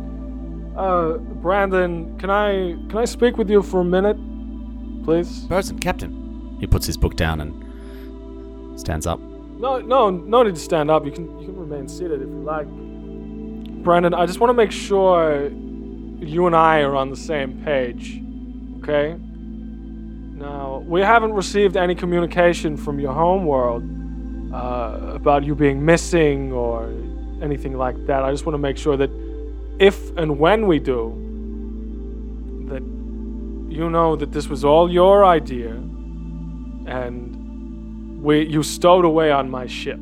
Uh, 0.77 1.17
Brandon, 1.41 2.19
can 2.19 2.29
I 2.31 2.77
can 2.89 2.99
I 2.99 3.07
speak 3.07 3.39
with 3.39 3.49
you 3.51 3.63
for 3.63 3.81
a 3.81 3.85
minute, 3.85 4.17
please? 5.05 5.45
Burzin, 5.49 5.81
Captain. 5.81 6.57
He 6.61 6.67
puts 6.67 6.87
his 6.87 6.97
book 6.97 7.17
down 7.17 7.41
and 7.41 7.65
stands 8.77 9.07
up. 9.07 9.21
No, 9.21 9.81
no, 9.81 10.11
no 10.11 10.43
need 10.43 10.55
to 10.55 10.61
stand 10.61 10.91
up. 10.91 11.05
You 11.05 11.13
can 11.13 11.39
you 11.41 11.47
can 11.47 11.57
remain 11.57 11.89
seated 11.89 12.23
if 12.23 12.29
you 12.29 12.43
like. 12.43 12.67
Brandon, 13.83 14.15
I 14.15 14.27
just 14.27 14.41
want 14.41 14.51
to 14.51 14.55
make 14.55 14.73
sure 14.73 15.49
you 16.21 16.47
and 16.47 16.57
I 16.57 16.81
are 16.81 16.95
on 16.95 17.11
the 17.11 17.17
same 17.17 17.63
page. 17.65 18.21
Okay? 18.79 19.17
Now, 20.37 20.85
we 20.87 21.01
haven't 21.01 21.33
received 21.33 21.77
any 21.77 21.95
communication 21.95 22.77
from 22.77 23.01
your 23.01 23.13
home 23.13 23.45
world 23.47 23.83
uh, 24.53 25.15
about 25.15 25.45
you 25.45 25.55
being 25.55 25.85
missing 25.85 26.53
or 26.53 26.93
anything 27.43 27.77
like 27.79 28.07
that. 28.07 28.23
I 28.23 28.31
just 28.31 28.45
want 28.45 28.55
to 28.55 28.59
make 28.59 28.77
sure 28.77 28.97
that 28.97 29.11
if 29.79 30.17
and 30.17 30.39
when 30.39 30.67
we 30.67 30.79
do, 30.79 31.13
that 32.69 32.83
you 33.75 33.91
know 33.91 34.17
that 34.17 34.33
this 34.33 34.49
was 34.49 34.65
all 34.65 34.91
your 34.91 35.25
idea 35.25 35.71
and 36.87 37.36
we 38.21 38.47
you 38.47 38.63
stowed 38.63 39.05
away 39.05 39.31
on 39.31 39.51
my 39.51 39.67
ship. 39.67 39.99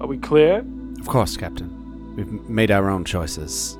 Are 0.00 0.06
we 0.06 0.18
clear? 0.18 0.64
Of 1.00 1.06
course, 1.06 1.36
Captain. 1.36 1.70
We've 2.16 2.30
made 2.48 2.70
our 2.70 2.88
own 2.90 3.04
choices. 3.04 3.76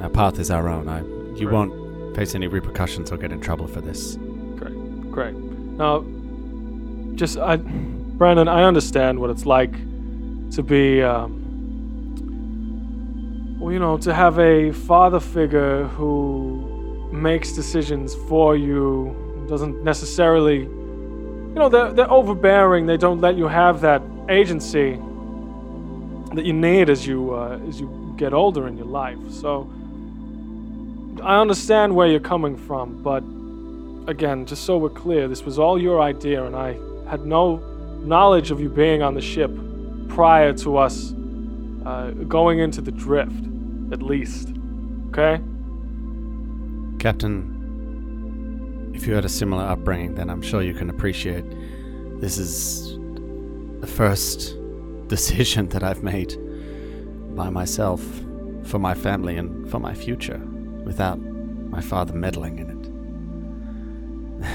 Our 0.00 0.08
path 0.10 0.38
is 0.38 0.50
our 0.50 0.68
own. 0.68 0.88
I, 0.88 1.00
you 1.36 1.48
Right. 1.48 1.52
won't 1.52 2.16
face 2.16 2.34
any 2.34 2.46
repercussions 2.46 3.10
or 3.12 3.16
get 3.16 3.32
in 3.32 3.40
trouble 3.40 3.66
for 3.66 3.80
this. 3.80 4.16
Great, 4.56 5.10
great. 5.10 5.34
Now, 5.34 6.04
just 7.16 7.38
I, 7.38 7.56
Brandon, 7.56 8.48
I 8.48 8.64
understand 8.64 9.18
what 9.18 9.30
it's 9.30 9.46
like 9.46 9.72
to 10.52 10.62
be, 10.62 11.02
um, 11.02 11.36
well, 13.60 13.72
you 13.72 13.78
know, 13.78 13.98
to 13.98 14.12
have 14.14 14.38
a 14.38 14.72
father 14.72 15.20
figure 15.20 15.84
who 15.88 17.08
makes 17.12 17.52
decisions 17.52 18.14
for 18.28 18.56
you, 18.56 19.14
doesn't 19.48 19.82
necessarily, 19.84 20.68
you 21.50 21.56
know, 21.56 21.68
they're, 21.68 21.92
they're 21.92 22.10
overbearing. 22.10 22.86
They 22.86 22.96
don't 22.96 23.20
let 23.20 23.36
you 23.36 23.48
have 23.48 23.80
that 23.80 24.02
agency 24.28 24.98
that 26.34 26.44
you 26.44 26.52
need 26.52 26.88
as 26.88 27.06
you 27.06 27.34
uh, 27.34 27.58
as 27.68 27.80
you 27.80 28.14
get 28.16 28.32
older 28.32 28.68
in 28.68 28.76
your 28.76 28.86
life. 28.86 29.18
So, 29.30 29.68
I 31.22 31.40
understand 31.40 31.94
where 31.94 32.06
you're 32.06 32.20
coming 32.20 32.56
from, 32.56 33.02
but 33.02 33.24
again, 34.10 34.46
just 34.46 34.64
so 34.64 34.78
we're 34.78 34.90
clear, 34.90 35.28
this 35.28 35.42
was 35.42 35.58
all 35.58 35.80
your 35.80 36.00
idea, 36.00 36.44
and 36.44 36.54
I 36.54 36.78
had 37.08 37.26
no 37.26 37.56
knowledge 38.04 38.50
of 38.50 38.60
you 38.60 38.68
being 38.68 39.02
on 39.02 39.14
the 39.14 39.20
ship 39.20 39.50
prior 40.08 40.52
to 40.52 40.76
us 40.76 41.12
uh, 41.84 42.10
going 42.28 42.60
into 42.60 42.80
the 42.80 42.92
drift, 42.92 43.44
at 43.92 44.02
least. 44.02 44.52
Okay? 45.08 45.42
Captain, 46.98 47.49
if 48.94 49.06
you 49.06 49.14
had 49.14 49.24
a 49.24 49.28
similar 49.28 49.64
upbringing, 49.64 50.14
then 50.14 50.30
I'm 50.30 50.42
sure 50.42 50.62
you 50.62 50.74
can 50.74 50.90
appreciate 50.90 51.44
this 52.20 52.38
is 52.38 52.98
the 53.80 53.86
first 53.86 54.56
decision 55.08 55.68
that 55.70 55.82
I've 55.82 56.02
made 56.02 56.36
by 57.34 57.50
myself 57.50 58.02
for 58.64 58.78
my 58.78 58.94
family 58.94 59.36
and 59.36 59.70
for 59.70 59.78
my 59.78 59.94
future 59.94 60.38
without 60.84 61.18
my 61.18 61.80
father 61.80 62.14
meddling 62.14 62.58
in 62.58 62.70
it. 62.70 62.80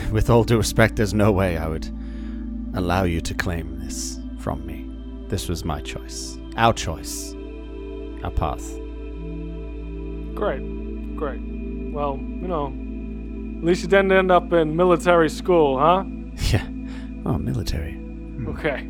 With 0.12 0.30
all 0.30 0.44
due 0.44 0.58
respect, 0.58 0.96
there's 0.98 1.14
no 1.14 1.32
way 1.32 1.58
I 1.58 1.68
would 1.68 1.88
allow 2.76 3.04
you 3.04 3.22
to 3.22 3.34
claim 3.34 3.80
this 3.80 4.20
from 4.40 4.66
me. 4.66 4.90
This 5.28 5.48
was 5.48 5.64
my 5.66 5.82
choice. 5.82 6.38
Our 6.58 6.74
choice. 6.74 7.34
Our 8.24 8.32
path. 8.32 8.74
Great, 10.36 11.16
great. 11.16 11.42
Well, 11.94 12.18
you 12.18 12.48
know, 12.48 12.74
least 13.66 13.84
you 13.84 13.88
didn't 13.88 14.12
end 14.12 14.32
up 14.32 14.52
in 14.54 14.76
military 14.76 15.30
school, 15.30 15.80
huh? 15.80 16.04
Yeah. 16.52 16.68
Oh, 17.26 17.38
military. 17.38 17.98
Okay. 18.48 18.88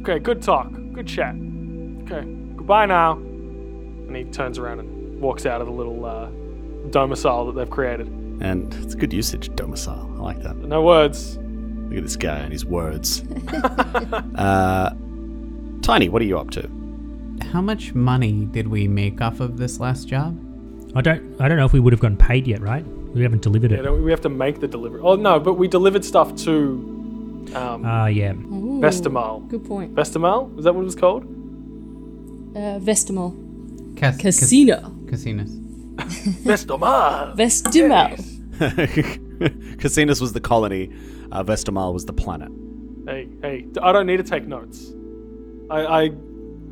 Okay, 0.00 0.18
good 0.18 0.42
talk. 0.42 0.72
Good 0.92 1.06
chat. 1.06 1.34
Okay, 1.34 2.26
goodbye 2.56 2.86
now. 2.86 3.12
And 3.12 4.16
he 4.16 4.24
turns 4.24 4.58
around 4.58 4.80
and 4.80 5.20
walks 5.20 5.46
out 5.46 5.60
of 5.60 5.68
the 5.68 5.72
little 5.72 6.04
uh, 6.04 6.28
domicile 6.90 7.46
that 7.46 7.54
they've 7.54 7.70
created. 7.70 8.08
And 8.40 8.74
it's 8.82 8.94
good 8.96 9.12
usage, 9.12 9.54
domicile. 9.54 10.12
I 10.16 10.20
like 10.20 10.42
that. 10.42 10.56
No 10.56 10.82
words. 10.82 11.36
Look 11.36 11.98
at 11.98 12.02
this 12.02 12.16
guy 12.16 12.38
and 12.38 12.52
his 12.52 12.64
words. 12.64 13.22
uh, 14.34 14.90
Tiny, 15.82 16.08
what 16.08 16.22
are 16.22 16.24
you 16.24 16.38
up 16.38 16.50
to? 16.50 16.68
How 17.52 17.60
much 17.60 17.92
money 17.92 18.46
did 18.46 18.68
we 18.68 18.88
make 18.88 19.20
off 19.20 19.40
of 19.40 19.58
this 19.58 19.78
last 19.80 20.08
job? 20.08 20.38
I 20.94 21.00
don't. 21.00 21.40
I 21.40 21.48
don't 21.48 21.58
know 21.58 21.64
if 21.64 21.72
we 21.72 21.80
would 21.80 21.92
have 21.92 22.00
gotten 22.00 22.16
paid 22.16 22.46
yet, 22.46 22.60
right? 22.60 22.84
We 23.14 23.22
haven't 23.22 23.42
delivered 23.42 23.72
it. 23.72 23.82
don't 23.82 23.96
we 23.98 24.04
we 24.04 24.10
have 24.10 24.20
to 24.22 24.28
make 24.28 24.60
the 24.60 24.68
delivery. 24.68 25.00
Oh 25.04 25.16
no, 25.16 25.38
but 25.38 25.54
we 25.54 25.68
delivered 25.68 26.04
stuff 26.04 26.34
to 26.46 26.52
um, 27.54 27.82
Ah, 27.84 28.06
yeah. 28.06 28.32
Ooh, 28.32 28.80
Vestimal. 28.80 29.46
Good 29.48 29.64
point. 29.64 29.94
Vestimal? 29.94 30.56
Is 30.58 30.64
that 30.64 30.74
what 30.74 30.80
it 30.82 30.84
was 30.84 30.94
called? 30.94 31.24
Uh, 32.56 32.78
Vestimal. 32.80 33.34
Cas- 33.96 34.16
Casino. 34.18 34.94
casinos. 35.08 35.50
Vestimal. 36.44 37.36
Vestimal. 37.36 38.16
casinos 39.78 40.20
was 40.20 40.32
the 40.32 40.40
colony. 40.40 40.90
Uh, 41.30 41.42
Vestamal 41.44 41.92
was 41.92 42.06
the 42.06 42.12
planet. 42.12 42.50
Hey, 43.06 43.28
hey, 43.42 43.66
I 43.82 43.92
don't 43.92 44.06
need 44.06 44.18
to 44.18 44.22
take 44.22 44.46
notes. 44.46 44.92
I, 45.70 45.80
I 46.04 46.10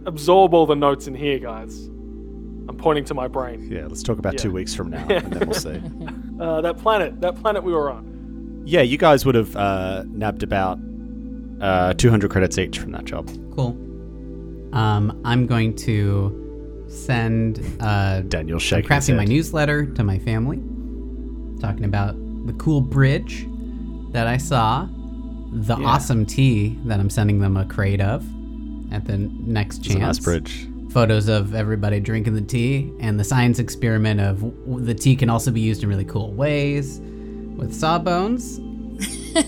absorb 0.07 0.55
all 0.55 0.67
the 0.67 0.77
notes 0.77 1.07
in 1.07 1.15
here, 1.15 1.39
guys. 1.39 1.89
I'm 2.71 2.77
pointing 2.77 3.05
to 3.07 3.15
my 3.15 3.27
brain. 3.27 3.69
Yeah, 3.71 3.87
let's 3.89 4.03
talk 4.03 4.19
about 4.21 4.35
Yeah. 4.35 4.39
two 4.39 4.53
weeks 4.53 4.75
from 4.75 4.91
now, 4.91 5.05
and 5.09 5.33
then 5.33 5.49
we'll 5.49 5.59
see. 5.59 5.81
Uh, 6.41 6.61
that 6.61 6.79
planet, 6.79 7.21
that 7.21 7.35
planet 7.41 7.65
we 7.65 7.73
were 7.73 7.91
on. 7.91 8.63
Yeah, 8.65 8.83
you 8.83 8.97
guys 8.97 9.27
would 9.27 9.35
have 9.35 9.57
uh, 9.57 10.05
nabbed 10.07 10.45
about 10.45 10.79
uh, 11.61 11.95
200 11.95 12.31
credits 12.31 12.59
each 12.59 12.79
from 12.79 12.93
that 12.93 13.05
job. 13.07 13.29
Cool. 13.57 13.71
Um, 14.73 15.21
I'm 15.25 15.47
going 15.49 15.75
to 15.77 16.85
send 16.89 17.61
uh, 17.81 18.21
Daniel 18.23 18.57
I'm 18.57 18.61
shaking 18.61 18.95
his 18.95 19.09
crafting 19.09 19.17
my 19.17 19.25
newsletter 19.25 19.87
to 19.87 20.05
my 20.05 20.19
family, 20.21 20.59
talking 21.61 21.85
about 21.85 22.15
the 22.47 22.53
cool 22.55 22.81
bridge 22.81 23.47
that 24.13 24.29
I 24.29 24.37
saw, 24.37 24.87
the 25.53 25.77
Yeah. 25.77 25.85
awesome 25.87 26.25
tea 26.25 26.79
that 26.85 27.01
I'm 27.01 27.11
sending 27.11 27.41
them 27.41 27.57
a 27.57 27.65
crate 27.65 28.01
of 28.01 28.25
at 28.93 29.05
the 29.07 29.19
next 29.19 29.79
It's 29.79 29.89
chance. 29.89 29.97
a 29.99 30.07
nice 30.07 30.19
bridge. 30.21 30.69
Photos 30.93 31.29
of 31.29 31.55
everybody 31.55 32.01
drinking 32.01 32.35
the 32.35 32.41
tea, 32.41 32.93
and 32.99 33.19
the 33.19 33.25
science 33.25 33.59
experiment 33.61 34.21
of 34.21 34.41
the 34.85 34.95
tea 34.95 35.15
can 35.15 35.31
also 35.31 35.51
be 35.51 35.61
used 35.61 35.83
in 35.85 35.89
really 35.89 36.05
cool 36.05 36.33
ways 36.33 37.01
with 37.57 37.75
sawbones. 37.75 38.59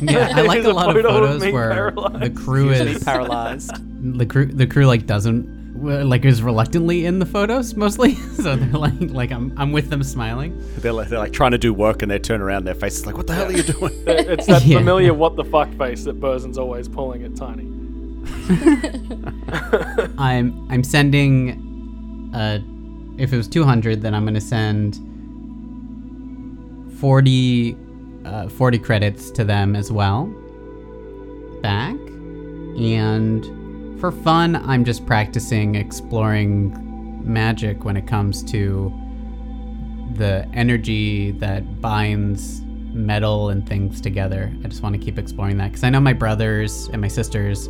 Yeah, 0.01 0.31
I 0.35 0.43
like 0.43 0.63
a 0.65 0.71
a 0.71 0.73
lot 0.73 0.91
of 0.91 0.97
of 0.97 1.03
photos 1.03 1.43
me 1.43 1.51
where 1.53 1.91
the 1.91 2.31
crew 2.31 2.71
is 2.71 3.03
paralyzed. 3.03 3.73
the 4.19 4.25
crew 4.25 4.47
the 4.47 4.67
crew 4.67 4.87
like 4.87 5.07
doesn't 5.07 5.75
like 5.83 6.25
is 6.25 6.41
reluctantly 6.41 7.05
in 7.05 7.19
the 7.19 7.27
photos 7.27 7.75
mostly 7.75 8.15
so 8.37 8.55
they're 8.55 8.79
like 8.79 8.93
like 9.01 9.33
i'm 9.33 9.53
i'm 9.57 9.73
with 9.73 9.91
them 9.91 10.05
smiling 10.05 10.57
They're 10.77 10.93
like, 10.93 11.09
they're 11.09 11.19
like 11.19 11.33
trying 11.33 11.51
to 11.51 11.59
do 11.59 11.75
work, 11.75 12.03
and 12.03 12.11
they 12.11 12.21
turn 12.21 12.41
around, 12.41 12.65
their 12.65 12.77
face 12.77 12.95
is 12.97 13.05
like, 13.07 13.17
"What 13.17 13.27
the 13.27 13.35
hell 13.35 13.47
are 13.49 13.53
you 13.53 13.65
doing?" 13.65 13.93
It's 14.07 14.47
that 14.47 14.65
Yeah. 14.65 14.79
familiar 14.79 15.13
what 15.15 15.35
the 15.35 15.45
fuck 15.45 15.69
face 15.75 16.05
that 16.05 16.21
Burzin's 16.21 16.59
always 16.59 16.87
pulling 16.87 17.25
at 17.25 17.35
Tiny. 17.35 17.65
i'm 20.19 20.67
i'm 20.71 20.85
sending 20.85 22.31
uh 22.35 22.59
if 23.19 23.33
it 23.33 23.37
was 23.37 23.49
200 23.49 24.03
then 24.03 24.15
i'm 24.15 24.25
gonna 24.25 24.41
send 24.41 24.97
40 27.01 27.77
uh, 28.25 28.49
40 28.49 28.79
credits 28.79 29.31
to 29.31 29.45
them 29.45 29.75
as 29.75 29.91
well 29.91 30.27
back 31.63 31.97
and 32.79 33.45
for 34.01 34.13
fun 34.13 34.57
i'm 34.57 34.85
just 34.85 35.05
practicing 35.07 35.75
exploring 35.75 36.79
magic 37.25 37.85
when 37.85 37.97
it 37.97 38.07
comes 38.07 38.43
to 38.45 38.93
the 40.15 40.47
energy 40.53 41.33
that 41.33 41.81
binds 41.81 42.63
metal 42.93 43.49
and 43.49 43.67
things 43.67 44.01
together. 44.01 44.53
I 44.65 44.69
just 44.69 44.83
want 44.83 44.95
to 44.95 45.01
keep 45.01 45.19
exploring 45.19 45.57
that 45.59 45.69
because 45.69 45.85
I 45.85 45.91
know 45.91 46.01
my 46.01 46.13
brothers 46.13 46.89
and 46.89 47.01
my 47.01 47.09
sisters 47.09 47.69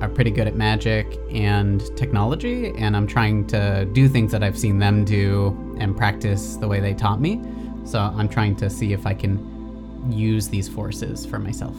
are 0.00 0.08
pretty 0.08 0.30
good 0.30 0.46
at 0.46 0.54
magic 0.54 1.18
and 1.30 1.80
technology, 1.96 2.72
and 2.76 2.96
I'm 2.96 3.06
trying 3.06 3.46
to 3.48 3.84
do 3.92 4.08
things 4.08 4.32
that 4.32 4.42
I've 4.42 4.58
seen 4.58 4.78
them 4.78 5.04
do 5.04 5.76
and 5.78 5.96
practice 5.96 6.56
the 6.56 6.68
way 6.68 6.80
they 6.80 6.94
taught 6.94 7.20
me. 7.20 7.40
So 7.84 7.98
I'm 8.00 8.28
trying 8.28 8.56
to 8.56 8.70
see 8.70 8.92
if 8.92 9.06
I 9.06 9.14
can 9.14 10.10
use 10.10 10.48
these 10.48 10.68
forces 10.68 11.24
for 11.24 11.38
myself. 11.38 11.76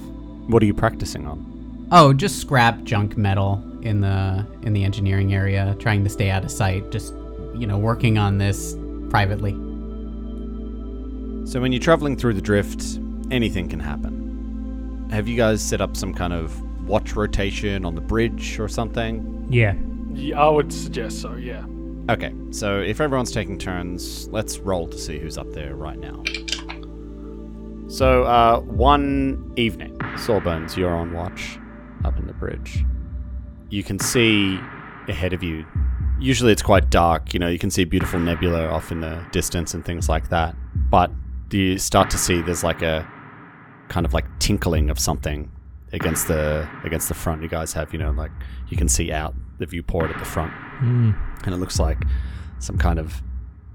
what 0.48 0.62
are 0.62 0.66
you 0.66 0.74
practicing 0.74 1.26
on? 1.28 1.88
Oh, 1.92 2.14
just 2.14 2.40
scrap 2.40 2.84
junk 2.84 3.18
metal 3.18 3.64
in 3.82 4.02
the 4.02 4.46
in 4.64 4.74
the 4.74 4.84
engineering 4.84 5.34
area, 5.34 5.76
trying 5.80 6.04
to 6.04 6.10
stay 6.10 6.30
out 6.32 6.44
of 6.44 6.52
sight. 6.52 6.92
Just 6.92 7.14
you 7.56 7.68
know, 7.68 7.78
working 7.78 8.18
on 8.18 8.38
this 8.38 8.76
privately. 9.10 9.54
So 11.46 11.62
when 11.62 11.72
you're 11.72 11.82
traveling 11.82 12.18
through 12.18 12.34
the 12.34 12.42
drift, 12.42 13.00
anything 13.32 13.70
can 13.70 13.80
happen. 13.80 15.08
Have 15.12 15.28
you 15.28 15.38
guys 15.38 15.62
set 15.62 15.80
up 15.80 15.96
some 15.96 16.14
kind 16.14 16.34
of 16.34 16.60
watch 16.86 17.16
rotation 17.16 17.86
on 17.86 17.96
the 17.96 18.02
bridge 18.02 18.60
or 18.60 18.68
something? 18.68 19.48
Yeah. 19.50 19.76
Yeah, 20.14 20.42
I 20.42 20.50
would 20.50 20.72
suggest 20.72 21.22
so, 21.22 21.36
yeah. 21.36 21.66
Okay, 22.10 22.34
so 22.52 22.80
if 22.80 23.02
everyone's 23.02 23.32
taking 23.32 23.58
turns, 23.58 24.28
let's 24.30 24.60
roll 24.60 24.88
to 24.88 24.98
see 24.98 25.20
who's 25.20 25.38
up 25.38 25.52
there 25.52 25.76
right 25.76 25.98
now. 25.98 26.24
So, 27.88 28.24
uh, 28.24 28.60
one 28.62 29.52
evening, 29.56 29.98
Sawbones, 30.18 30.78
you're 30.78 30.94
on 30.94 31.14
watch 31.14 31.60
up 32.04 32.18
in 32.18 32.28
the 32.28 32.34
bridge. 32.34 32.86
You 33.70 33.84
can 33.84 34.00
see 34.00 34.60
ahead 35.08 35.34
of 35.34 35.44
you. 35.44 35.66
Usually 36.20 36.52
it's 36.52 36.62
quite 36.62 36.90
dark, 36.90 37.34
you 37.34 37.40
know, 37.40 37.48
you 37.48 37.60
can 37.60 37.72
see 37.72 37.84
beautiful 37.84 38.20
nebula 38.20 38.68
off 38.68 38.92
in 38.92 39.02
the 39.02 39.26
distance 39.32 39.74
and 39.74 39.84
things 39.84 40.08
like 40.08 40.30
that. 40.30 40.56
But 40.90 41.12
you 41.52 41.78
start 41.78 42.10
to 42.12 42.18
see 42.18 42.42
there's 42.42 42.64
like 42.64 42.82
a 42.82 43.08
kind 43.90 44.06
of 44.06 44.14
like 44.14 44.26
tinkling 44.40 44.90
of 44.90 45.00
something 45.00 45.50
against 45.96 46.28
the 46.28 46.68
against 46.84 47.08
the 47.08 47.14
front. 47.14 47.42
You 47.42 47.48
guys 47.48 47.74
have 47.74 47.92
you 47.94 48.00
know 48.00 48.12
like 48.12 48.32
you 48.70 48.78
can 48.78 48.88
see 48.88 49.12
out 49.12 49.34
the 49.58 49.66
viewport 49.66 50.12
at 50.12 50.20
the 50.20 50.26
front, 50.26 50.54
mm. 50.82 51.16
and 51.46 51.54
it 51.54 51.58
looks 51.58 51.80
like 51.80 52.04
some 52.60 52.78
kind 52.78 53.00
of 53.00 53.22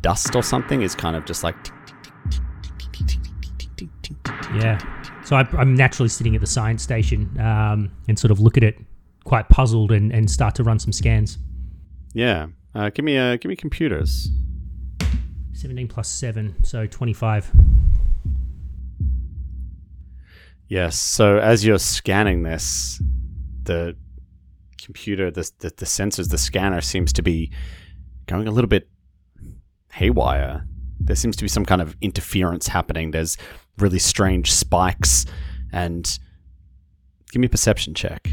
dust 0.02 0.34
or 0.36 0.42
something 0.42 0.82
is 0.82 0.94
kind 0.94 1.16
of 1.16 1.24
just 1.24 1.42
like. 1.42 1.56
Yeah. 4.54 4.78
So 5.24 5.36
I, 5.36 5.46
am 5.60 5.74
naturally 5.74 6.08
sitting 6.08 6.34
at 6.34 6.40
the 6.40 6.46
science 6.46 6.82
station 6.82 7.38
um, 7.40 7.90
and 8.08 8.18
sort 8.18 8.32
of 8.32 8.40
look 8.40 8.56
at 8.56 8.64
it 8.64 8.76
quite 9.24 9.48
puzzled 9.48 9.92
and, 9.92 10.12
and 10.12 10.28
start 10.28 10.56
to 10.56 10.64
run 10.64 10.78
some 10.78 10.92
scans. 10.92 11.38
Yeah. 12.14 12.48
Uh, 12.74 12.90
give 12.90 13.04
me 13.04 13.16
uh, 13.16 13.36
give 13.36 13.48
me 13.48 13.56
computers. 13.56 14.28
17 15.52 15.88
plus 15.88 16.08
7, 16.08 16.64
so 16.64 16.86
25 16.86 17.52
yes. 20.70 20.96
So 20.96 21.36
as 21.36 21.66
you're 21.66 21.78
scanning 21.78 22.42
this 22.42 23.02
the 23.64 23.94
computer 24.82 25.30
the, 25.30 25.48
the 25.58 25.68
the 25.76 25.84
sensors 25.84 26.30
the 26.30 26.38
scanner 26.38 26.80
seems 26.80 27.12
to 27.12 27.22
be 27.22 27.52
going 28.26 28.48
a 28.48 28.50
little 28.50 28.68
bit 28.68 28.88
haywire. 29.92 30.66
There 30.98 31.16
seems 31.16 31.36
to 31.36 31.44
be 31.44 31.48
some 31.48 31.64
kind 31.64 31.82
of 31.82 31.96
interference 32.00 32.68
happening. 32.68 33.10
There's 33.10 33.36
really 33.78 33.98
strange 33.98 34.52
spikes. 34.52 35.26
And 35.72 36.18
give 37.32 37.40
me 37.40 37.46
a 37.46 37.50
perception 37.50 37.94
check. 37.94 38.28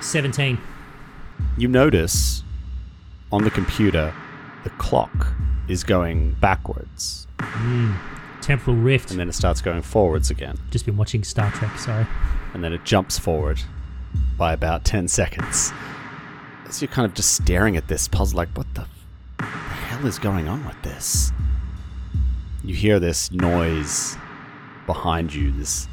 17. 0.00 0.58
you 1.56 1.66
notice 1.66 2.42
on 3.32 3.42
the 3.42 3.50
computer 3.50 4.14
the 4.62 4.70
clock 4.70 5.34
is 5.66 5.82
going 5.82 6.32
backwards. 6.40 7.26
Mm. 7.38 8.13
Temporal 8.44 8.76
rift. 8.76 9.10
and 9.10 9.18
then 9.18 9.28
it 9.28 9.32
starts 9.34 9.60
going 9.62 9.82
forwards 9.82 10.30
again 10.30 10.58
Just 10.70 10.84
been 10.86 10.96
watching 10.96 11.24
Star 11.24 11.50
Trek, 11.52 11.78
sorry. 11.78 12.06
and 12.52 12.62
then 12.62 12.72
it 12.72 12.84
jumps 12.84 13.18
forward 13.18 13.60
by 14.36 14.52
about 14.52 14.84
10 14.84 15.08
seconds 15.08 15.72
as 16.66 16.80
you're 16.82 16.88
kind 16.88 17.06
of 17.06 17.14
just 17.14 17.34
staring 17.34 17.76
at 17.76 17.88
this 17.88 18.06
puzzle 18.08 18.36
like 18.36 18.48
what 18.56 18.66
the, 18.74 18.86
the 19.38 19.44
hell 19.44 20.06
is 20.06 20.18
going 20.18 20.48
on 20.48 20.64
with 20.66 20.80
this 20.82 21.32
You 22.64 22.74
hear 22.74 22.98
this 23.00 23.30
noise 23.30 24.16
behind 24.86 25.34
you. 25.34 25.50
This. 25.52 25.88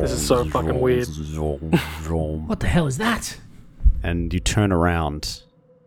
This 0.00 0.10
is 0.12 0.26
so 0.26 0.44
fucking 0.44 0.80
weird. 0.80 1.08
What 2.08 2.60
the 2.60 2.66
hell 2.66 2.86
is 2.86 2.98
that? 2.98 3.38
and 4.02 4.32
you 4.34 4.40
turn 4.40 4.70
around, 4.70 5.42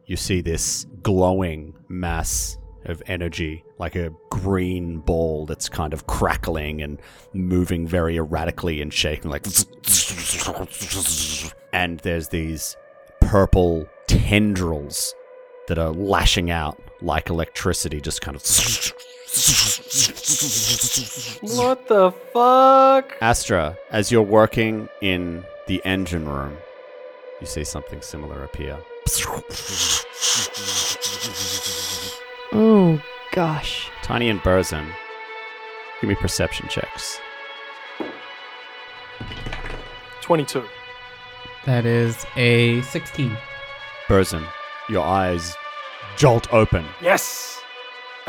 you 0.07 0.15
see 0.15 0.41
this 0.41 0.85
glowing 1.03 1.75
mass 1.87 2.57
of 2.89 3.01
energy, 3.07 3.63
like 3.79 3.95
a 3.95 4.13
green 4.29 4.99
ball 4.99 5.45
that's 5.45 5.69
kind 5.69 5.93
of 5.93 6.07
crackling 6.07 6.81
and 6.81 7.01
moving 7.33 7.87
very 7.87 8.17
erratically 8.17 8.81
and 8.81 8.93
shaking, 8.93 9.29
like. 9.29 9.45
And 11.73 11.99
there's 11.99 12.29
these 12.29 12.75
purple 13.21 13.87
tendrils 14.07 15.13
that 15.67 15.77
are 15.77 15.91
lashing 15.91 16.49
out 16.49 16.81
like 17.01 17.29
electricity, 17.29 18.01
just 18.01 18.21
kind 18.21 18.35
of. 18.35 18.41
What 21.41 21.87
the 21.87 22.11
fuck? 22.33 23.13
Astra, 23.21 23.77
as 23.91 24.11
you're 24.11 24.21
working 24.21 24.89
in 25.01 25.43
the 25.67 25.81
engine 25.85 26.27
room, 26.27 26.57
you 27.39 27.47
see 27.47 27.63
something 27.63 28.01
similar 28.01 28.43
appear. 28.43 28.77
Oh 32.53 33.01
gosh. 33.31 33.89
Tiny 34.01 34.29
and 34.29 34.41
Burzin, 34.41 34.87
give 36.01 36.07
me 36.07 36.15
perception 36.15 36.67
checks. 36.69 37.19
22. 40.21 40.63
That 41.65 41.85
is 41.85 42.25
a 42.35 42.81
16. 42.81 43.37
Burzin, 44.07 44.45
your 44.89 45.05
eyes 45.05 45.55
jolt 46.17 46.51
open. 46.53 46.85
Yes! 47.01 47.61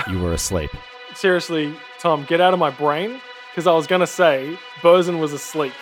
You 0.09 0.21
were 0.21 0.33
asleep. 0.33 0.71
Seriously, 1.15 1.75
Tom, 1.99 2.25
get 2.25 2.41
out 2.41 2.53
of 2.53 2.61
my 2.61 2.71
brain. 2.71 3.21
Because 3.51 3.67
I 3.67 3.73
was 3.73 3.89
going 3.89 4.01
to 4.01 4.07
say, 4.07 4.57
Bosun 4.83 5.19
was 5.19 5.33
asleep. 5.33 5.73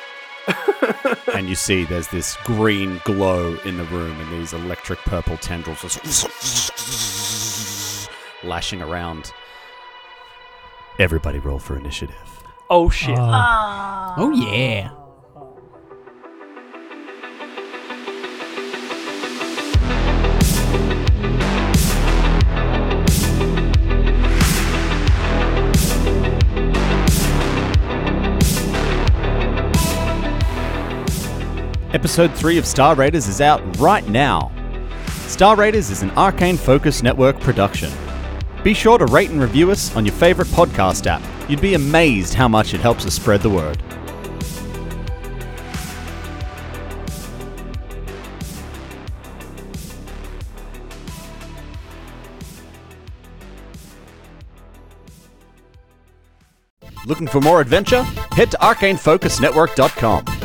and 1.35 1.49
you 1.49 1.55
see 1.55 1.85
there's 1.85 2.09
this 2.09 2.37
green 2.45 3.01
glow 3.05 3.57
in 3.65 3.77
the 3.77 3.85
room 3.85 4.19
and 4.21 4.33
these 4.33 4.53
electric 4.53 4.99
purple 5.01 5.37
tendrils 5.39 5.83
just 5.83 6.01
lashing 8.45 8.83
around. 8.83 9.33
Everybody 10.99 11.39
roll 11.39 11.59
for 11.59 11.77
initiative. 11.77 12.43
Oh 12.71 12.91
shit. 12.91 13.17
Ah. 13.19 14.15
Oh, 14.19 14.31
yeah. 14.31 14.91
Episode 31.93 32.33
3 32.35 32.59
of 32.59 32.67
Star 32.67 32.95
Raiders 32.95 33.27
is 33.27 33.41
out 33.41 33.63
right 33.79 34.07
now. 34.09 34.53
Star 35.29 35.57
Raiders 35.57 35.91
is 35.91 36.03
an 36.03 36.11
Arcane 36.11 36.57
Focus 36.57 37.03
Network 37.03 37.41
production. 37.41 37.91
Be 38.67 38.75
sure 38.75 38.99
to 38.99 39.07
rate 39.07 39.31
and 39.31 39.41
review 39.41 39.71
us 39.71 39.95
on 39.95 40.05
your 40.05 40.13
favorite 40.13 40.49
podcast 40.49 41.07
app. 41.07 41.23
You'd 41.49 41.61
be 41.61 41.75
amazed 41.75 42.35
how 42.35 42.49
much 42.49 42.75
it 42.75 42.81
helps 42.81 43.07
us 43.07 43.15
spread 43.15 43.41
the 43.41 43.49
word. 43.49 43.81
Looking 57.07 57.29
for 57.29 57.41
more 57.41 57.61
adventure? 57.61 58.03
Head 58.33 58.51
to 58.51 58.57
arcanefocusnetwork.com. 58.57 60.36